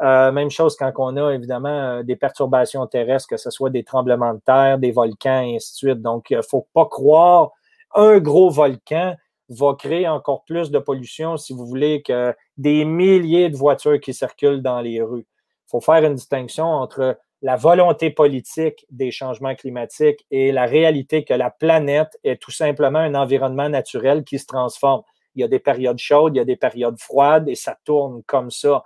[0.00, 3.84] Euh, même chose quand on a évidemment euh, des perturbations terrestres, que ce soit des
[3.84, 6.02] tremblements de terre, des volcans, et ainsi de suite.
[6.02, 7.50] Donc, il ne faut pas croire
[7.94, 9.16] un gros volcan
[9.48, 14.14] va créer encore plus de pollution, si vous voulez, que des milliers de voitures qui
[14.14, 15.26] circulent dans les rues
[15.72, 21.34] faut faire une distinction entre la volonté politique des changements climatiques et la réalité que
[21.34, 25.02] la planète est tout simplement un environnement naturel qui se transforme.
[25.34, 28.22] Il y a des périodes chaudes, il y a des périodes froides et ça tourne
[28.26, 28.84] comme ça.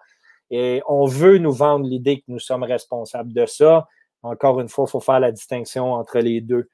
[0.51, 3.89] Et on veut nous vendre l'idée que nous sommes responsables de ça.
[4.23, 6.69] Encore une fois, il faut faire la distinction entre les deux.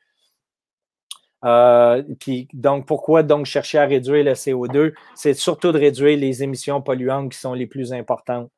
[1.44, 4.94] Euh, puis, donc, pourquoi donc chercher à réduire le CO2?
[5.14, 8.50] C'est surtout de réduire les émissions polluantes qui sont les plus importantes.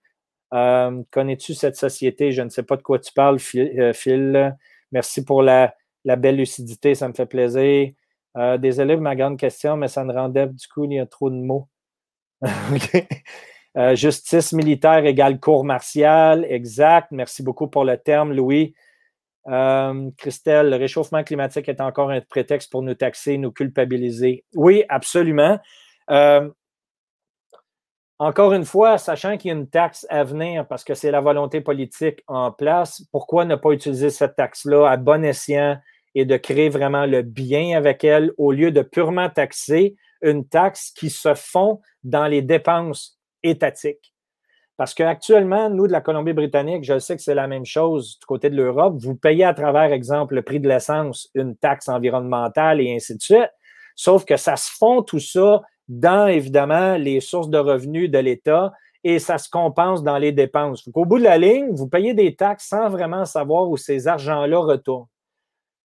[0.55, 2.33] Euh, connais-tu cette société?
[2.33, 4.57] Je ne sais pas de quoi tu parles, euh, Phil.
[4.93, 5.75] Merci pour la,
[6.05, 7.91] belle lucidité, ça me fait plaisir.
[8.37, 11.07] Euh, désolé pour ma grande question, mais ça me rendait du coup, il y a
[11.07, 11.69] trop de mots.
[13.95, 17.09] justice militaire égale cour martiale, exact.
[17.11, 18.75] Merci beaucoup pour le terme, Louis.
[20.17, 24.45] Christelle, le réchauffement climatique est encore un prétexte pour nous taxer, nous culpabiliser.
[24.55, 25.59] Oui, absolument.
[28.21, 31.21] Encore une fois, sachant qu'il y a une taxe à venir parce que c'est la
[31.21, 35.79] volonté politique en place, pourquoi ne pas utiliser cette taxe-là à bon escient
[36.15, 40.93] et de créer vraiment le bien avec elle au lieu de purement taxer une taxe
[40.93, 44.13] qui se fond dans les dépenses étatiques?
[44.77, 48.51] Parce qu'actuellement, nous, de la Colombie-Britannique, je sais que c'est la même chose du côté
[48.51, 48.97] de l'Europe.
[48.99, 53.23] Vous payez à travers, exemple, le prix de l'essence, une taxe environnementale et ainsi de
[53.23, 53.51] suite.
[53.95, 58.73] Sauf que ça se fond tout ça dans, évidemment, les sources de revenus de l'État
[59.05, 60.89] et ça se compense dans les dépenses.
[60.93, 64.59] Au bout de la ligne, vous payez des taxes sans vraiment savoir où ces argents-là
[64.59, 65.07] retournent.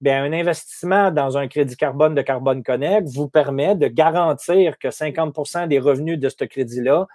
[0.02, 4.88] Bien, un investissement dans un crédit carbone de Carbone Connect vous permet de garantir que
[4.88, 7.06] 50% des revenus de ce crédit-là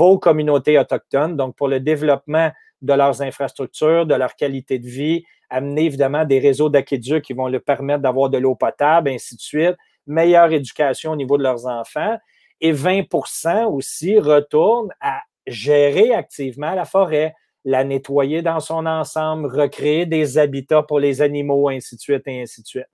[0.00, 2.50] aux communautés autochtones, donc pour le développement
[2.80, 7.48] de leurs infrastructures, de leur qualité de vie, amener évidemment des réseaux d'aqueducs qui vont
[7.48, 11.66] leur permettre d'avoir de l'eau potable, ainsi de suite, meilleure éducation au niveau de leurs
[11.66, 12.16] enfants
[12.62, 20.06] et 20% aussi retournent à gérer activement la forêt, la nettoyer dans son ensemble, recréer
[20.06, 22.86] des habitats pour les animaux, ainsi de suite, et ainsi de suite.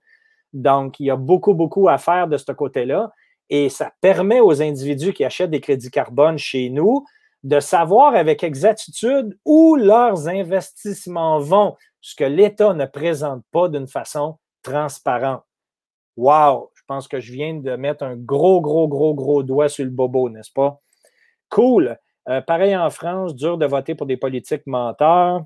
[0.53, 3.11] Donc, il y a beaucoup, beaucoup à faire de ce côté-là.
[3.49, 7.05] Et ça permet aux individus qui achètent des crédits carbone chez nous
[7.43, 13.87] de savoir avec exactitude où leurs investissements vont, ce que l'État ne présente pas d'une
[13.87, 15.43] façon transparente.
[16.17, 16.69] Wow!
[16.75, 19.91] Je pense que je viens de mettre un gros, gros, gros, gros doigt sur le
[19.91, 20.81] bobo, n'est-ce pas?
[21.49, 21.97] Cool.
[22.27, 25.45] Euh, pareil en France, dur de voter pour des politiques menteurs.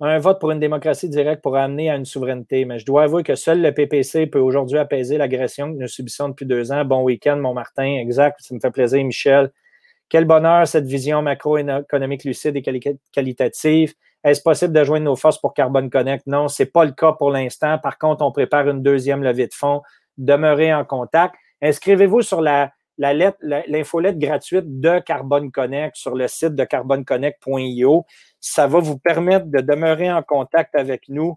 [0.00, 2.64] Un vote pour une démocratie directe pour amener à une souveraineté.
[2.64, 6.30] Mais je dois avouer que seul le PPC peut aujourd'hui apaiser l'agression que nous subissons
[6.30, 6.84] depuis deux ans.
[6.84, 7.98] Bon week-end, mon Martin.
[8.00, 8.40] Exact.
[8.40, 9.50] Ça me fait plaisir, Michel.
[10.08, 12.62] Quel bonheur, cette vision macroéconomique lucide et
[13.12, 13.94] qualitative.
[14.22, 16.26] Est-ce possible de joindre nos forces pour Carbone Connect?
[16.26, 17.78] Non, ce n'est pas le cas pour l'instant.
[17.78, 19.82] Par contre, on prépare une deuxième levée de fonds.
[20.18, 21.34] Demeurez en contact.
[21.62, 28.04] Inscrivez-vous sur la, l'infolette gratuite de Carbone Connect sur le site de carboneconnect.io.
[28.40, 31.36] Ça va vous permettre de demeurer en contact avec nous.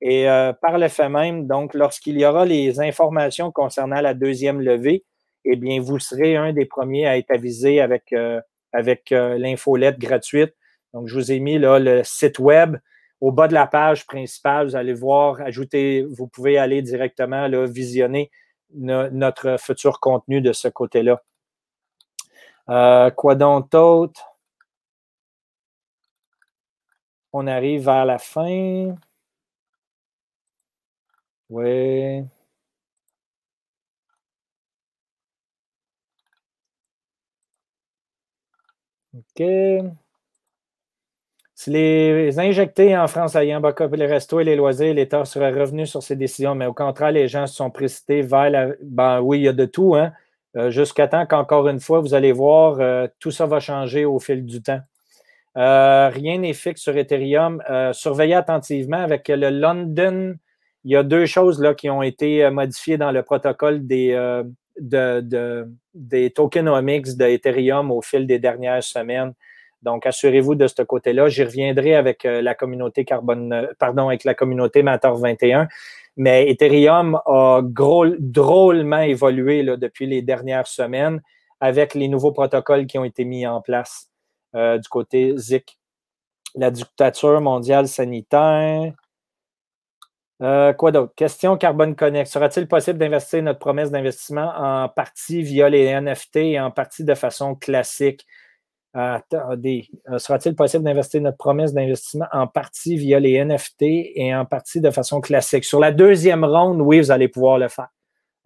[0.00, 4.60] Et euh, par le fait même, donc, lorsqu'il y aura les informations concernant la deuxième
[4.60, 5.04] levée,
[5.44, 8.40] eh bien, vous serez un des premiers à être avisé avec, euh,
[8.72, 10.54] avec euh, l'infolette gratuite.
[10.92, 12.76] Donc, je vous ai mis là, le site web.
[13.20, 18.30] Au bas de la page principale, vous allez voir, ajouter, vous pouvez aller directement visionner
[18.74, 21.22] notre futur contenu de ce côté-là.
[22.68, 24.24] Euh, quoi d'autre?
[27.32, 28.96] On arrive vers la fin.
[31.48, 32.26] Oui.
[39.14, 40.05] OK.
[41.66, 46.02] Les injectés en France ayant boycotté les restos et les loisirs, l'État serait revenu sur
[46.02, 48.68] ces décisions, mais au contraire, les gens se sont précipités vers la.
[48.82, 50.12] Ben oui, il y a de tout, hein.
[50.56, 54.18] Euh, jusqu'à temps qu'encore une fois, vous allez voir, euh, tout ça va changer au
[54.18, 54.80] fil du temps.
[55.58, 57.62] Euh, rien n'est fixe sur Ethereum.
[57.92, 60.34] surveillez attentivement avec le London.
[60.84, 64.14] Il y a deux choses là, qui ont été modifiées dans le protocole des,
[64.78, 69.32] de, des tokenomics d'Ethereum au fil des dernières semaines.
[69.82, 71.28] Donc, assurez-vous de ce côté-là.
[71.28, 75.68] J'y reviendrai avec euh, la communauté carbone, euh, pardon, avec la communauté Matter 21.
[76.16, 81.20] Mais Ethereum a drôlement évolué depuis les dernières semaines
[81.60, 84.10] avec les nouveaux protocoles qui ont été mis en place
[84.54, 85.78] euh, du côté ZIC.
[86.54, 88.94] La dictature mondiale sanitaire.
[90.40, 91.12] quoi d'autre?
[91.14, 92.30] Question Carbone Connect.
[92.30, 97.14] Sera-t-il possible d'investir notre promesse d'investissement en partie via les NFT et en partie de
[97.14, 98.26] façon classique?
[98.98, 104.46] Attendez, euh, sera-t-il possible d'investir notre promesse d'investissement en partie via les NFT et en
[104.46, 105.66] partie de façon classique?
[105.66, 107.88] Sur la deuxième ronde, oui, vous allez pouvoir le faire.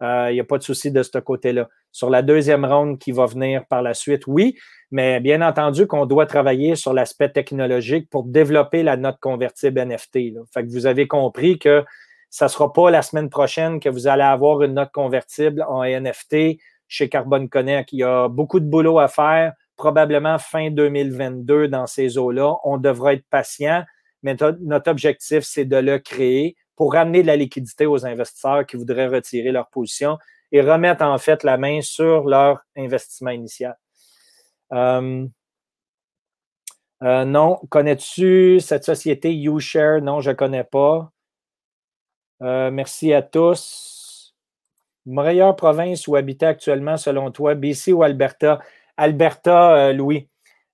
[0.01, 1.69] Il euh, n'y a pas de souci de ce côté-là.
[1.93, 4.57] Sur la deuxième ronde qui va venir par la suite, oui,
[4.91, 10.33] mais bien entendu qu'on doit travailler sur l'aspect technologique pour développer la note convertible NFT.
[10.53, 11.85] Fait que vous avez compris que
[12.29, 15.85] ça ne sera pas la semaine prochaine que vous allez avoir une note convertible en
[15.85, 16.57] NFT
[16.89, 17.93] chez Carbon Connect.
[17.93, 22.55] Il y a beaucoup de boulot à faire probablement fin 2022 dans ces eaux-là.
[22.63, 23.83] On devra être patient,
[24.21, 28.77] mais notre objectif, c'est de le créer pour ramener de la liquidité aux investisseurs qui
[28.77, 30.19] voudraient retirer leur position
[30.51, 33.75] et remettre en fait la main sur leur investissement initial.
[34.71, 35.25] Euh,
[37.01, 40.03] euh, non, connais-tu cette société YouShare?
[40.03, 41.11] Non, je ne connais pas.
[42.43, 44.35] Euh, merci à tous.
[45.07, 48.59] Meilleure province où habiter actuellement selon toi, BC ou Alberta?
[49.01, 50.29] Alberta, euh, Louis.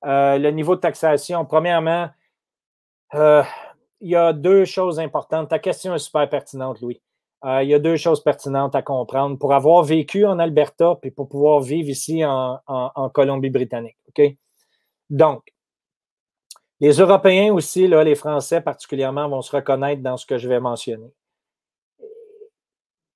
[0.05, 2.09] Euh, le niveau de taxation, premièrement,
[3.15, 3.41] euh,
[4.01, 5.49] il y a deux choses importantes.
[5.49, 7.01] Ta question est super pertinente, Louis.
[7.45, 9.37] il y a deux choses pertinentes à comprendre.
[9.39, 12.59] Pour avoir vécu en Alberta, puis pour pouvoir vivre ici en,
[13.13, 13.97] Colombie-Britannique.
[15.09, 15.41] Donc,
[16.81, 21.13] les Européens aussi, les Français particulièrement, vont se reconnaître dans ce que je vais mentionner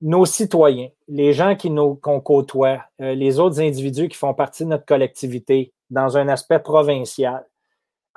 [0.01, 4.63] nos citoyens, les gens qui nous qu'on côtoie, euh, les autres individus qui font partie
[4.63, 7.45] de notre collectivité dans un aspect provincial,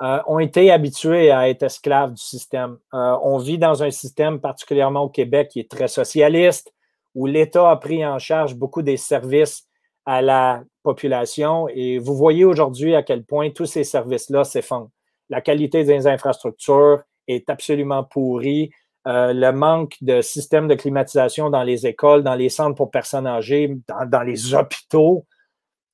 [0.01, 2.77] euh, ont été habitués à être esclaves du système.
[2.93, 6.73] Euh, on vit dans un système, particulièrement au Québec, qui est très socialiste,
[7.13, 9.67] où l'État a pris en charge beaucoup des services
[10.05, 11.69] à la population.
[11.69, 14.91] Et vous voyez aujourd'hui à quel point tous ces services-là s'effondrent.
[15.29, 18.71] La qualité des infrastructures est absolument pourrie.
[19.07, 23.27] Euh, le manque de systèmes de climatisation dans les écoles, dans les centres pour personnes
[23.27, 25.27] âgées, dans, les hôpitaux,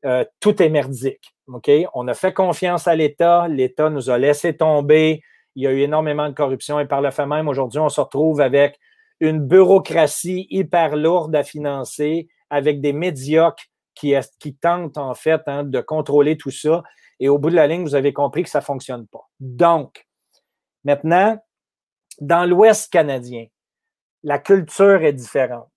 [0.06, 1.36] euh, tout est merdique.
[1.94, 5.22] On a fait confiance à l'État, l'État nous a laissé tomber,
[5.56, 8.00] il y a eu énormément de corruption et par le fait même, aujourd'hui, on se
[8.00, 8.80] retrouve avec
[9.20, 15.66] une bureaucratie hyper lourde à financer, avec des médiocres qui, qui tentent en fait hein,
[15.66, 16.82] de contrôler tout ça.
[17.20, 19.30] Et au bout de la ligne, vous avez compris que ça ne fonctionne pas.
[19.42, 20.08] Donc,
[20.86, 21.38] maintenant,
[22.20, 23.46] dans l'Ouest canadien,
[24.24, 25.70] la culture est différente.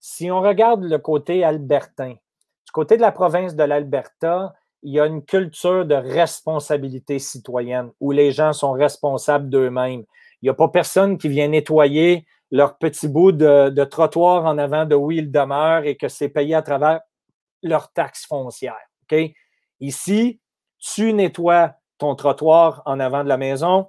[0.00, 5.00] Si on regarde le côté albertain, du côté de la province de l'Alberta, il y
[5.00, 10.04] a une culture de responsabilité citoyenne où les gens sont responsables d'eux-mêmes.
[10.42, 14.84] Il n'y a pas personne qui vient nettoyer leur petit bout de, trottoir en avant
[14.84, 17.00] de où ils demeurent et que c'est payé à travers
[17.62, 18.76] leur taxe foncière.
[19.80, 20.40] Ici,
[20.78, 23.88] tu nettoies ton trottoir en avant de la maison,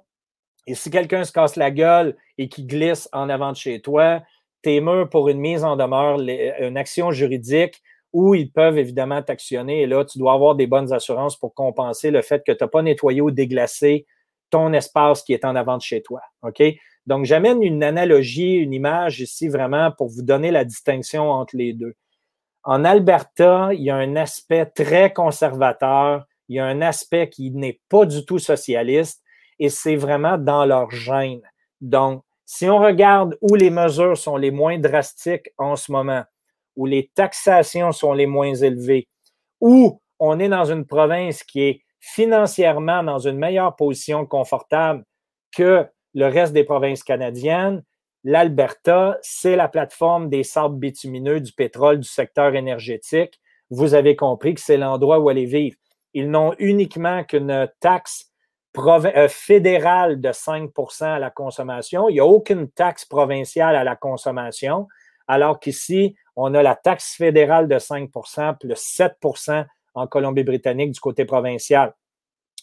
[0.68, 4.22] et si quelqu'un se casse la gueule et qui glisse en avant de chez toi,
[4.60, 7.82] tes murs pour une mise en demeure, une action juridique
[8.12, 9.80] où ils peuvent évidemment t'actionner.
[9.80, 12.68] Et là, tu dois avoir des bonnes assurances pour compenser le fait que tu n'as
[12.68, 14.06] pas nettoyé ou déglacé
[14.50, 16.20] ton espace qui est en avant de chez toi.
[16.42, 16.62] OK?
[17.06, 21.72] Donc, j'amène une analogie, une image ici vraiment pour vous donner la distinction entre les
[21.72, 21.94] deux.
[22.62, 27.52] En Alberta, il y a un aspect très conservateur, il y a un aspect qui
[27.52, 29.22] n'est pas du tout socialiste
[29.58, 31.42] et c'est vraiment dans leur gène.
[31.80, 36.24] Donc, si on regarde où les mesures sont les moins drastiques en ce moment,
[36.76, 39.08] où les taxations sont les moins élevées,
[39.60, 45.04] où on est dans une province qui est financièrement dans une meilleure position confortable
[45.52, 47.82] que le reste des provinces canadiennes,
[48.24, 53.40] l'Alberta, c'est la plateforme des sables bitumineux, du pétrole, du secteur énergétique.
[53.70, 55.76] Vous avez compris que c'est l'endroit où aller vivre.
[56.14, 58.27] Ils n'ont uniquement qu'une taxe
[58.86, 62.08] euh, fédérale de 5% à la consommation.
[62.08, 64.88] Il n'y a aucune taxe provinciale à la consommation,
[65.26, 71.24] alors qu'ici, on a la taxe fédérale de 5% plus 7% en Colombie-Britannique du côté
[71.24, 71.94] provincial,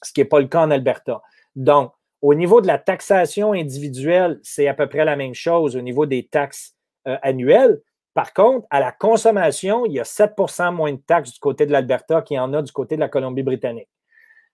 [0.02, 1.22] ce qui n'est pas le cas en Alberta.
[1.56, 5.82] Donc, au niveau de la taxation individuelle, c'est à peu près la même chose au
[5.82, 6.76] niveau des taxes
[7.08, 7.82] euh, annuelles.
[8.16, 11.72] Par contre, à la consommation, il y a 7% moins de taxes du côté de
[11.72, 13.90] l'Alberta qu'il y en a du côté de la Colombie-Britannique.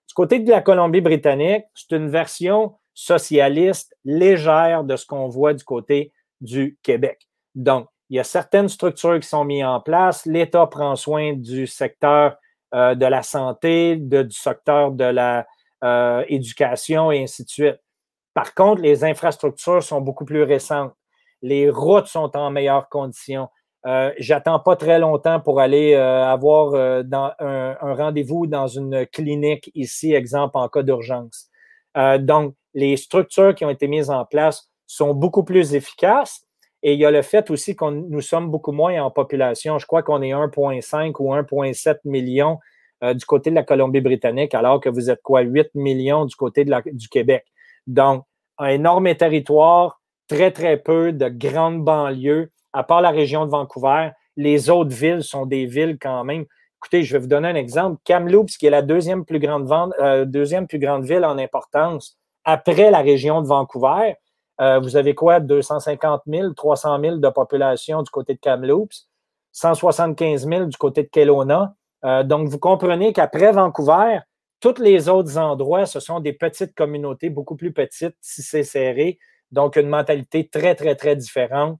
[0.08, 5.64] Du côté de la Colombie-Britannique, c'est une version socialiste légère de ce qu'on voit du
[5.64, 7.28] côté du Québec.
[7.54, 10.26] Donc, il y a certaines structures qui sont mises en place.
[10.26, 12.36] L'État prend soin du secteur
[12.74, 15.44] euh, de la santé, du secteur de
[16.30, 17.80] l'éducation euh, et ainsi de suite.
[18.34, 20.92] Par contre, les infrastructures sont beaucoup plus récentes.
[21.42, 23.48] Les routes sont en meilleures conditions.
[23.86, 29.06] Euh, j'attends pas très longtemps pour aller euh, avoir euh, dans un, rendez-vous dans une
[29.06, 31.48] clinique ici, exemple en cas d'urgence.
[32.20, 36.46] donc, les structures qui ont été mises en place sont beaucoup plus efficaces.
[36.82, 39.78] Et il y a le fait aussi que nous sommes beaucoup moins en population.
[39.78, 42.58] Je crois qu'on est 1,5 ou 1,7 millions
[43.02, 46.70] du côté de la Colombie-Britannique, alors que vous êtes quoi, 8 millions du côté de
[46.70, 47.44] la, du Québec.
[47.86, 48.24] Donc,
[48.58, 54.10] un énorme territoire, très, très peu de grandes banlieues à part la région de Vancouver,
[54.36, 56.44] les autres villes sont des villes quand même.
[56.78, 58.00] Écoutez, je vais vous donner un exemple.
[58.04, 59.70] Kamloops, qui est la deuxième plus grande,
[60.00, 64.16] euh, ville en importance après la région de Vancouver,
[64.60, 65.40] euh, vous avez quoi?
[65.40, 69.08] 250 000, 300 000 de population du côté de Kamloops,
[69.52, 71.74] 175 000 du côté de Kelowna.
[72.04, 74.18] Euh, donc, vous comprenez qu'après Vancouver,
[74.60, 79.18] tous les autres endroits, ce sont des petites communautés, beaucoup plus petites, si c'est serré.
[79.50, 81.78] Donc, une mentalité très, très, très différente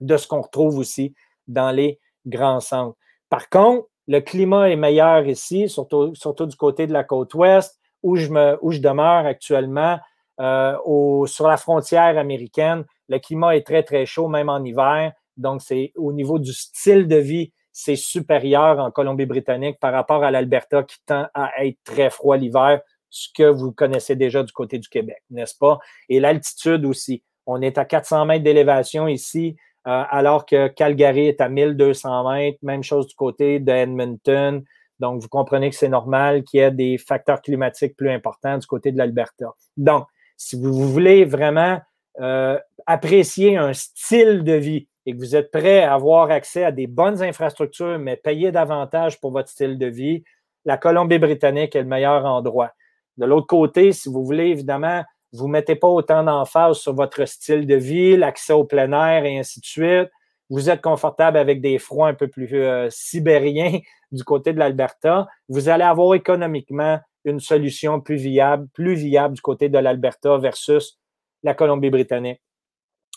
[0.00, 1.14] de ce qu'on retrouve aussi
[1.46, 2.96] dans les grands centres.
[3.30, 6.12] Par contre, le climat est meilleur ici, surtout,
[6.46, 9.98] du côté de la côte ouest, où je, demeure actuellement,
[10.40, 12.84] euh, sur la frontière américaine.
[13.08, 15.12] Le climat est très, très chaud, même en hiver.
[15.36, 15.60] Donc,
[15.96, 20.96] au niveau du style de vie, c'est supérieur en Colombie-Britannique par rapport à l'Alberta qui
[21.06, 22.80] tend à être très froid l'hiver,
[23.10, 25.78] ce que vous connaissez déjà du côté du Québec, n'est-ce pas?
[26.08, 27.22] Et l'altitude aussi.
[27.46, 29.56] On est à 400 mètres d'élévation ici.
[29.88, 34.62] Euh, alors que Calgary est à 1200 mètres, même chose du côté de Edmonton.
[35.00, 38.66] Donc, vous comprenez que c'est normal qu'il y ait des facteurs climatiques plus importants du
[38.66, 39.46] côté de l'Alberta.
[39.78, 40.06] Donc,
[40.36, 41.80] si vous voulez vraiment
[42.20, 46.72] euh, apprécier un style de vie et que vous êtes prêt à avoir accès à
[46.72, 50.22] des bonnes infrastructures, mais payer davantage pour votre style de vie,
[50.66, 52.72] la Colombie-Britannique est le meilleur endroit.
[53.16, 55.02] De l'autre côté, si vous voulez évidemment
[55.32, 59.24] vous ne mettez pas autant d'emphase sur votre style de vie, l'accès au plein air
[59.24, 60.10] et ainsi de suite.
[60.50, 63.80] Vous êtes confortable avec des froids un peu plus euh, sibériens
[64.12, 65.28] du côté de l'Alberta.
[65.48, 70.98] Vous allez avoir économiquement une solution plus viable, plus viable du côté de l'Alberta versus
[71.42, 72.40] la Colombie-Britannique.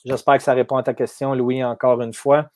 [0.03, 2.49] J'espère que ça répond à ta question, Louis, encore une fois.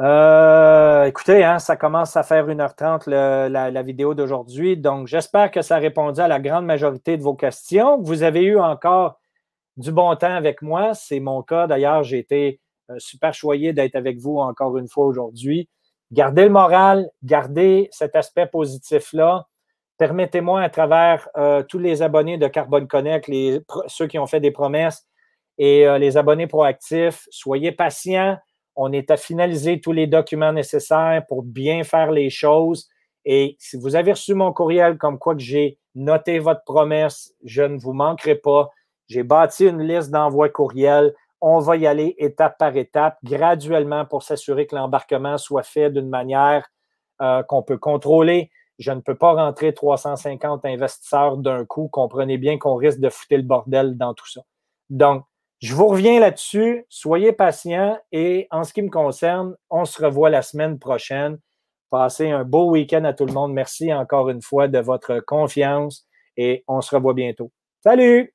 [0.00, 4.76] Euh, écoutez, hein, ça commence à faire 1h30 la, vidéo d'aujourd'hui.
[4.76, 8.00] Donc, j'espère que ça a répondu à la grande majorité de vos questions.
[8.00, 9.20] Vous avez eu encore
[9.76, 10.94] du bon temps avec moi.
[10.94, 11.66] C'est mon cas.
[11.68, 12.60] D'ailleurs, j'ai été
[12.90, 15.68] euh, super choyé d'être avec vous encore une fois aujourd'hui.
[16.12, 19.46] Gardez le moral, gardez cet aspect positif-là.
[19.98, 23.30] Permettez-moi, à travers euh, tous les abonnés de Carbone Connect,
[23.86, 25.06] ceux qui ont fait des promesses
[25.56, 28.36] et les abonnés proactifs, soyez patients.
[28.76, 32.88] On est à finaliser tous les documents nécessaires pour bien faire les choses.
[33.24, 37.62] Et si vous avez reçu mon courriel comme quoi que j'ai noté votre promesse, je
[37.62, 38.70] ne vous manquerai pas.
[39.06, 41.14] J'ai bâti une liste d'envoi courriel.
[41.40, 46.08] On va y aller étape par étape, graduellement pour s'assurer que l'embarquement soit fait d'une
[46.08, 46.66] manière
[47.22, 48.50] euh, qu'on peut contrôler.
[48.78, 51.88] Je ne peux pas rentrer 350 investisseurs d'un coup.
[51.88, 54.40] Comprenez bien qu'on risque de foutre le bordel dans tout ça.
[54.90, 55.24] Donc,
[55.64, 56.84] je vous reviens là-dessus.
[56.90, 61.38] Soyez patients et en ce qui me concerne, on se revoit la semaine prochaine.
[61.88, 63.54] Passez un beau week-end à tout le monde.
[63.54, 67.50] Merci encore une fois de votre confiance et on se revoit bientôt.
[67.82, 68.34] Salut!